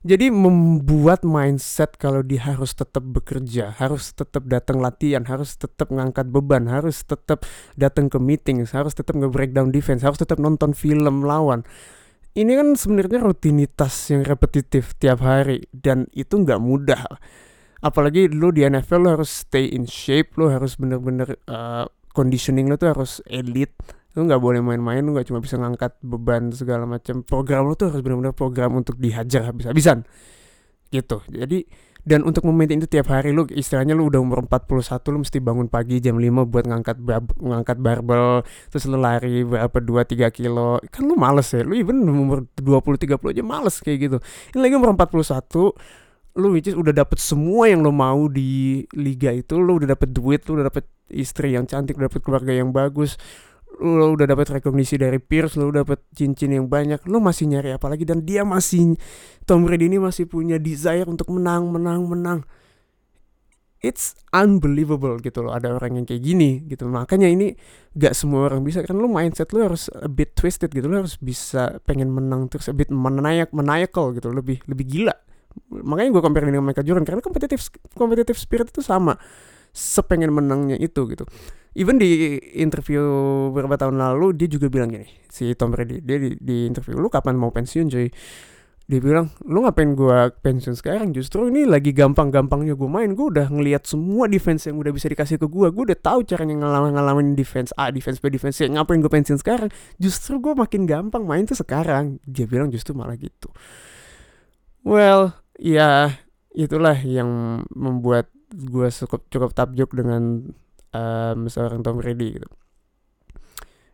jadi 0.05 0.29
membuat 0.29 1.25
mindset 1.25 1.97
kalau 1.97 2.21
dia 2.21 2.45
harus 2.45 2.77
tetap 2.77 3.01
bekerja, 3.01 3.73
harus 3.73 4.13
tetap 4.13 4.45
datang 4.45 4.77
latihan, 4.77 5.25
harus 5.25 5.57
tetap 5.57 5.89
ngangkat 5.89 6.29
beban, 6.29 6.69
harus 6.69 7.01
tetap 7.01 7.41
datang 7.73 8.13
ke 8.13 8.21
meeting, 8.21 8.61
harus 8.69 8.93
tetap 8.93 9.17
nge-breakdown 9.17 9.73
defense, 9.73 10.05
harus 10.05 10.21
tetap 10.21 10.37
nonton 10.37 10.77
film 10.77 11.25
lawan. 11.25 11.65
Ini 12.37 12.53
kan 12.53 12.77
sebenarnya 12.77 13.25
rutinitas 13.25 13.97
yang 14.13 14.21
repetitif 14.21 14.93
tiap 15.01 15.25
hari 15.25 15.65
dan 15.73 16.05
itu 16.13 16.37
nggak 16.37 16.61
mudah. 16.61 17.01
Apalagi 17.81 18.29
lo 18.29 18.53
di 18.53 18.61
NFL 18.61 19.09
lo 19.09 19.09
harus 19.17 19.41
stay 19.41 19.73
in 19.73 19.89
shape, 19.89 20.37
lo 20.37 20.53
harus 20.53 20.77
bener-bener 20.77 21.33
uh, 21.49 21.89
conditioning 22.13 22.69
lo 22.69 22.77
tuh 22.77 22.93
harus 22.93 23.25
elite 23.25 24.04
lu 24.15 24.23
nggak 24.23 24.39
boleh 24.39 24.63
main-main 24.63 25.03
lu 25.03 25.11
nggak 25.11 25.27
cuma 25.27 25.43
bisa 25.43 25.59
ngangkat 25.59 25.99
beban 25.99 26.49
segala 26.55 26.87
macam. 26.87 27.21
Program 27.21 27.67
lu 27.67 27.75
tuh 27.75 27.91
harus 27.91 27.99
benar-benar 27.99 28.31
program 28.31 28.79
untuk 28.79 28.95
dihajar 28.95 29.51
habis-habisan. 29.51 30.07
Gitu. 30.87 31.19
Jadi 31.27 31.67
dan 32.05 32.21
untuk 32.21 32.45
memaintain 32.45 32.77
itu 32.77 32.85
tiap 32.85 33.09
hari 33.09 33.33
lu 33.33 33.49
istilahnya 33.49 33.97
lu 33.97 34.07
udah 34.13 34.21
umur 34.21 34.45
41 34.45 35.09
lu 35.09 35.17
mesti 35.25 35.41
bangun 35.41 35.67
pagi 35.67 35.97
jam 35.97 36.21
5 36.21 36.45
buat 36.45 36.69
ngangkat 36.69 37.01
ngangkat 37.41 37.77
barbel 37.81 38.45
terus 38.69 38.85
lu 38.85 39.01
lari 39.01 39.41
berapa 39.41 39.73
2 39.73 40.13
3 40.15 40.29
kilo. 40.31 40.79
Kan 40.93 41.09
lu 41.09 41.19
males 41.19 41.49
ya 41.51 41.65
lu 41.65 41.75
even 41.75 42.05
umur 42.05 42.47
20 42.55 43.19
30 43.19 43.19
aja 43.35 43.43
males 43.43 43.75
kayak 43.83 43.97
gitu. 43.99 44.17
Ini 44.55 44.59
lagi 44.63 44.73
umur 44.79 44.95
41 44.95 45.75
lu 46.35 46.51
which 46.51 46.67
is 46.67 46.75
udah 46.75 46.91
dapet 46.91 47.17
semua 47.17 47.71
yang 47.71 47.79
lu 47.79 47.95
mau 47.95 48.27
di 48.27 48.83
liga 48.91 49.31
itu 49.31 49.55
lu 49.55 49.79
udah 49.79 49.95
dapet 49.95 50.11
duit 50.11 50.43
lu 50.47 50.59
udah 50.59 50.67
dapet 50.67 50.85
istri 51.07 51.55
yang 51.55 51.63
cantik 51.63 51.95
udah 51.95 52.11
dapet 52.11 52.21
keluarga 52.21 52.51
yang 52.51 52.75
bagus 52.75 53.15
lo 53.79 54.15
udah 54.15 54.25
dapat 54.29 54.59
rekognisi 54.59 54.95
dari 54.95 55.19
peers, 55.19 55.59
udah 55.59 55.83
dapat 55.83 55.99
cincin 56.15 56.55
yang 56.55 56.65
banyak, 56.71 57.03
lo 57.07 57.19
masih 57.19 57.49
nyari 57.51 57.75
apa 57.75 57.91
lagi 57.91 58.07
dan 58.07 58.23
dia 58.23 58.47
masih 58.47 58.95
Tom 59.43 59.67
Brady 59.67 59.91
ini 59.91 59.97
masih 59.99 60.25
punya 60.25 60.55
desire 60.57 61.05
untuk 61.05 61.29
menang, 61.31 61.69
menang, 61.69 62.07
menang. 62.07 62.39
It's 63.85 64.17
unbelievable 64.33 65.21
gitu 65.21 65.45
loh 65.45 65.53
ada 65.53 65.69
orang 65.77 66.01
yang 66.01 66.05
kayak 66.09 66.23
gini 66.25 66.65
gitu. 66.65 66.89
Makanya 66.89 67.29
ini 67.29 67.53
gak 67.93 68.17
semua 68.17 68.49
orang 68.49 68.65
bisa 68.65 68.81
kan 68.81 68.97
lo 68.97 69.05
mindset 69.05 69.53
lo 69.53 69.61
harus 69.61 69.93
a 69.93 70.09
bit 70.09 70.33
twisted 70.33 70.73
gitu. 70.73 70.89
Lo 70.89 71.05
harus 71.05 71.21
bisa 71.21 71.77
pengen 71.85 72.09
menang 72.09 72.49
terus 72.49 72.65
a 72.65 72.73
bit 72.73 72.89
menayak 72.89 73.53
menaikal 73.53 74.09
gitu, 74.17 74.33
lebih 74.33 74.57
lebih 74.65 74.85
gila. 74.89 75.13
Makanya 75.69 76.09
gue 76.17 76.21
compare 76.25 76.49
dengan 76.49 76.65
Michael 76.65 76.87
Jordan 76.87 77.05
karena 77.05 77.21
kompetitif 77.21 77.69
kompetitif 77.93 78.41
spirit 78.41 78.73
itu 78.73 78.81
sama 78.81 79.21
sepengen 79.75 80.31
menangnya 80.31 80.79
itu 80.79 81.03
gitu 81.11 81.27
even 81.75 81.99
di 81.99 82.39
interview 82.55 83.03
beberapa 83.51 83.75
tahun 83.75 83.99
lalu 83.99 84.33
dia 84.35 84.47
juga 84.47 84.71
bilang 84.71 84.89
gini 84.95 85.07
si 85.27 85.51
Tom 85.59 85.75
Brady 85.75 85.99
dia 85.99 86.17
di, 86.17 86.39
di 86.39 86.65
interview 86.65 86.95
lu 86.95 87.11
kapan 87.11 87.35
mau 87.35 87.51
pensiun 87.51 87.91
cuy? 87.91 88.07
Dia 88.85 89.01
bilang 89.01 89.33
lu 89.49 89.65
ngapain 89.65 89.97
gua 89.97 90.29
pensiun 90.29 90.77
sekarang? 90.77 91.09
Justru 91.09 91.49
ini 91.49 91.65
lagi 91.65 91.89
gampang-gampangnya 91.89 92.77
gue 92.77 92.85
main. 92.85 93.17
Gue 93.17 93.33
udah 93.33 93.49
ngelihat 93.49 93.81
semua 93.89 94.29
defense 94.29 94.69
yang 94.69 94.77
udah 94.77 94.93
bisa 94.93 95.09
dikasih 95.09 95.41
ke 95.41 95.49
gue 95.49 95.73
gue 95.73 95.83
udah 95.89 95.97
tahu 95.97 96.21
caranya 96.21 96.53
ngalamin 96.61 96.93
ngalamin 96.93 97.27
defense 97.33 97.73
A 97.81 97.89
defense 97.89 98.21
B 98.21 98.29
defense 98.29 98.61
C. 98.61 98.69
Ngapain 98.69 99.01
gue 99.01 99.09
pensiun 99.09 99.41
sekarang? 99.41 99.73
Justru 99.97 100.37
gue 100.37 100.53
makin 100.53 100.85
gampang 100.85 101.25
main 101.25 101.49
tuh 101.49 101.57
sekarang. 101.57 102.21
Dia 102.29 102.45
bilang 102.45 102.69
justru 102.69 102.93
malah 102.93 103.17
gitu. 103.17 103.49
Well 104.85 105.33
ya 105.57 106.13
itulah 106.53 107.01
yang 107.01 107.65
membuat 107.73 108.29
gue 108.53 108.87
cukup 108.93 109.25
cukup 109.33 109.51
takjub 109.57 109.89
dengan 109.97 110.53
um, 110.95 111.51
seorang 111.51 111.83
Tom 111.83 111.99
Brady 111.99 112.39
gitu. 112.39 112.47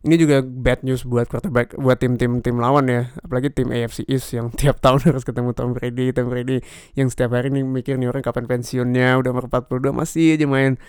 Ini 0.02 0.18
juga 0.18 0.42
bad 0.42 0.82
news 0.82 1.06
buat 1.06 1.30
quarterback 1.30 1.78
buat 1.78 2.02
tim-tim 2.02 2.42
tim 2.42 2.58
lawan 2.58 2.90
ya, 2.90 3.14
apalagi 3.22 3.54
tim 3.54 3.70
AFC 3.70 4.02
East 4.10 4.34
yang 4.34 4.50
tiap 4.60 4.82
tahun 4.82 5.14
harus 5.14 5.22
ketemu 5.22 5.54
Tom 5.54 5.78
Brady, 5.78 6.10
Tom 6.10 6.34
Brady 6.34 6.58
yang 6.98 7.06
setiap 7.14 7.38
hari 7.38 7.54
nih 7.54 7.62
mikir 7.62 8.02
nih 8.02 8.10
orang 8.10 8.26
kapan 8.26 8.50
pensiunnya, 8.50 9.22
udah 9.22 9.30
umur 9.30 9.46
42 9.46 9.94
masih 9.94 10.38
aja 10.38 10.46
main. 10.50 10.82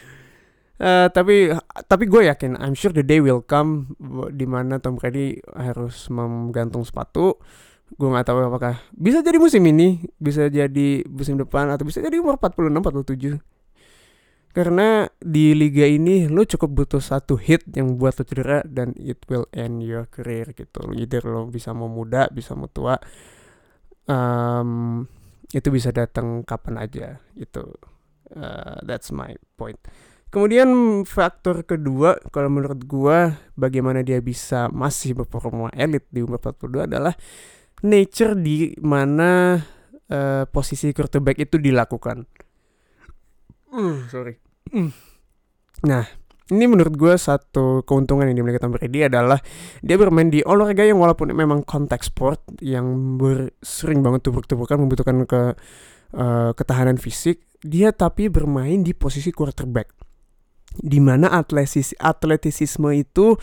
Uh, 0.81 1.13
tapi 1.13 1.53
tapi 1.87 2.05
gue 2.09 2.25
yakin, 2.25 2.57
I'm 2.57 2.73
sure 2.73 2.91
the 2.91 3.05
day 3.05 3.21
will 3.21 3.45
come 3.45 3.93
di 4.33 4.49
mana 4.49 4.81
Tom 4.81 4.97
Brady 4.97 5.45
harus 5.53 6.09
menggantung 6.09 6.89
sepatu. 6.89 7.37
Gue 7.93 8.09
nggak 8.09 8.33
tahu 8.33 8.41
apakah 8.49 8.81
bisa 8.97 9.21
jadi 9.21 9.37
musim 9.37 9.61
ini, 9.69 10.09
bisa 10.17 10.49
jadi 10.49 11.05
musim 11.05 11.37
depan 11.37 11.69
atau 11.69 11.85
bisa 11.85 12.01
jadi 12.01 12.17
umur 12.17 12.41
46 12.41 12.81
47 12.81 13.45
karena 14.53 15.09
di 15.16 15.57
liga 15.57 15.88
ini 15.88 16.28
lo 16.28 16.44
cukup 16.44 16.84
butuh 16.84 17.00
satu 17.00 17.40
hit 17.40 17.64
yang 17.72 17.96
buat 17.96 18.20
lo 18.20 18.24
cedera 18.28 18.61
dan 18.68 18.92
it 19.00 19.24
will 19.32 19.48
end 19.57 19.80
your 19.80 20.05
career 20.12 20.53
gitu. 20.53 20.92
Either 20.92 21.24
lo 21.24 21.48
bisa 21.48 21.72
mau 21.72 21.88
muda, 21.88 22.28
bisa 22.28 22.53
mau 22.53 22.68
tua. 22.68 23.00
Um, 24.05 25.09
itu 25.57 25.72
bisa 25.72 25.88
datang 25.88 26.44
kapan 26.44 26.84
aja 26.84 27.16
itu. 27.32 27.64
Uh, 28.32 28.76
that's 28.84 29.09
my 29.09 29.32
point. 29.57 29.80
Kemudian 30.32 31.05
faktor 31.05 31.64
kedua 31.64 32.16
kalau 32.32 32.48
menurut 32.48 32.84
gua 32.84 33.36
bagaimana 33.57 34.00
dia 34.05 34.20
bisa 34.20 34.68
masih 34.72 35.12
berperforma 35.12 35.72
elit 35.76 36.09
di 36.09 36.24
umur 36.24 36.40
42 36.40 36.88
adalah 36.88 37.12
nature 37.84 38.36
di 38.36 38.72
mana 38.80 39.61
uh, 40.09 40.44
posisi 40.48 40.92
quarterback 40.96 41.36
itu 41.36 41.61
dilakukan 41.61 42.24
Mm, 43.73 44.12
sorry. 44.12 44.37
Mm. 44.68 44.93
Nah, 45.89 46.05
ini 46.53 46.64
menurut 46.68 46.93
gue 46.93 47.14
satu 47.16 47.81
keuntungan 47.89 48.29
yang 48.29 48.37
dimiliki 48.37 48.61
Tom 48.61 48.77
Brady 48.77 49.09
adalah 49.09 49.41
dia 49.81 49.97
bermain 49.97 50.29
di 50.29 50.45
olahraga 50.45 50.85
yang 50.85 51.01
walaupun 51.01 51.33
memang 51.33 51.64
konteks 51.64 52.12
sport 52.12 52.45
yang 52.61 53.16
ber, 53.16 53.57
sering 53.64 54.05
banget 54.05 54.29
tubuk-tubukan 54.29 54.77
membutuhkan 54.77 55.25
ke 55.25 55.57
uh, 56.12 56.51
ketahanan 56.53 57.01
fisik, 57.01 57.49
dia 57.64 57.91
tapi 57.97 58.29
bermain 58.29 58.85
di 58.85 58.93
posisi 58.93 59.33
quarterback. 59.33 59.89
Di 60.73 61.01
mana 61.01 61.33
atletis 61.33 61.97
atletisisme 61.97 62.93
itu 62.93 63.37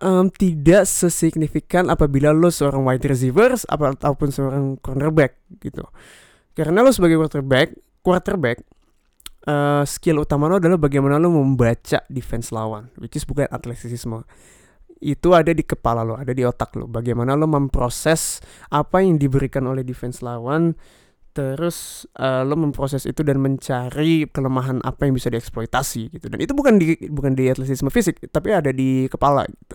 um, 0.00 0.28
tidak 0.32 0.88
sesignifikan 0.88 1.92
apabila 1.92 2.32
lo 2.32 2.48
seorang 2.48 2.84
wide 2.84 3.04
receivers 3.04 3.68
ataupun 3.68 4.28
seorang 4.32 4.64
cornerback 4.80 5.36
gitu. 5.60 5.84
Karena 6.56 6.80
lo 6.80 6.90
sebagai 6.92 7.20
quarterback, 7.20 7.76
quarterback 8.00 8.64
uh, 9.46 9.84
skill 9.86 10.24
utama 10.24 10.50
lo 10.50 10.58
adalah 10.58 10.80
bagaimana 10.80 11.20
lo 11.20 11.30
membaca 11.30 12.02
defense 12.10 12.50
lawan, 12.50 12.90
which 12.98 13.14
is 13.14 13.28
bukan 13.28 13.46
atletisisme. 13.52 14.24
Itu 14.98 15.30
ada 15.36 15.54
di 15.54 15.62
kepala 15.62 16.02
lo, 16.02 16.18
ada 16.18 16.34
di 16.34 16.42
otak 16.42 16.74
lo. 16.74 16.90
Bagaimana 16.90 17.38
lo 17.38 17.46
memproses 17.46 18.42
apa 18.74 18.98
yang 18.98 19.20
diberikan 19.20 19.62
oleh 19.70 19.86
defense 19.86 20.26
lawan, 20.26 20.74
terus 21.30 22.08
uh, 22.18 22.42
lo 22.42 22.58
memproses 22.58 23.06
itu 23.06 23.22
dan 23.22 23.38
mencari 23.38 24.26
kelemahan 24.26 24.82
apa 24.82 25.06
yang 25.06 25.14
bisa 25.14 25.30
dieksploitasi 25.30 26.18
gitu. 26.18 26.26
Dan 26.26 26.42
itu 26.42 26.50
bukan 26.50 26.82
di 26.82 26.98
bukan 27.06 27.38
di 27.38 27.46
atletisisme 27.46 27.94
fisik, 27.94 28.18
tapi 28.34 28.50
ada 28.50 28.74
di 28.74 29.06
kepala 29.06 29.46
gitu. 29.46 29.74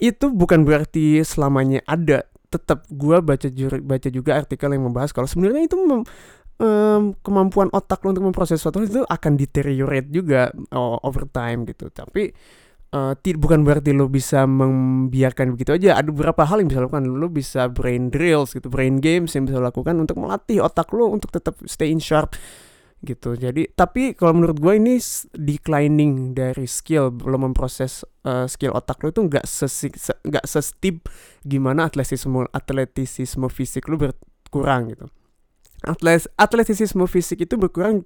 Itu 0.00 0.32
bukan 0.32 0.64
berarti 0.64 1.20
selamanya 1.20 1.84
ada 1.84 2.24
tetap 2.50 2.82
gue 2.90 3.14
baca 3.22 3.46
baca 3.78 4.08
juga 4.10 4.34
artikel 4.34 4.74
yang 4.74 4.90
membahas 4.90 5.14
kalau 5.14 5.30
sebenarnya 5.30 5.70
itu 5.70 5.78
um, 6.60 7.16
kemampuan 7.24 7.72
otak 7.72 8.04
lo 8.04 8.12
untuk 8.12 8.28
memproses 8.28 8.60
sesuatu 8.60 8.84
itu 8.84 9.02
akan 9.02 9.32
deteriorate 9.34 10.12
juga 10.12 10.52
oh, 10.76 11.00
over 11.02 11.26
time 11.32 11.64
gitu. 11.66 11.88
Tapi 11.88 12.30
uh, 12.94 13.16
bukan 13.16 13.64
berarti 13.64 13.96
lo 13.96 14.06
bisa 14.12 14.44
membiarkan 14.44 15.56
begitu 15.56 15.74
aja. 15.74 15.98
Ada 15.98 16.12
beberapa 16.12 16.44
hal 16.44 16.62
yang 16.62 16.68
bisa 16.70 16.80
lo 16.84 16.86
lakukan. 16.86 17.04
Lo 17.08 17.26
bisa 17.32 17.66
brain 17.72 18.12
drills 18.12 18.52
gitu, 18.52 18.68
brain 18.68 19.00
games 19.00 19.32
yang 19.34 19.48
bisa 19.48 19.58
lo 19.58 19.66
lakukan 19.66 19.96
untuk 19.96 20.20
melatih 20.20 20.60
otak 20.62 20.92
lo 20.92 21.10
untuk 21.10 21.32
tetap 21.32 21.56
stay 21.64 21.90
in 21.90 21.98
sharp 21.98 22.36
gitu. 23.00 23.32
Jadi 23.32 23.72
tapi 23.72 24.12
kalau 24.12 24.36
menurut 24.36 24.60
gue 24.60 24.74
ini 24.76 25.00
declining 25.32 26.36
dari 26.36 26.68
skill 26.68 27.08
belum 27.08 27.50
memproses 27.50 28.04
uh, 28.28 28.44
skill 28.44 28.76
otak 28.76 29.00
lo 29.00 29.08
itu 29.08 29.24
nggak 29.24 29.44
nggak 30.28 30.44
se, 30.44 30.60
sestip 30.60 31.08
gimana 31.40 31.88
atletisisme 31.88 32.44
atletisisme 32.52 33.48
fisik 33.48 33.88
lo 33.88 33.96
berkurang 33.96 34.92
gitu 34.92 35.08
atlet 35.84 36.24
atletisisme 36.36 37.04
fisik 37.08 37.44
itu 37.44 37.56
berkurang 37.56 38.04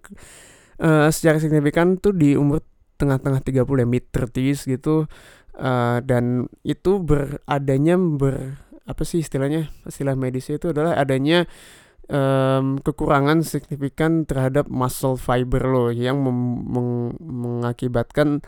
uh, 0.79 1.11
secara 1.11 1.43
signifikan 1.43 1.99
tuh 1.99 2.15
di 2.15 2.39
umur 2.39 2.63
tengah-tengah 2.99 3.43
30 3.43 3.67
ya 3.67 3.87
mid 3.87 4.05
30s 4.11 4.71
gitu. 4.71 5.07
Uh, 5.55 6.03
dan 6.03 6.51
itu 6.67 6.99
beradanya 6.99 7.95
ber 7.95 8.59
apa 8.85 9.07
sih 9.07 9.23
istilahnya 9.23 9.71
istilah 9.87 10.19
medisnya 10.19 10.59
itu 10.59 10.75
adalah 10.75 10.99
adanya 10.99 11.47
um, 12.11 12.77
kekurangan 12.81 13.41
signifikan 13.47 14.29
terhadap 14.29 14.69
muscle 14.69 15.17
fiber 15.17 15.65
lo 15.65 15.89
yang 15.89 16.21
meng 16.21 17.17
mengakibatkan 17.23 18.45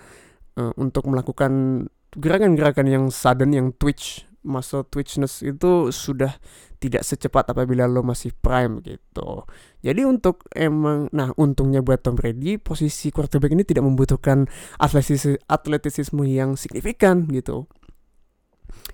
uh, 0.61 0.73
untuk 0.77 1.09
melakukan 1.09 1.87
gerakan-gerakan 2.17 2.87
yang 2.89 3.05
sudden 3.09 3.53
yang 3.53 3.69
twitch 3.77 4.25
muscle 4.47 4.87
twitchness 4.87 5.43
itu 5.43 5.91
sudah 5.91 6.39
tidak 6.79 7.03
secepat 7.03 7.51
apabila 7.51 7.85
lo 7.91 8.07
masih 8.07 8.31
prime 8.31 8.79
gitu. 8.85 9.43
Jadi 9.83 10.07
untuk 10.07 10.47
emang 10.55 11.11
nah 11.11 11.35
untungnya 11.35 11.83
buat 11.83 12.01
Tom 12.07 12.15
Brady 12.15 12.63
posisi 12.63 13.11
quarterback 13.11 13.53
ini 13.53 13.67
tidak 13.67 13.85
membutuhkan 13.85 14.47
atletisisme, 14.79 15.41
atletisisme 15.51 16.23
yang 16.25 16.55
signifikan 16.55 17.27
gitu. 17.33 17.67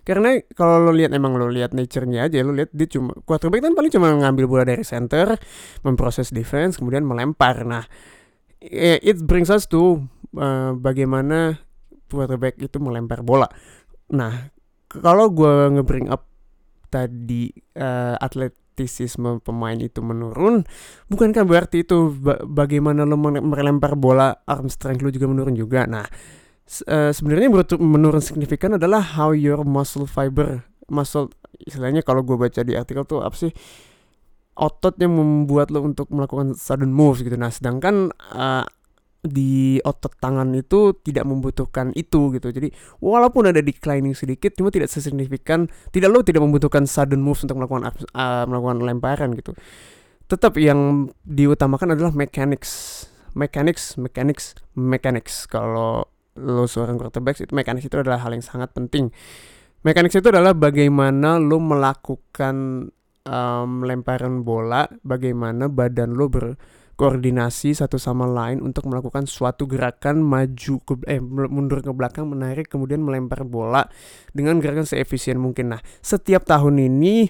Karena 0.02 0.34
kalau 0.58 0.82
lo 0.82 0.90
lihat 0.90 1.14
emang 1.14 1.38
lo 1.38 1.46
lihat 1.46 1.74
nature-nya 1.74 2.26
aja, 2.26 2.42
lo 2.42 2.50
lihat 2.54 2.74
dia 2.74 2.90
cuma 2.90 3.14
quarterback 3.22 3.62
kan 3.62 3.74
paling 3.78 3.92
cuma 3.92 4.10
ngambil 4.10 4.44
bola 4.50 4.64
dari 4.66 4.82
center, 4.82 5.38
memproses 5.86 6.34
defense, 6.34 6.78
kemudian 6.78 7.06
melempar. 7.06 7.62
Nah, 7.62 7.86
it 8.58 9.22
brings 9.22 9.46
us 9.46 9.70
to 9.70 10.02
uh, 10.34 10.74
bagaimana 10.74 11.62
quarterback 12.10 12.58
itu 12.58 12.82
melempar 12.82 13.22
bola. 13.22 13.46
Nah, 14.12 14.51
kalau 15.00 15.32
gue 15.32 15.78
nge-bring 15.78 16.12
up 16.12 16.28
tadi 16.92 17.48
uh, 17.80 18.20
atletisisme 18.20 19.40
pemain 19.40 19.78
itu 19.80 20.04
menurun, 20.04 20.68
bukankah 21.08 21.48
berarti 21.48 21.88
itu 21.88 22.12
ba 22.12 22.36
bagaimana 22.44 23.08
lo 23.08 23.16
melempar 23.16 23.96
bola 23.96 24.44
arm 24.44 24.68
strength 24.68 25.00
lo 25.00 25.08
juga 25.08 25.24
menurun 25.24 25.56
juga? 25.56 25.88
Nah, 25.88 26.04
uh, 26.88 27.10
sebenarnya 27.12 27.48
menurun 27.80 28.20
signifikan 28.20 28.76
adalah 28.76 29.00
how 29.00 29.32
your 29.32 29.64
muscle 29.64 30.08
fiber 30.08 30.64
muscle 30.88 31.32
istilahnya 31.62 32.02
kalau 32.04 32.24
gue 32.26 32.36
baca 32.36 32.60
di 32.64 32.74
artikel 32.74 33.04
tuh 33.06 33.22
apa 33.22 33.36
sih 33.36 33.52
otot 34.58 34.96
yang 35.00 35.16
membuat 35.16 35.72
lo 35.72 35.80
untuk 35.80 36.12
melakukan 36.12 36.52
sudden 36.52 36.92
moves 36.92 37.24
gitu 37.24 37.36
nah 37.36 37.48
sedangkan 37.48 38.12
uh, 38.34 38.64
di 39.22 39.78
otot 39.86 40.18
tangan 40.18 40.50
itu 40.50 40.98
tidak 41.06 41.22
membutuhkan 41.22 41.94
itu 41.94 42.34
gitu. 42.34 42.50
Jadi 42.50 42.74
walaupun 42.98 43.54
ada 43.54 43.62
declining 43.62 44.18
sedikit 44.18 44.58
cuma 44.58 44.74
tidak 44.74 44.90
sesignifikan 44.90 45.70
tidak 45.94 46.10
lo 46.10 46.26
tidak 46.26 46.42
membutuhkan 46.42 46.90
sudden 46.90 47.22
moves 47.22 47.46
untuk 47.46 47.62
melakukan 47.62 47.94
uh, 48.18 48.44
melakukan 48.50 48.82
lemparan 48.82 49.30
gitu. 49.38 49.54
Tetap 50.26 50.58
yang 50.58 51.10
diutamakan 51.22 51.94
adalah 51.94 52.10
mechanics. 52.10 53.06
Mechanics 53.32 53.94
mechanics 53.96 54.58
mechanics. 54.74 55.46
Kalau 55.46 56.04
lo 56.36 56.64
seorang 56.66 56.98
quarterback 56.98 57.38
itu 57.38 57.52
mekanik 57.54 57.86
itu 57.86 57.96
adalah 57.96 58.20
hal 58.20 58.34
yang 58.34 58.44
sangat 58.44 58.74
penting. 58.74 59.14
Mekanik 59.86 60.14
itu 60.14 60.28
adalah 60.30 60.54
bagaimana 60.54 61.38
lo 61.42 61.58
melakukan 61.58 62.88
um, 63.26 63.70
lemparan 63.82 64.46
bola, 64.46 64.86
bagaimana 65.02 65.66
badan 65.70 66.14
lo 66.14 66.30
berkoordinasi 67.02 67.74
satu 67.74 67.98
sama 67.98 68.30
lain 68.30 68.62
untuk 68.62 68.86
melakukan 68.86 69.26
suatu 69.26 69.66
gerakan 69.66 70.22
maju 70.22 70.74
ke 70.86 70.94
eh 71.10 71.18
mundur 71.26 71.82
ke 71.82 71.90
belakang, 71.90 72.30
menarik 72.30 72.70
kemudian 72.70 73.02
melempar 73.02 73.42
bola 73.42 73.90
dengan 74.30 74.62
gerakan 74.62 74.86
seefisien 74.86 75.42
mungkin. 75.42 75.74
Nah, 75.74 75.82
setiap 75.98 76.46
tahun 76.46 76.78
ini 76.78 77.26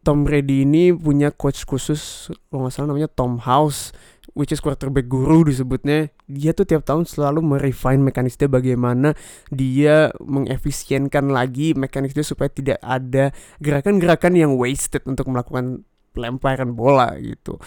Tom 0.00 0.24
Brady 0.24 0.64
ini 0.64 0.96
punya 0.96 1.28
coach 1.28 1.68
khusus, 1.68 2.32
kalau 2.48 2.64
nggak 2.64 2.72
salah 2.72 2.96
namanya 2.96 3.12
Tom 3.12 3.36
House 3.44 3.92
which 4.32 4.50
is 4.50 4.64
quarterback 4.64 5.06
guru 5.06 5.46
disebutnya 5.46 6.10
dia 6.26 6.56
tuh 6.56 6.64
tiap 6.64 6.82
tahun 6.82 7.04
selalu 7.04 7.44
merefine 7.44 8.02
mekanisme 8.02 8.50
bagaimana 8.50 9.12
dia 9.52 10.10
mengefisienkan 10.18 11.28
lagi 11.28 11.76
mekanisme 11.76 12.24
supaya 12.24 12.48
tidak 12.48 12.80
ada 12.80 13.30
gerakan-gerakan 13.60 14.34
yang 14.34 14.56
wasted 14.56 15.04
untuk 15.04 15.28
melakukan 15.28 15.84
pelemparan 16.14 16.72
bola 16.78 17.18
gitu. 17.18 17.58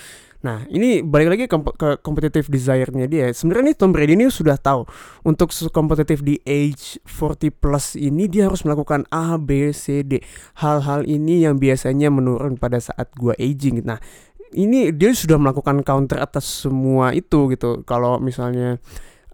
Nah 0.46 0.66
ini 0.70 1.02
balik 1.02 1.30
lagi 1.34 1.44
ke, 1.50 1.58
competitive 2.06 2.46
desire-nya 2.52 3.10
dia. 3.10 3.26
Sebenarnya 3.34 3.74
Tom 3.74 3.90
Brady 3.90 4.14
ini 4.14 4.30
sudah 4.30 4.58
tahu 4.58 4.86
untuk 5.26 5.50
kompetitif 5.74 6.22
di 6.22 6.38
age 6.46 7.02
40 7.10 7.50
plus 7.58 7.98
ini 7.98 8.30
dia 8.30 8.46
harus 8.46 8.62
melakukan 8.62 9.10
A, 9.10 9.40
B, 9.42 9.74
C, 9.74 10.06
D. 10.06 10.22
Hal-hal 10.62 11.10
ini 11.10 11.46
yang 11.46 11.58
biasanya 11.58 12.14
menurun 12.14 12.62
pada 12.62 12.78
saat 12.78 13.10
gua 13.18 13.34
aging. 13.38 13.82
Nah 13.82 13.98
ini 14.54 14.94
dia 14.96 15.12
sudah 15.12 15.36
melakukan 15.36 15.82
counter 15.84 16.22
atas 16.22 16.46
semua 16.46 17.12
itu 17.12 17.52
gitu. 17.52 17.82
Kalau 17.84 18.22
misalnya 18.22 18.78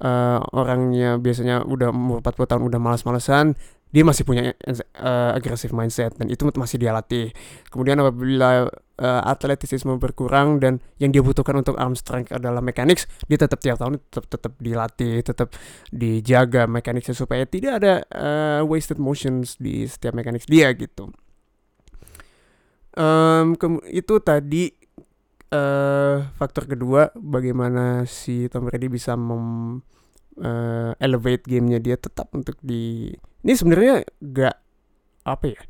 uh, 0.01 0.39
orangnya 0.55 1.19
biasanya 1.21 1.67
udah 1.67 1.93
umur 1.93 2.23
40 2.23 2.49
tahun 2.49 2.63
udah 2.71 2.79
malas-malesan, 2.79 3.53
dia 3.93 4.01
masih 4.01 4.25
punya 4.25 4.57
uh, 4.65 5.37
agresif 5.37 5.69
mindset 5.69 6.17
dan 6.17 6.25
itu 6.33 6.41
masih 6.57 6.81
dia 6.81 6.89
latih. 6.89 7.29
Kemudian 7.69 8.01
apabila 8.01 8.65
uh, 8.97 9.21
atletisisme 9.29 10.01
berkurang 10.01 10.57
dan 10.57 10.81
yang 10.97 11.13
dia 11.13 11.21
butuhkan 11.21 11.61
untuk 11.61 11.77
arm 11.77 11.93
strength 11.93 12.33
adalah 12.33 12.59
mechanics, 12.59 13.05
dia 13.29 13.37
tetap 13.37 13.61
tiap 13.61 13.77
tahun 13.77 14.01
tetap 14.09 14.25
tetap 14.33 14.53
dilatih, 14.57 15.21
tetap 15.21 15.53
dijaga 15.93 16.65
mechanicsnya 16.65 17.13
supaya 17.13 17.45
tidak 17.45 17.85
ada 17.85 17.93
uh, 18.09 18.61
wasted 18.65 18.97
motions 18.97 19.61
di 19.61 19.85
setiap 19.85 20.17
mechanics 20.17 20.49
dia 20.49 20.73
gitu. 20.73 21.13
Um, 22.93 23.57
itu 23.89 24.21
tadi 24.21 24.73
uh, 25.53 26.29
faktor 26.37 26.65
kedua 26.65 27.13
bagaimana 27.13 28.05
si 28.09 28.49
Tom 28.49 28.69
Brady 28.69 28.89
bisa 28.89 29.13
mem 29.13 29.81
uh, 30.41 30.91
elevate 30.97 31.45
gamenya 31.45 31.81
dia 31.81 31.97
tetap 31.97 32.29
untuk 32.33 32.57
di 32.61 33.13
ini 33.43 33.53
sebenarnya 33.53 34.07
gak 34.19 34.55
apa 35.23 35.45
ya 35.51 35.61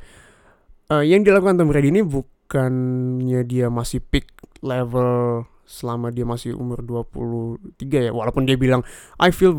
uh, 0.93 1.03
yang 1.05 1.26
dilakukan 1.26 1.57
Tom 1.57 1.69
Brady 1.69 1.89
ini 1.93 2.01
bukannya 2.05 3.41
dia 3.45 3.67
masih 3.74 4.01
peak 4.01 4.30
level 4.63 5.45
selama 5.63 6.11
dia 6.11 6.28
masih 6.28 6.53
umur 6.53 6.84
23 6.84 8.09
ya? 8.09 8.11
Walaupun 8.11 8.43
dia 8.43 8.59
bilang 8.59 8.84
I 9.17 9.32
feel 9.32 9.57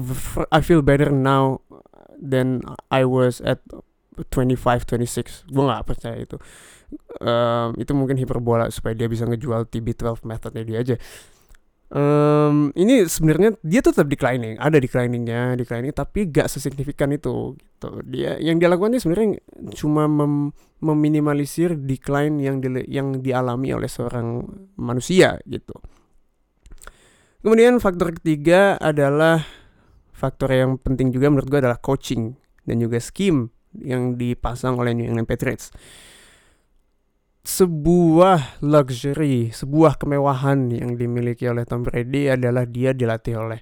I 0.52 0.60
feel 0.60 0.84
better 0.84 1.08
now 1.10 1.64
than 2.20 2.62
I 2.92 3.08
was 3.08 3.40
at 3.42 3.64
25 4.30 4.86
26 4.86 5.50
gue 5.50 5.64
nggak 5.64 5.84
percaya 5.88 6.18
itu. 6.20 6.38
Um, 7.18 7.74
itu 7.80 7.90
mungkin 7.96 8.14
hiperbola 8.20 8.70
supaya 8.70 8.94
dia 8.94 9.10
bisa 9.10 9.26
ngejual 9.26 9.66
TB12 9.66 10.22
methodnya 10.22 10.62
dia 10.62 10.78
aja. 10.84 10.96
Um, 11.94 12.70
ini 12.74 13.06
sebenarnya 13.06 13.54
dia 13.62 13.78
tetap 13.78 14.08
declining 14.10 14.58
ada 14.58 14.82
decliningnya 14.82 15.54
declining 15.54 15.94
tapi 15.94 16.26
gak 16.26 16.50
sesignifikan 16.50 17.12
itu 17.14 17.54
gitu 17.84 18.00
dia 18.08 18.40
yang 18.40 18.56
dia 18.56 18.72
lakukan 18.72 18.96
sebenarnya 18.96 19.44
cuma 19.76 20.08
mem 20.08 20.56
meminimalisir 20.80 21.76
decline 21.76 22.40
yang 22.40 22.60
di 22.60 22.68
yang 22.88 23.20
dialami 23.20 23.72
oleh 23.76 23.88
seorang 23.88 24.44
manusia 24.80 25.36
gitu 25.44 25.76
kemudian 27.44 27.76
faktor 27.80 28.16
ketiga 28.16 28.80
adalah 28.80 29.44
faktor 30.14 30.48
yang 30.54 30.80
penting 30.80 31.12
juga 31.12 31.28
menurut 31.28 31.48
gue 31.52 31.60
adalah 31.60 31.80
coaching 31.80 32.32
dan 32.64 32.80
juga 32.80 32.96
scheme 33.02 33.52
yang 33.82 34.14
dipasang 34.14 34.78
oleh 34.78 34.94
New 34.94 35.06
England 35.10 35.26
Patriots. 35.26 35.74
Sebuah 37.44 38.64
luxury, 38.64 39.52
sebuah 39.52 40.00
kemewahan 40.00 40.72
yang 40.72 40.96
dimiliki 40.96 41.44
oleh 41.44 41.68
Tom 41.68 41.84
Brady 41.84 42.32
adalah 42.32 42.64
dia 42.64 42.96
dilatih 42.96 43.36
oleh 43.36 43.60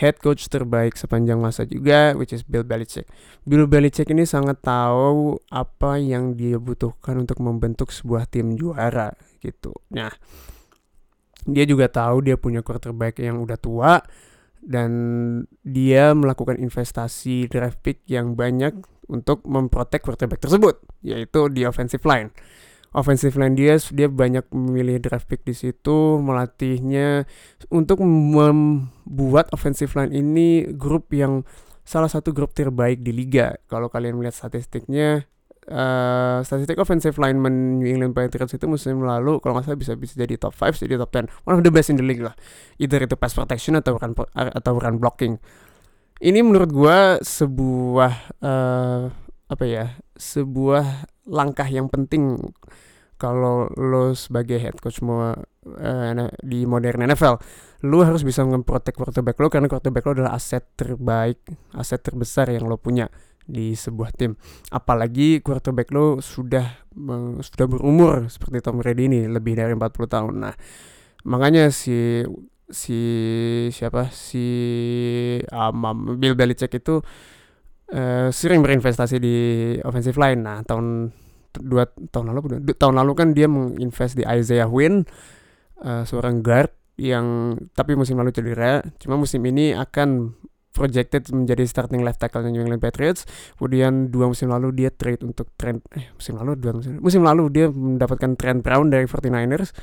head 0.00 0.16
coach 0.16 0.48
terbaik 0.48 0.96
sepanjang 0.96 1.36
masa 1.36 1.68
juga, 1.68 2.16
which 2.16 2.32
is 2.32 2.40
Bill 2.40 2.64
Belichick. 2.64 3.04
Bill 3.44 3.68
Belichick 3.68 4.08
ini 4.08 4.24
sangat 4.24 4.64
tahu 4.64 5.36
apa 5.52 6.00
yang 6.00 6.34
dia 6.34 6.56
butuhkan 6.56 7.20
untuk 7.20 7.44
membentuk 7.44 7.92
sebuah 7.92 8.24
tim 8.24 8.56
juara 8.56 9.12
gitu. 9.44 9.76
Nah, 9.92 10.08
dia 11.44 11.64
juga 11.68 11.92
tahu 11.92 12.24
dia 12.24 12.40
punya 12.40 12.64
quarterback 12.64 13.20
yang 13.20 13.44
udah 13.44 13.60
tua 13.60 14.00
dan 14.60 14.90
dia 15.64 16.16
melakukan 16.16 16.56
investasi 16.56 17.48
draft 17.48 17.80
pick 17.84 18.04
yang 18.08 18.36
banyak 18.36 18.76
untuk 19.10 19.44
memprotek 19.44 20.00
quarterback 20.00 20.40
tersebut, 20.40 20.80
yaitu 21.04 21.52
di 21.52 21.68
offensive 21.68 22.04
line. 22.08 22.32
Offensive 22.90 23.38
line 23.38 23.54
dia 23.54 23.78
dia 23.94 24.10
banyak 24.10 24.50
memilih 24.50 24.98
draft 24.98 25.30
pick 25.30 25.46
di 25.46 25.54
situ, 25.54 26.18
melatihnya. 26.18 27.22
Untuk 27.70 28.02
membuat 28.02 29.46
offensive 29.54 29.94
line 29.94 30.10
ini 30.10 30.66
grup 30.74 31.14
yang 31.14 31.46
salah 31.86 32.10
satu 32.10 32.34
grup 32.34 32.50
terbaik 32.50 33.02
di 33.06 33.14
liga. 33.14 33.54
Kalau 33.70 33.86
kalian 33.86 34.18
melihat 34.18 34.34
statistiknya, 34.34 35.26
uh, 35.70 36.42
statistik 36.42 36.78
offensive 36.82 37.16
lineman 37.18 37.78
New 37.78 37.88
England 37.88 38.14
Patriots 38.14 38.54
itu 38.54 38.66
musim 38.66 39.02
lalu 39.02 39.38
kalau 39.38 39.58
nggak 39.58 39.70
salah 39.70 39.78
bisa 39.78 39.92
bisa 39.94 40.14
jadi 40.18 40.34
top 40.34 40.54
5 40.54 40.82
jadi 40.82 40.98
top 40.98 41.10
10 41.14 41.46
one 41.46 41.54
of 41.58 41.62
the 41.62 41.72
best 41.72 41.94
in 41.94 41.96
the 41.96 42.06
league 42.06 42.22
lah. 42.22 42.34
Either 42.82 43.02
itu 43.06 43.14
pass 43.14 43.34
protection 43.34 43.78
atau 43.78 43.96
run 43.96 44.12
atau 44.34 44.72
run 44.76 44.96
blocking. 44.98 45.38
Ini 46.20 46.44
menurut 46.44 46.68
gue 46.68 46.98
sebuah 47.24 48.12
uh, 48.44 49.08
apa 49.50 49.64
ya 49.66 49.98
sebuah 50.14 51.10
langkah 51.30 51.66
yang 51.70 51.86
penting 51.86 52.36
kalau 53.20 53.68
lo 53.76 54.16
sebagai 54.16 54.56
head 54.58 54.80
coach 54.80 55.04
mau 55.04 55.30
uh, 55.36 56.12
di 56.40 56.64
modern 56.64 57.04
NFL 57.04 57.36
lo 57.86 58.00
harus 58.04 58.24
bisa 58.24 58.42
memprotek 58.42 58.96
quarterback 58.96 59.36
lo 59.38 59.48
karena 59.52 59.68
quarterback 59.68 60.04
lo 60.08 60.12
adalah 60.20 60.32
aset 60.36 60.64
terbaik 60.74 61.38
aset 61.76 62.00
terbesar 62.00 62.48
yang 62.50 62.66
lo 62.66 62.76
punya 62.80 63.08
di 63.50 63.74
sebuah 63.74 64.14
tim. 64.14 64.38
Apalagi 64.70 65.42
quarterback 65.42 65.90
lo 65.90 66.22
sudah 66.22 66.86
sudah 67.42 67.66
berumur 67.66 68.30
seperti 68.30 68.62
Tom 68.62 68.78
Brady 68.78 69.10
ini 69.10 69.20
lebih 69.26 69.58
dari 69.58 69.74
40 69.74 70.06
tahun. 70.06 70.34
Nah, 70.38 70.54
makanya 71.26 71.74
si 71.74 72.22
si 72.70 73.00
siapa 73.74 74.14
si 74.14 74.46
um, 75.50 76.14
Bill 76.16 76.38
Belichick 76.38 76.70
itu 76.78 77.02
uh, 77.94 78.28
sering 78.32 78.62
berinvestasi 78.64 79.16
di 79.20 79.36
offensive 79.84 80.18
line. 80.18 80.40
Nah, 80.42 80.62
tahun 80.66 81.10
dua 81.50 81.86
tahun 82.14 82.30
lalu 82.30 82.40
tahun 82.78 82.94
lalu 82.94 83.12
kan 83.18 83.28
dia 83.34 83.50
menginvest 83.50 84.14
di 84.14 84.22
Isaiah 84.22 84.70
Wynn 84.70 85.02
uh, 85.82 86.06
seorang 86.06 86.46
guard 86.46 86.70
yang 87.00 87.56
tapi 87.74 87.98
musim 87.98 88.18
lalu 88.20 88.30
cedera. 88.30 88.84
Cuma 89.00 89.18
musim 89.18 89.42
ini 89.46 89.74
akan 89.74 90.36
projected 90.70 91.26
menjadi 91.34 91.66
starting 91.66 92.06
left 92.06 92.22
tackle 92.22 92.46
New 92.46 92.62
England 92.62 92.80
Patriots. 92.80 93.26
Kemudian 93.58 94.08
dua 94.08 94.30
musim 94.30 94.48
lalu 94.48 94.70
dia 94.72 94.90
trade 94.94 95.26
untuk 95.26 95.50
Trent 95.58 95.82
eh 95.98 96.08
musim 96.14 96.38
lalu 96.38 96.54
dua 96.56 96.72
musim 96.78 97.02
musim 97.02 97.22
lalu 97.26 97.50
dia 97.50 97.66
mendapatkan 97.68 98.38
Trent 98.38 98.62
Brown 98.62 98.88
dari 98.88 99.04
49ers 99.10 99.74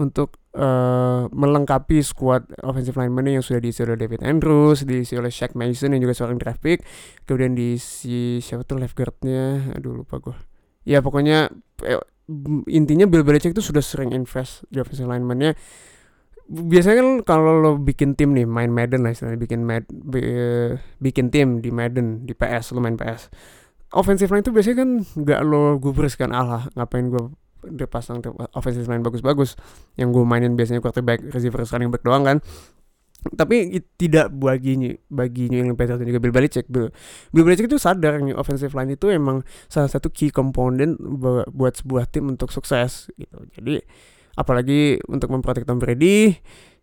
untuk 0.00 0.41
uh, 0.56 1.28
melengkapi 1.32 2.00
squad 2.04 2.48
offensive 2.64 2.96
lineman 2.96 3.40
yang 3.40 3.44
sudah 3.44 3.60
diisi 3.60 3.84
oleh 3.84 3.96
David 3.96 4.24
Andrews, 4.24 4.84
diisi 4.84 5.16
oleh 5.16 5.32
Shaq 5.32 5.56
Mason 5.56 5.96
yang 5.96 6.02
juga 6.04 6.16
seorang 6.16 6.36
draft 6.40 6.60
pick, 6.60 6.84
kemudian 7.24 7.56
diisi 7.56 8.40
siapa 8.44 8.64
tuh 8.64 8.80
left 8.80 8.96
guardnya, 8.96 9.72
aduh 9.76 10.04
lupa 10.04 10.20
gue. 10.20 10.36
Ya 10.88 11.00
pokoknya 11.00 11.52
eh, 11.86 12.02
intinya 12.68 13.06
Bill 13.08 13.24
Belichick 13.24 13.54
itu 13.54 13.62
sudah 13.62 13.84
sering 13.84 14.12
invest 14.12 14.66
di 14.68 14.82
offensive 14.82 15.08
lineman-nya. 15.08 15.56
Biasanya 16.52 17.00
kan 17.00 17.08
kalau 17.24 17.62
lo 17.62 17.70
bikin 17.78 18.18
tim 18.18 18.34
nih 18.34 18.44
main 18.44 18.68
Madden 18.68 19.06
lah 19.06 19.14
istilahnya 19.14 19.40
bikin 19.40 19.62
mad, 19.62 19.86
bikin 21.00 21.30
tim 21.32 21.62
di 21.62 21.70
Madden 21.70 22.28
di 22.28 22.34
PS 22.34 22.76
lo 22.76 22.82
main 22.82 22.98
PS 22.98 23.30
offensive 23.92 24.32
line 24.32 24.42
itu 24.42 24.52
biasanya 24.52 24.76
kan 24.82 24.90
nggak 25.04 25.40
lo 25.44 25.76
gubris 25.76 26.16
kan 26.16 26.32
Allah 26.32 26.68
ngapain 26.74 27.12
gue 27.12 27.28
dia 27.70 27.86
pasang 27.86 28.18
offensive 28.56 28.86
line 28.90 29.02
bagus-bagus. 29.02 29.54
Yang 29.94 30.08
gue 30.18 30.24
mainin 30.26 30.54
biasanya 30.58 30.82
quarterback 30.82 31.22
receiver 31.30 31.62
running 31.62 31.90
back 31.90 32.02
doang 32.02 32.22
kan. 32.26 32.38
Tapi 33.22 33.78
tidak 33.94 34.34
bagi 34.34 34.98
bagi 35.06 35.46
New 35.46 35.62
England 35.62 35.78
Patriots 35.78 36.02
dan 36.02 36.10
juga 36.10 36.18
Bill 36.18 36.34
Belichick. 36.34 36.66
Bill, 36.66 36.90
Bill 37.30 37.46
Belichick 37.46 37.70
itu 37.70 37.78
sadar 37.78 38.18
nih 38.18 38.34
offensive 38.34 38.74
line 38.74 38.98
itu 38.98 39.14
emang 39.14 39.46
salah 39.70 39.86
satu 39.86 40.10
key 40.10 40.34
component 40.34 40.98
buat 41.54 41.78
sebuah 41.78 42.10
tim 42.10 42.34
untuk 42.34 42.50
sukses 42.50 43.14
gitu. 43.14 43.38
Jadi 43.54 43.78
apalagi 44.34 44.98
untuk 45.06 45.30
memprotek 45.30 45.62
Tom 45.62 45.78
Brady 45.78 46.34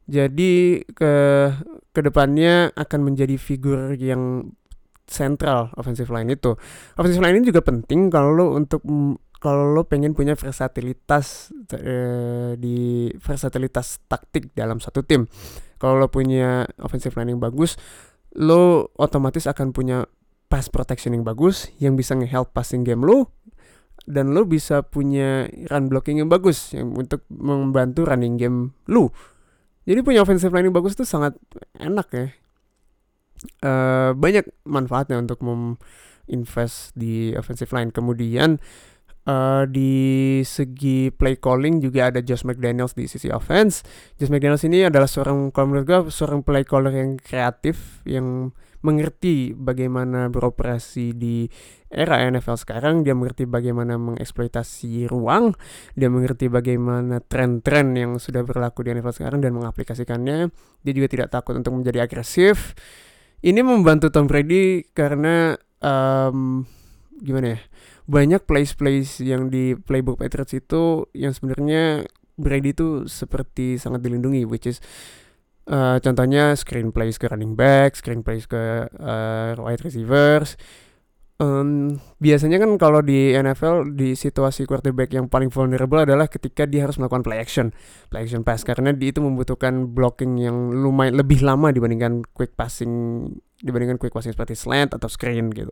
jadi 0.08 0.82
ke 0.96 1.14
ke 1.92 2.00
depannya 2.02 2.72
akan 2.72 3.00
menjadi 3.04 3.36
figur 3.36 4.00
yang 4.00 4.56
sentral 5.10 5.74
offensive 5.76 6.08
line 6.08 6.32
itu. 6.32 6.56
Offensive 6.96 7.20
line 7.20 7.42
ini 7.42 7.52
juga 7.52 7.66
penting 7.66 8.08
kalau 8.08 8.56
untuk 8.56 8.80
kalau 9.40 9.72
lo 9.72 9.88
pengen 9.88 10.12
punya 10.12 10.36
versatilitas 10.36 11.52
eh, 11.76 12.60
di 12.60 13.10
versatilitas 13.18 14.04
taktik 14.06 14.52
dalam 14.54 14.84
satu 14.84 15.04
tim 15.04 15.26
kalau 15.80 15.96
lo 15.96 16.08
punya 16.12 16.68
offensive 16.84 17.16
line 17.16 17.36
yang 17.36 17.42
bagus 17.42 17.80
lo 18.36 18.94
otomatis 19.00 19.50
akan 19.50 19.72
punya 19.74 20.06
pass 20.52 20.68
protection 20.70 21.16
yang 21.16 21.26
bagus 21.26 21.72
yang 21.80 21.96
bisa 21.96 22.14
nge-help 22.14 22.52
passing 22.54 22.84
game 22.84 23.02
lo 23.02 23.40
dan 24.10 24.34
lo 24.34 24.42
bisa 24.50 24.82
punya 24.82 25.46
run 25.70 25.86
blocking 25.86 26.18
yang 26.18 26.30
bagus 26.34 26.74
yang 26.74 26.98
untuk 26.98 27.22
membantu 27.30 28.10
running 28.10 28.42
game 28.42 28.74
lo. 28.90 29.14
Jadi 29.86 30.02
punya 30.02 30.26
offensive 30.26 30.50
line 30.50 30.70
yang 30.70 30.78
bagus 30.78 30.98
itu 30.98 31.06
sangat 31.06 31.38
enak 31.78 32.08
ya. 32.14 32.28
Uh, 33.64 34.12
banyak 34.18 34.50
manfaatnya 34.68 35.22
untuk 35.22 35.40
invest 36.26 36.94
di 36.98 37.38
offensive 37.38 37.70
line. 37.70 37.94
Kemudian 37.94 38.58
uh, 39.30 39.64
di 39.70 39.94
segi 40.42 41.14
play 41.14 41.38
calling 41.38 41.78
juga 41.78 42.10
ada 42.10 42.20
Josh 42.26 42.44
McDaniels 42.44 42.98
di 42.98 43.06
sisi 43.06 43.30
offense. 43.30 43.86
Josh 44.18 44.34
McDaniels 44.34 44.66
ini 44.66 44.90
adalah 44.90 45.06
seorang 45.06 45.54
kalau 45.54 45.70
menurut 45.70 45.86
gue 45.86 46.00
seorang 46.10 46.42
play 46.42 46.66
caller 46.66 46.92
yang 46.92 47.22
kreatif 47.22 48.02
yang 48.10 48.50
mengerti 48.80 49.52
bagaimana 49.52 50.32
beroperasi 50.32 51.12
di 51.12 51.52
era 51.92 52.24
NFL 52.24 52.56
sekarang, 52.56 53.04
dia 53.04 53.12
mengerti 53.12 53.44
bagaimana 53.44 54.00
mengeksploitasi 54.00 55.10
ruang, 55.10 55.52
dia 56.00 56.08
mengerti 56.08 56.48
bagaimana 56.48 57.20
tren-tren 57.20 57.98
yang 57.98 58.16
sudah 58.22 58.46
berlaku 58.46 58.88
di 58.88 58.96
NFL 58.96 59.16
sekarang 59.20 59.40
dan 59.44 59.52
mengaplikasikannya. 59.58 60.48
Dia 60.86 60.94
juga 60.96 61.08
tidak 61.12 61.28
takut 61.34 61.60
untuk 61.60 61.76
menjadi 61.76 62.08
agresif. 62.08 62.72
Ini 63.44 63.60
membantu 63.64 64.12
Tom 64.16 64.32
Brady 64.32 64.86
karena 64.96 65.60
um, 65.84 66.64
gimana 67.20 67.58
ya? 67.58 67.60
Banyak 68.10 68.50
plays-plays 68.50 69.22
yang 69.22 69.54
di 69.54 69.78
playbook 69.78 70.18
Patriots 70.18 70.58
itu 70.58 71.06
yang 71.14 71.30
sebenarnya 71.30 72.10
Brady 72.40 72.74
itu 72.74 73.06
seperti 73.06 73.78
sangat 73.78 74.02
dilindungi, 74.02 74.50
which 74.50 74.66
is 74.66 74.82
Uh, 75.70 76.02
contohnya 76.02 76.58
screen 76.58 76.90
plays 76.90 77.22
ke 77.22 77.30
running 77.30 77.54
back, 77.54 77.94
screen 77.94 78.26
plays 78.26 78.50
ke 78.50 78.90
uh, 78.90 79.54
wide 79.54 79.86
receivers. 79.86 80.58
Um, 81.40 82.02
biasanya 82.20 82.60
kan 82.60 82.76
kalau 82.82 83.06
di 83.06 83.32
NFL 83.32 83.96
di 83.96 84.18
situasi 84.18 84.66
quarterback 84.66 85.14
yang 85.14 85.30
paling 85.30 85.54
vulnerable 85.54 86.04
adalah 86.04 86.26
ketika 86.26 86.66
dia 86.66 86.84
harus 86.84 86.98
melakukan 86.98 87.22
play 87.22 87.38
action, 87.38 87.70
play 88.10 88.26
action 88.26 88.42
pass 88.42 88.66
karena 88.66 88.92
di 88.92 89.14
itu 89.14 89.22
membutuhkan 89.22 89.94
blocking 89.94 90.42
yang 90.42 90.74
lumayan 90.74 91.16
lebih 91.16 91.46
lama 91.46 91.70
dibandingkan 91.70 92.26
quick 92.34 92.58
passing 92.58 93.30
dibandingkan 93.62 94.02
quick 94.02 94.12
passing 94.12 94.34
seperti 94.34 94.58
slant 94.58 94.98
atau 94.98 95.08
screen 95.08 95.54
gitu. 95.54 95.72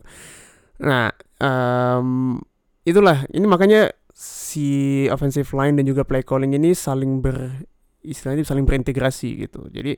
Nah, 0.84 1.13
um, 1.41 2.38
itulah. 2.86 3.25
Ini 3.30 3.45
makanya 3.45 3.89
si 4.13 5.05
offensive 5.13 5.49
line 5.53 5.78
dan 5.78 5.86
juga 5.86 6.01
play 6.01 6.25
calling 6.25 6.57
ini 6.57 6.73
saling 6.73 7.21
ber 7.21 7.65
istilahnya 8.01 8.45
saling 8.45 8.65
berintegrasi 8.65 9.45
gitu. 9.45 9.69
Jadi 9.69 9.97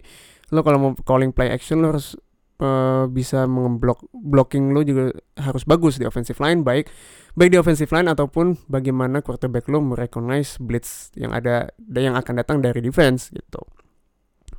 lo 0.51 0.65
kalau 0.65 0.77
mau 0.81 0.91
calling 1.05 1.31
play 1.31 1.53
action 1.53 1.79
lo 1.79 1.95
harus 1.95 2.17
uh, 2.63 3.07
bisa 3.07 3.47
memblok 3.47 4.05
blocking 4.11 4.75
lo 4.75 4.83
juga 4.83 5.15
harus 5.39 5.63
bagus 5.63 5.97
di 5.97 6.05
offensive 6.05 6.37
line 6.43 6.61
baik 6.61 6.91
baik 7.33 7.49
di 7.55 7.57
offensive 7.57 7.89
line 7.93 8.11
ataupun 8.11 8.59
bagaimana 8.67 9.23
quarterback 9.23 9.69
lo 9.71 9.79
merecognize 9.79 10.59
blitz 10.59 11.13
yang 11.15 11.31
ada 11.31 11.71
yang 11.95 12.17
akan 12.19 12.33
datang 12.43 12.57
dari 12.59 12.83
defense 12.83 13.31
gitu 13.31 13.63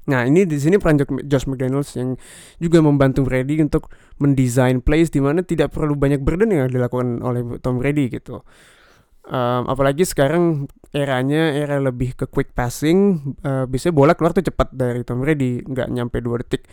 Nah 0.09 0.25
ini 0.25 0.49
di 0.49 0.57
sini 0.57 0.81
peran 0.81 0.97
Josh 1.29 1.45
McDaniels 1.45 1.93
yang 2.01 2.17
juga 2.57 2.81
membantu 2.81 3.29
Brady 3.29 3.61
untuk 3.61 3.93
mendesain 4.17 4.81
plays 4.81 5.13
di 5.13 5.21
mana 5.21 5.45
tidak 5.45 5.77
perlu 5.77 5.93
banyak 5.99 6.25
burden 6.25 6.55
yang 6.55 6.73
dilakukan 6.73 7.21
oleh 7.21 7.61
Tom 7.61 7.77
Brady 7.77 8.09
gitu. 8.09 8.41
Um, 9.31 9.69
apalagi 9.69 10.09
sekarang 10.09 10.67
eranya 10.91 11.53
era 11.55 11.77
lebih 11.79 12.17
ke 12.17 12.27
quick 12.27 12.57
passing, 12.57 13.21
uh, 13.45 13.69
biasanya 13.69 13.95
bola 13.95 14.13
keluar 14.17 14.33
tuh 14.33 14.43
cepat 14.43 14.73
dari 14.73 15.05
Tom 15.05 15.21
Brady, 15.21 15.61
nggak 15.61 15.89
nyampe 15.93 16.19
dua 16.25 16.41
detik. 16.41 16.65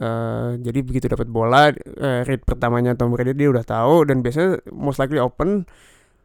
Uh, 0.00 0.60
jadi 0.60 0.80
begitu 0.84 1.08
dapat 1.08 1.26
bola, 1.28 1.72
uh, 1.72 2.20
rate 2.24 2.44
pertamanya 2.44 2.94
Tom 2.94 3.10
Brady 3.10 3.32
dia 3.32 3.48
udah 3.48 3.64
tahu 3.64 4.06
dan 4.06 4.20
biasanya 4.20 4.60
most 4.70 5.00
likely 5.00 5.18
open. 5.18 5.64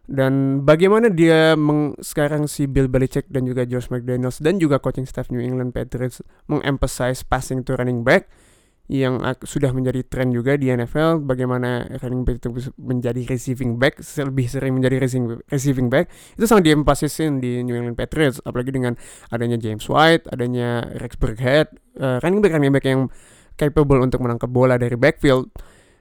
Dan 0.06 0.62
bagaimana 0.62 1.10
dia 1.10 1.58
meng, 1.58 1.98
sekarang 1.98 2.46
si 2.46 2.70
Bill 2.70 2.86
Belichick 2.86 3.26
dan 3.34 3.50
juga 3.50 3.66
Josh 3.66 3.90
McDaniels 3.90 4.38
dan 4.38 4.62
juga 4.62 4.78
coaching 4.78 5.10
staff 5.10 5.34
New 5.34 5.42
England 5.42 5.74
Patriots 5.74 6.22
mengemphasize 6.46 7.26
passing 7.26 7.66
to 7.66 7.74
running 7.74 8.06
back 8.06 8.30
yang 8.86 9.18
sudah 9.42 9.74
menjadi 9.74 10.06
tren 10.06 10.30
juga 10.30 10.54
di 10.62 10.70
NFL 10.70 11.26
bagaimana 11.26 11.90
running 12.06 12.22
back 12.22 12.38
itu 12.38 12.54
menjadi 12.78 13.26
receiving 13.26 13.82
back 13.82 13.98
lebih 14.22 14.46
sering 14.46 14.78
menjadi 14.78 15.02
receiving 15.02 15.42
receiving 15.50 15.88
back. 15.90 16.06
Itu 16.38 16.46
sangat 16.46 16.70
diemphasiskan 16.70 17.42
di 17.42 17.66
New 17.66 17.74
England 17.74 17.98
Patriots 17.98 18.38
apalagi 18.46 18.70
dengan 18.70 18.94
adanya 19.34 19.58
James 19.58 19.90
White 19.90 20.30
adanya 20.30 20.86
Rex 21.02 21.18
Burkhead 21.18 21.74
uh, 21.98 22.22
running 22.22 22.46
back 22.46 22.54
running 22.54 22.70
back 22.70 22.86
yang 22.86 23.10
capable 23.58 24.06
untuk 24.06 24.22
menangkap 24.22 24.54
bola 24.54 24.78
dari 24.78 24.94
backfield 24.94 25.50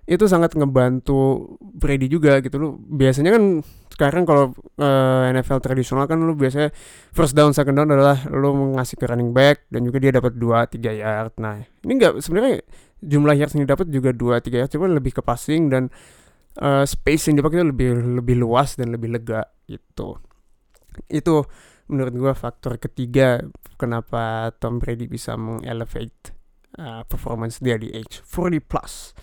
itu 0.04 0.24
sangat 0.28 0.52
ngebantu 0.52 1.56
Brady 1.60 2.12
juga 2.12 2.44
gitu 2.44 2.60
loh 2.60 2.72
biasanya 2.76 3.32
kan 3.32 3.64
sekarang 3.94 4.26
kalau 4.26 4.50
uh, 4.82 5.30
eh, 5.30 5.38
NFL 5.38 5.62
tradisional 5.62 6.10
kan 6.10 6.18
lu 6.18 6.34
biasanya 6.34 6.74
first 7.14 7.38
down 7.38 7.54
second 7.54 7.78
down 7.78 7.86
adalah 7.94 8.26
lu 8.26 8.74
ngasih 8.74 8.98
ke 8.98 9.06
running 9.06 9.30
back 9.30 9.70
dan 9.70 9.86
juga 9.86 10.02
dia 10.02 10.10
dapat 10.10 10.34
2 10.34 10.82
3 10.82 10.98
yard. 10.98 11.32
Nah, 11.38 11.62
ini 11.86 11.92
enggak 11.94 12.18
sebenarnya 12.18 12.58
jumlah 12.98 13.34
yards 13.38 13.54
yang 13.54 13.70
didapat 13.70 13.86
juga 13.94 14.10
2 14.10 14.42
3 14.50 14.60
yard 14.66 14.70
cuma 14.74 14.90
lebih 14.90 15.14
ke 15.14 15.22
passing 15.22 15.70
dan 15.70 15.94
uh, 16.58 16.82
space 16.82 17.30
yang 17.30 17.38
dipakai 17.38 17.62
itu 17.62 17.70
lebih 17.70 17.90
lebih 18.18 18.36
luas 18.42 18.74
dan 18.74 18.90
lebih 18.90 19.14
lega 19.14 19.46
gitu. 19.70 20.18
Itu 21.06 21.46
menurut 21.86 22.14
gua 22.18 22.32
faktor 22.34 22.82
ketiga 22.82 23.46
kenapa 23.78 24.50
Tom 24.58 24.82
Brady 24.82 25.06
bisa 25.06 25.38
mengelevate 25.38 26.34
uh, 26.82 27.06
performance 27.06 27.62
dia 27.62 27.78
di 27.78 27.94
age 27.94 28.26
40 28.26 28.58
plus. 28.58 29.14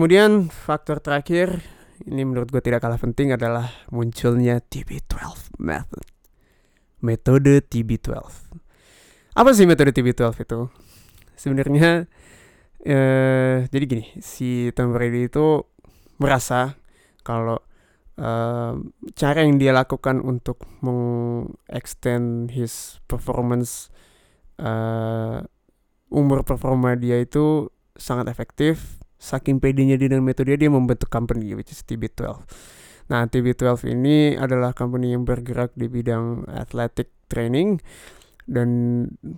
Kemudian 0.00 0.48
faktor 0.48 0.96
terakhir 1.04 1.60
ini 2.08 2.24
menurut 2.24 2.48
gue 2.48 2.64
tidak 2.64 2.80
kalah 2.80 2.96
penting 2.96 3.36
adalah 3.36 3.68
munculnya 3.92 4.56
TB12 4.56 5.60
method. 5.60 6.08
Metode 7.04 7.60
TB12. 7.60 8.08
Apa 9.36 9.52
sih 9.52 9.68
metode 9.68 9.92
TB12 9.92 10.40
itu? 10.40 10.72
Sebenarnya 11.36 12.08
eh, 12.80 13.68
jadi 13.68 13.84
gini, 13.84 14.08
si 14.24 14.72
Tom 14.72 14.96
Brady 14.96 15.28
itu 15.28 15.68
merasa 16.16 16.80
kalau 17.20 17.60
uh, 18.16 18.80
cara 19.12 19.44
yang 19.44 19.60
dia 19.60 19.76
lakukan 19.76 20.24
untuk 20.24 20.64
mengextend 20.80 22.56
his 22.56 23.04
performance 23.04 23.92
uh, 24.64 25.44
umur 26.08 26.40
performa 26.48 26.96
dia 26.96 27.20
itu 27.20 27.68
sangat 28.00 28.32
efektif 28.32 28.99
saking 29.20 29.60
pedenya 29.60 30.00
dia 30.00 30.08
dengan 30.08 30.24
metode 30.24 30.56
dia 30.56 30.72
membentuk 30.72 31.12
company 31.12 31.52
which 31.52 31.70
is 31.70 31.84
TB12 31.84 32.40
nah 33.12 33.28
TB12 33.28 33.92
ini 33.92 34.34
adalah 34.34 34.72
company 34.72 35.12
yang 35.12 35.28
bergerak 35.28 35.76
di 35.76 35.86
bidang 35.86 36.48
athletic 36.48 37.12
training 37.28 37.78
dan 38.50 38.68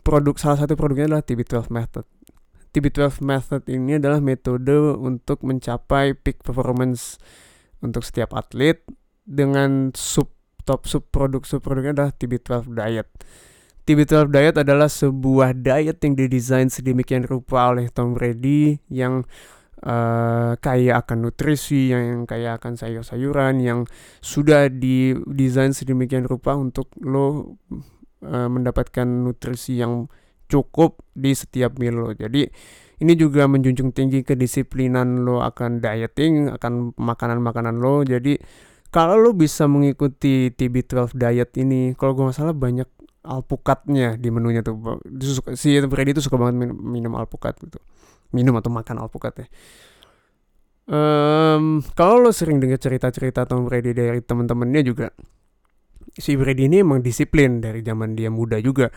produk 0.01 0.41
salah 0.41 0.65
satu 0.65 0.73
produknya 0.73 1.13
adalah 1.13 1.25
TB12 1.25 1.69
method. 1.69 2.09
TB12 2.73 3.21
method 3.21 3.63
ini 3.69 4.01
adalah 4.01 4.25
metode 4.25 4.97
untuk 4.97 5.45
mencapai 5.45 6.17
peak 6.17 6.41
performance 6.41 7.21
untuk 7.85 8.01
setiap 8.01 8.33
atlet 8.33 8.81
dengan 9.29 9.93
sub 9.93 10.33
top 10.65 10.89
sub 10.89 11.05
produk 11.13 11.45
sub 11.45 11.61
produknya 11.61 11.93
adalah 11.93 12.13
TB12 12.17 12.73
diet. 12.73 13.09
TB12 13.85 14.33
diet 14.33 14.57
adalah 14.57 14.89
sebuah 14.89 15.61
diet 15.61 16.01
yang 16.01 16.17
didesain 16.17 16.73
sedemikian 16.73 17.29
rupa 17.29 17.69
oleh 17.69 17.93
Tom 17.93 18.17
Brady 18.17 18.81
yang 18.89 19.29
uh, 19.83 20.55
kaya 20.59 21.03
akan 21.03 21.29
nutrisi, 21.29 21.93
yang 21.93 22.25
kaya 22.25 22.57
akan 22.59 22.79
sayur-sayuran, 22.79 23.63
yang 23.63 23.81
sudah 24.23 24.71
didesain 24.71 25.75
sedemikian 25.75 26.27
rupa 26.27 26.55
untuk 26.55 26.91
lo 27.03 27.59
uh, 28.23 28.49
mendapatkan 28.49 29.05
nutrisi 29.05 29.83
yang 29.83 30.07
cukup 30.47 31.03
di 31.13 31.33
setiap 31.33 31.81
meal 31.81 31.97
lo. 31.97 32.11
Jadi 32.13 32.45
ini 33.03 33.13
juga 33.19 33.51
menjunjung 33.51 33.91
tinggi 33.91 34.23
kedisiplinan 34.23 35.27
lo 35.27 35.43
akan 35.43 35.83
dieting, 35.83 36.53
akan 36.55 36.95
makanan-makanan 36.95 37.83
lo. 37.83 38.07
Jadi 38.07 38.39
kalau 38.93 39.17
lo 39.19 39.33
bisa 39.33 39.65
mengikuti 39.67 40.53
TB12 40.53 41.17
diet 41.17 41.51
ini, 41.57 41.97
kalau 41.97 42.13
gue 42.13 42.31
masalah 42.31 42.53
banyak 42.53 42.87
alpukatnya 43.25 44.21
di 44.21 44.29
menunya 44.29 44.61
tuh. 44.61 45.01
Si 45.57 45.79
Brady 45.89 46.13
itu 46.13 46.23
suka 46.23 46.37
banget 46.37 46.69
minum 46.71 47.17
alpukat 47.17 47.57
gitu. 47.63 47.81
Minum 48.33 48.57
atau 48.59 48.73
makan 48.73 48.97
alpukat 49.05 49.45
ya. 49.45 49.47
Um, 50.83 51.79
kalau 51.95 52.19
lo 52.19 52.35
sering 52.35 52.59
dengar 52.59 52.81
cerita-cerita 52.83 53.47
Tom 53.47 53.71
Brady 53.71 53.95
dari 53.95 54.19
teman-temannya 54.19 54.83
juga, 54.83 55.15
si 56.11 56.35
Brady 56.35 56.67
ini 56.67 56.83
emang 56.83 57.01
disiplin 57.01 57.63
dari 57.63 57.81
zaman 57.87 58.19
dia 58.19 58.29
muda 58.29 58.59
juga. 58.59 58.91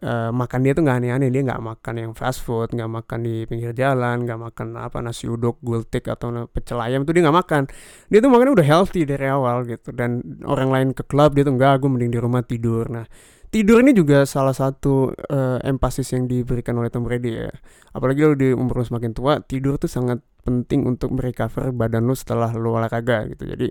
Uh, 0.00 0.32
makan 0.32 0.64
dia 0.64 0.72
tuh 0.72 0.86
nggak 0.86 0.96
aneh-aneh 1.02 1.28
dia 1.34 1.42
nggak 1.44 1.60
makan 1.60 1.94
yang 1.98 2.12
fast 2.14 2.46
food 2.46 2.72
nggak 2.72 2.88
makan 2.88 3.26
di 3.26 3.42
pinggir 3.44 3.74
jalan 3.74 4.22
nggak 4.22 4.38
makan 4.38 4.78
apa 4.78 5.02
nasi 5.02 5.26
uduk 5.26 5.58
gultik 5.60 6.06
atau 6.06 6.46
pecel 6.46 6.78
ayam 6.78 7.02
tuh 7.04 7.12
dia 7.12 7.26
nggak 7.26 7.36
makan. 7.36 7.62
Dia 8.08 8.18
tuh 8.22 8.30
makannya 8.32 8.54
udah 8.54 8.66
healthy 8.70 9.02
dari 9.04 9.26
awal 9.28 9.66
gitu 9.68 9.90
dan 9.92 10.22
orang 10.46 10.70
lain 10.72 10.88
ke 10.96 11.04
klub 11.04 11.34
dia 11.36 11.42
tuh 11.44 11.52
nggak 11.58 11.84
gue 11.84 11.90
mending 11.90 12.12
di 12.16 12.20
rumah 12.22 12.40
tidur. 12.46 12.86
Nah 12.88 13.04
tidur 13.50 13.82
ini 13.82 13.90
juga 13.90 14.22
salah 14.24 14.54
satu 14.54 15.10
uh, 15.10 15.58
empasis 15.66 16.14
yang 16.14 16.30
diberikan 16.30 16.78
oleh 16.78 16.88
Tom 16.88 17.02
Brady 17.02 17.34
ya. 17.34 17.50
Apalagi 17.90 18.22
lo 18.22 18.34
di 18.38 18.54
umur 18.54 18.80
lo 18.80 18.84
semakin 18.86 19.10
tua 19.10 19.42
tidur 19.42 19.76
tuh 19.76 19.90
sangat 19.90 20.22
penting 20.46 20.86
untuk 20.86 21.12
merecover 21.12 21.74
badan 21.74 22.06
lo 22.06 22.14
setelah 22.14 22.54
lo 22.54 22.78
olahraga 22.78 23.26
gitu. 23.28 23.44
Jadi 23.44 23.68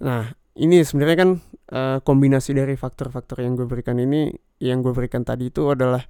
nah 0.00 0.32
ini 0.56 0.82
sebenarnya 0.82 1.16
kan 1.20 1.30
uh, 1.70 1.98
kombinasi 2.00 2.56
dari 2.56 2.74
faktor-faktor 2.74 3.44
yang 3.44 3.54
gue 3.54 3.68
berikan 3.68 4.00
ini 4.00 4.32
yang 4.58 4.80
gue 4.80 4.96
berikan 4.96 5.22
tadi 5.22 5.52
itu 5.52 5.68
adalah 5.68 6.02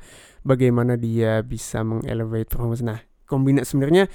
bagaimana 0.47 0.95
dia 0.95 1.43
bisa 1.43 1.83
mengelevate 1.83 2.49
performance. 2.49 2.85
Nah 2.87 3.03
kombinasi 3.27 3.75
sebenarnya 3.75 4.07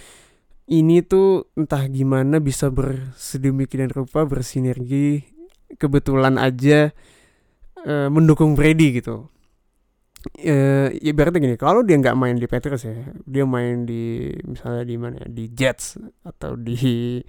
ini 0.70 1.02
tuh 1.02 1.50
entah 1.58 1.84
gimana 1.90 2.38
bisa 2.38 2.70
bersedemikian 2.70 3.90
rupa 3.90 4.24
bersinergi 4.24 5.26
kebetulan 5.82 6.38
aja 6.38 6.94
uh, 7.86 8.08
mendukung 8.12 8.58
Brady 8.58 9.00
gitu. 9.00 9.30
Uh, 10.36 10.92
ya 11.00 11.16
berarti 11.16 11.40
gini 11.40 11.56
kalau 11.56 11.80
dia 11.80 11.96
nggak 11.96 12.18
main 12.20 12.36
di 12.36 12.44
Patriots 12.44 12.84
ya 12.84 13.08
dia 13.24 13.48
main 13.48 13.88
di 13.88 14.28
misalnya 14.44 14.84
di 14.84 14.96
mana 15.00 15.16
ya 15.24 15.28
di 15.32 15.48
Jets 15.48 15.96
atau 16.28 16.60
di 16.60 17.24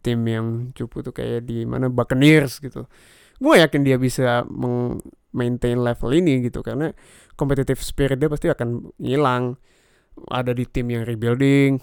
tim 0.00 0.24
yang 0.24 0.72
cupu 0.72 1.04
tuh 1.04 1.12
kayak 1.12 1.44
di 1.44 1.68
mana 1.68 1.92
Buccaneers 1.92 2.64
gitu. 2.64 2.88
Gue 3.36 3.60
yakin 3.60 3.84
dia 3.84 4.00
bisa 4.00 4.48
maintain 5.36 5.76
level 5.76 6.10
ini 6.16 6.48
gitu 6.48 6.64
karena 6.64 6.96
competitive 7.36 7.80
spirit 7.84 8.16
dia 8.16 8.32
pasti 8.32 8.48
akan 8.48 8.88
hilang. 8.96 9.60
Ada 10.32 10.56
di 10.56 10.64
tim 10.64 10.88
yang 10.88 11.04
rebuilding 11.04 11.80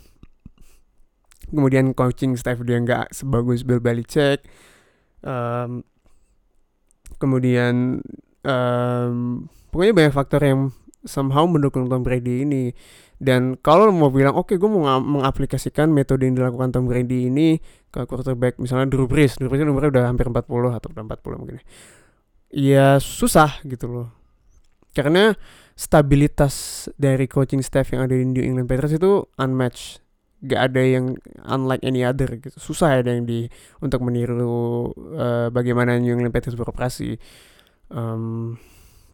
kemudian 1.51 1.95
coaching 1.95 2.35
staff 2.35 2.59
dia 2.63 2.79
nggak 2.79 3.15
sebagus 3.15 3.63
Bill 3.63 3.79
Belichick 3.79 4.43
um, 5.23 5.83
kemudian 7.17 8.01
um, 8.45 9.45
pokoknya 9.69 9.93
banyak 9.93 10.13
faktor 10.13 10.41
yang 10.41 10.71
somehow 11.05 11.45
mendukung 11.45 11.89
Tom 11.89 12.01
Brady 12.01 12.45
ini 12.45 12.73
dan 13.17 13.57
kalau 13.57 13.89
mau 13.89 14.13
bilang 14.13 14.37
oke 14.37 14.53
okay, 14.53 14.55
gue 14.61 14.69
mau 14.69 14.85
mengaplikasikan 15.01 15.89
metode 15.89 16.29
yang 16.29 16.37
dilakukan 16.37 16.69
Tom 16.69 16.85
Brady 16.85 17.33
ini 17.33 17.57
ke 17.89 18.05
quarterback 18.05 18.61
misalnya 18.61 18.93
Drew 18.93 19.09
Brees, 19.09 19.41
Drew 19.41 19.49
Brees 19.49 19.65
umurnya 19.65 19.89
udah 19.89 20.03
hampir 20.05 20.29
40 20.29 20.45
atau 20.45 20.87
udah 20.93 21.03
40 21.03 21.41
mungkin. 21.41 21.57
Ya 22.53 23.01
susah 23.01 23.57
gitu 23.65 23.89
loh. 23.89 24.07
Karena 24.93 25.33
stabilitas 25.73 26.87
dari 26.97 27.25
coaching 27.25 27.65
staff 27.65 27.89
yang 27.93 28.05
ada 28.05 28.13
di 28.13 28.25
New 28.25 28.41
England 28.45 28.69
Patriots 28.69 28.97
itu 28.97 29.25
unmatched. 29.41 30.05
Gak 30.45 30.71
ada 30.73 30.81
yang 30.85 31.17
unlike 31.49 31.81
any 31.81 32.05
other 32.05 32.29
gitu. 32.37 32.53
Susah 32.57 33.01
ada 33.01 33.09
yang 33.09 33.25
di 33.25 33.49
untuk 33.81 34.05
meniru 34.05 34.93
uh, 35.17 35.49
bagaimana 35.49 35.97
New 35.97 36.13
England 36.13 36.33
Patriots 36.33 36.59
beroperasi. 36.59 37.17
Um, 37.89 38.59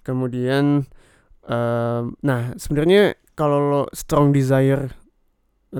kemudian 0.04 0.90
um, 1.48 2.04
nah 2.20 2.52
sebenarnya 2.60 3.16
kalau 3.38 3.60
lo 3.62 3.84
strong 3.94 4.34
desire 4.34 5.03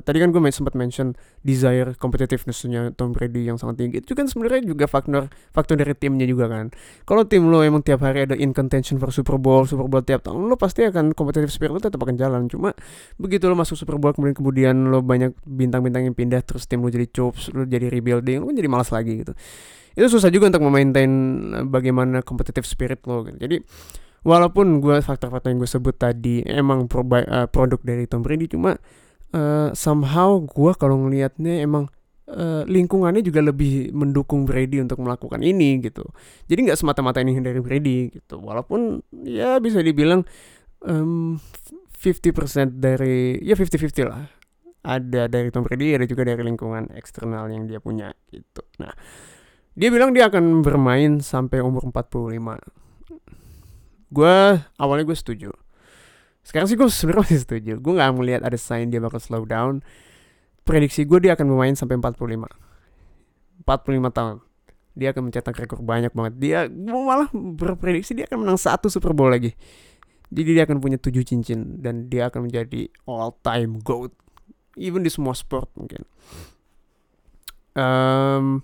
tadi 0.02 0.18
kan 0.18 0.34
gue 0.34 0.40
sempat 0.50 0.74
mention 0.74 1.14
desire 1.46 1.94
competitivenessnya 1.94 2.98
Tom 2.98 3.14
Brady 3.14 3.46
yang 3.46 3.60
sangat 3.60 3.78
tinggi. 3.78 4.02
Itu 4.02 4.18
kan 4.18 4.26
sebenarnya 4.26 4.66
juga 4.66 4.90
faktor 4.90 5.30
faktor 5.54 5.78
dari 5.78 5.94
timnya 5.94 6.26
juga 6.26 6.50
kan. 6.50 6.74
Kalau 7.06 7.22
tim 7.28 7.46
lo 7.46 7.62
emang 7.62 7.86
tiap 7.86 8.02
hari 8.02 8.26
ada 8.26 8.34
in 8.34 8.50
contention 8.50 8.98
for 8.98 9.14
Super 9.14 9.38
Bowl 9.38 9.68
Super 9.68 9.86
Bowl 9.86 10.02
tiap 10.02 10.26
tahun 10.26 10.50
lo 10.50 10.58
pasti 10.58 10.82
akan 10.82 11.14
competitive 11.14 11.52
spirit 11.52 11.76
lo 11.76 11.78
tetap 11.78 12.02
akan 12.02 12.18
jalan. 12.18 12.50
Cuma 12.50 12.74
begitu 13.20 13.46
lo 13.46 13.54
masuk 13.54 13.78
Super 13.78 14.00
Bowl 14.02 14.10
kemudian 14.16 14.34
kemudian 14.34 14.74
lo 14.90 15.04
banyak 15.04 15.36
bintang-bintang 15.46 16.10
yang 16.10 16.16
pindah 16.16 16.42
terus 16.42 16.66
tim 16.66 16.82
lo 16.82 16.90
jadi 16.90 17.06
chops 17.06 17.54
lo 17.54 17.62
jadi 17.62 17.86
rebuilding 17.86 18.42
lo 18.42 18.50
kan 18.50 18.56
jadi 18.58 18.70
malas 18.72 18.90
lagi 18.90 19.22
gitu. 19.22 19.36
Itu 19.94 20.10
susah 20.10 20.26
juga 20.34 20.50
untuk 20.50 20.66
memaintain 20.66 21.12
bagaimana 21.70 22.26
competitive 22.26 22.66
spirit 22.66 22.98
lo 23.06 23.30
gitu. 23.30 23.38
jadi 23.38 23.56
walaupun 24.24 24.80
gue 24.80 25.04
faktor-faktor 25.04 25.52
yang 25.52 25.60
gue 25.60 25.70
sebut 25.70 25.94
tadi 25.94 26.40
emang 26.48 26.88
pro, 26.88 27.04
uh, 27.04 27.46
produk 27.46 27.78
dari 27.84 28.08
Tom 28.08 28.24
Brady 28.24 28.48
cuma 28.48 28.74
uh, 29.34 29.74
somehow 29.74 30.38
gue 30.38 30.72
kalau 30.78 31.02
ngelihatnya 31.04 31.66
emang 31.66 31.90
uh, 32.30 32.62
lingkungannya 32.64 33.20
juga 33.20 33.42
lebih 33.42 33.90
mendukung 33.90 34.46
Brady 34.46 34.78
untuk 34.78 35.02
melakukan 35.02 35.42
ini 35.42 35.82
gitu. 35.82 36.06
Jadi 36.46 36.70
nggak 36.70 36.78
semata-mata 36.78 37.18
ini 37.18 37.34
dari 37.42 37.58
Brady 37.58 38.14
gitu. 38.14 38.38
Walaupun 38.38 39.02
ya 39.26 39.58
bisa 39.58 39.82
dibilang 39.82 40.22
um, 40.86 41.42
50% 41.98 42.78
dari 42.78 43.42
ya 43.42 43.58
50-50 43.58 44.06
lah. 44.06 44.30
Ada 44.84 45.32
dari 45.32 45.48
Tom 45.48 45.64
Brady 45.64 45.96
ada 45.96 46.04
juga 46.04 46.28
dari 46.28 46.44
lingkungan 46.44 46.92
eksternal 46.94 47.48
yang 47.48 47.64
dia 47.66 47.80
punya 47.80 48.12
gitu. 48.30 48.62
Nah 48.78 48.92
dia 49.74 49.88
bilang 49.90 50.14
dia 50.14 50.30
akan 50.30 50.62
bermain 50.62 51.18
sampai 51.18 51.58
umur 51.58 51.90
45 51.90 52.30
gue 54.14 54.36
awalnya 54.78 55.04
gue 55.04 55.18
setuju 55.18 55.50
sekarang 56.44 56.68
sih 56.68 56.76
gue 56.76 56.86
sebenarnya 56.92 57.22
masih 57.24 57.40
setuju. 57.40 57.72
Gue 57.80 57.92
nggak 57.96 58.12
melihat 58.20 58.42
ada 58.44 58.58
sign 58.60 58.92
dia 58.92 59.00
bakal 59.00 59.18
slow 59.18 59.48
down. 59.48 59.80
Prediksi 60.64 61.08
gue 61.08 61.18
dia 61.24 61.32
akan 61.32 61.48
bermain 61.48 61.72
sampai 61.72 61.96
45 61.96 62.44
45 63.64 64.16
tahun. 64.16 64.36
Dia 64.94 65.10
akan 65.10 65.22
mencetak 65.32 65.56
rekor 65.56 65.80
banyak 65.80 66.12
banget. 66.12 66.34
Dia 66.36 66.58
gue 66.68 67.00
malah 67.00 67.32
berprediksi 67.32 68.12
dia 68.12 68.28
akan 68.28 68.44
menang 68.44 68.60
satu 68.60 68.92
Super 68.92 69.16
Bowl 69.16 69.32
lagi. 69.32 69.56
Jadi 70.28 70.50
dia 70.52 70.68
akan 70.68 70.84
punya 70.84 71.00
tujuh 71.00 71.24
cincin 71.24 71.80
dan 71.80 72.12
dia 72.12 72.28
akan 72.28 72.52
menjadi 72.52 72.92
all 73.08 73.32
time 73.40 73.80
goat. 73.80 74.12
Even 74.76 75.00
di 75.00 75.08
semua 75.08 75.32
sport 75.32 75.72
mungkin. 75.78 76.04
Um, 77.74 78.62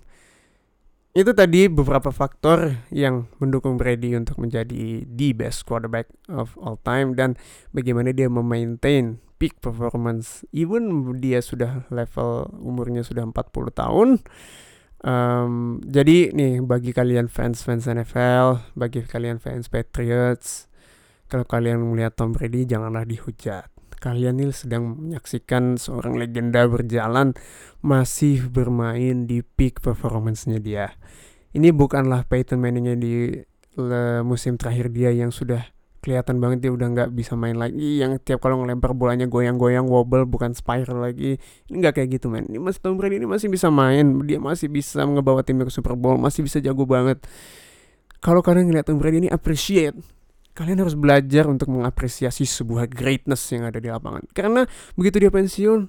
itu 1.11 1.35
tadi 1.35 1.67
beberapa 1.67 2.07
faktor 2.15 2.87
yang 2.87 3.27
mendukung 3.43 3.75
Brady 3.75 4.15
untuk 4.15 4.39
menjadi 4.39 5.03
the 5.03 5.29
best 5.35 5.67
quarterback 5.67 6.07
of 6.31 6.55
all 6.55 6.79
time 6.79 7.19
dan 7.19 7.35
bagaimana 7.75 8.15
dia 8.15 8.31
memaintain 8.31 9.19
peak 9.35 9.59
performance. 9.59 10.47
Even 10.55 10.87
dia 11.19 11.43
sudah 11.43 11.83
level 11.91 12.47
umurnya 12.63 13.03
sudah 13.03 13.27
40 13.27 13.75
tahun. 13.75 14.09
Um, 15.01 15.81
jadi 15.81 16.29
nih 16.29 16.61
bagi 16.61 16.93
kalian 16.93 17.25
fans 17.25 17.65
fans 17.65 17.89
NFL 17.89 18.61
bagi 18.77 19.01
kalian 19.01 19.41
fans 19.41 19.65
Patriots 19.65 20.69
kalau 21.25 21.41
kalian 21.41 21.81
melihat 21.81 22.13
Tom 22.13 22.37
Brady 22.37 22.69
janganlah 22.69 23.01
dihujat 23.09 23.70
kalian 24.01 24.41
nih 24.41 24.49
sedang 24.49 24.97
menyaksikan 24.97 25.77
seorang 25.77 26.17
legenda 26.17 26.65
berjalan 26.65 27.37
masih 27.85 28.49
bermain 28.49 29.29
di 29.29 29.45
peak 29.45 29.77
performance-nya 29.85 30.57
dia. 30.57 30.97
Ini 31.53 31.69
bukanlah 31.69 32.25
Peyton 32.25 32.57
Manning-nya 32.57 32.97
di 32.97 33.37
musim 34.25 34.57
terakhir 34.57 34.89
dia 34.89 35.13
yang 35.13 35.29
sudah 35.29 35.63
kelihatan 36.01 36.41
banget 36.41 36.65
dia 36.65 36.71
udah 36.73 36.87
nggak 36.97 37.09
bisa 37.13 37.37
main 37.37 37.53
lagi 37.53 38.01
yang 38.01 38.17
tiap 38.17 38.41
kalau 38.41 38.57
ngelempar 38.65 38.97
bolanya 38.97 39.29
goyang-goyang 39.29 39.85
wobble 39.85 40.25
bukan 40.25 40.57
spiral 40.57 41.05
lagi. 41.05 41.37
Ini 41.69 41.75
nggak 41.77 42.01
kayak 42.01 42.09
gitu 42.17 42.33
men. 42.33 42.49
Ini 42.49 42.57
masih 42.57 42.81
Tom 42.81 42.97
Brady 42.97 43.21
ini 43.21 43.29
masih 43.29 43.53
bisa 43.53 43.69
main. 43.69 44.17
Dia 44.25 44.41
masih 44.41 44.65
bisa 44.65 45.05
ngebawa 45.05 45.45
timnya 45.45 45.69
ke 45.69 45.73
Super 45.77 45.93
Bowl 45.93 46.17
masih 46.17 46.41
bisa 46.41 46.57
jago 46.57 46.89
banget. 46.89 47.21
Kalau 48.17 48.41
kalian 48.41 48.73
ngeliat 48.73 48.89
Tom 48.89 48.97
Brady 48.97 49.23
ini 49.25 49.29
appreciate 49.29 49.93
kalian 50.51 50.83
harus 50.83 50.95
belajar 50.95 51.47
untuk 51.47 51.71
mengapresiasi 51.71 52.43
sebuah 52.43 52.91
greatness 52.91 53.47
yang 53.55 53.67
ada 53.67 53.79
di 53.79 53.87
lapangan. 53.87 54.27
Karena 54.35 54.67
begitu 54.95 55.23
dia 55.23 55.31
pensiun 55.31 55.87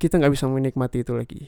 kita 0.00 0.16
nggak 0.16 0.32
bisa 0.32 0.48
menikmati 0.48 1.04
itu 1.04 1.12
lagi. 1.14 1.42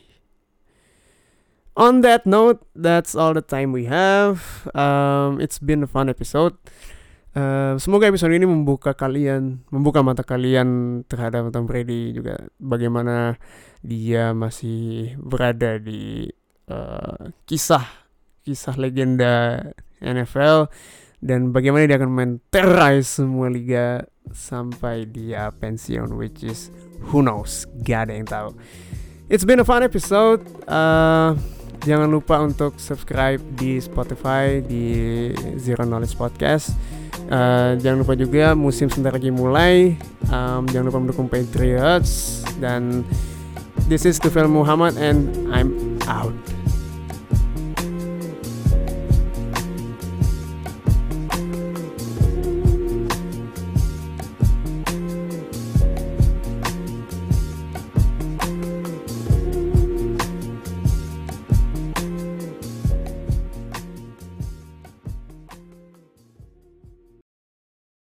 On 1.73 2.05
that 2.05 2.29
note 2.29 2.61
that's 2.77 3.17
all 3.17 3.33
the 3.33 3.45
time 3.45 3.73
we 3.73 3.89
have. 3.89 4.69
Um, 4.77 5.41
it's 5.41 5.57
been 5.57 5.83
a 5.83 5.89
fun 5.89 6.13
episode. 6.13 6.55
Uh, 7.33 7.81
semoga 7.81 8.05
episode 8.13 8.37
ini 8.37 8.45
membuka 8.45 8.93
kalian, 8.93 9.65
membuka 9.73 10.05
mata 10.05 10.21
kalian 10.21 11.01
terhadap 11.09 11.49
Tom 11.49 11.65
Brady 11.65 12.13
juga. 12.13 12.45
Bagaimana 12.61 13.41
dia 13.81 14.37
masih 14.37 15.17
berada 15.17 15.81
di 15.81 16.29
uh, 16.69 17.33
kisah 17.49 17.89
kisah 18.45 18.77
legenda 18.77 19.65
NFL 20.03 20.69
dan 21.23 21.55
bagaimana 21.55 21.87
dia 21.87 21.97
akan 22.03 22.11
menterai 22.11 22.99
semua 23.07 23.47
liga 23.47 24.03
sampai 24.35 25.07
dia 25.07 25.55
pensiun 25.55 26.19
which 26.19 26.43
is 26.43 26.75
who 27.15 27.23
knows? 27.23 27.63
Gak 27.87 28.11
ada 28.11 28.13
yang 28.19 28.27
tahu. 28.27 28.51
It's 29.31 29.47
been 29.47 29.63
a 29.63 29.67
fun 29.67 29.87
episode. 29.87 30.43
Uh, 30.67 31.39
jangan 31.87 32.11
lupa 32.11 32.43
untuk 32.43 32.77
subscribe 32.77 33.39
di 33.55 33.79
Spotify 33.79 34.59
di 34.61 35.31
Zero 35.57 35.87
Knowledge 35.87 36.19
Podcast. 36.19 36.75
Uh, 37.31 37.79
jangan 37.79 38.03
lupa 38.03 38.19
juga 38.19 38.53
musim 38.59 38.91
sebentar 38.91 39.15
lagi 39.15 39.31
mulai. 39.31 39.95
Um, 40.27 40.67
jangan 40.69 40.91
lupa 40.91 40.99
mendukung 41.01 41.31
Patriots. 41.31 42.43
Dan 42.59 43.07
this 43.87 44.05
is 44.05 44.19
Tufel 44.19 44.51
Muhammad 44.51 44.99
and 44.99 45.31
I'm 45.55 45.97
out. 46.11 46.35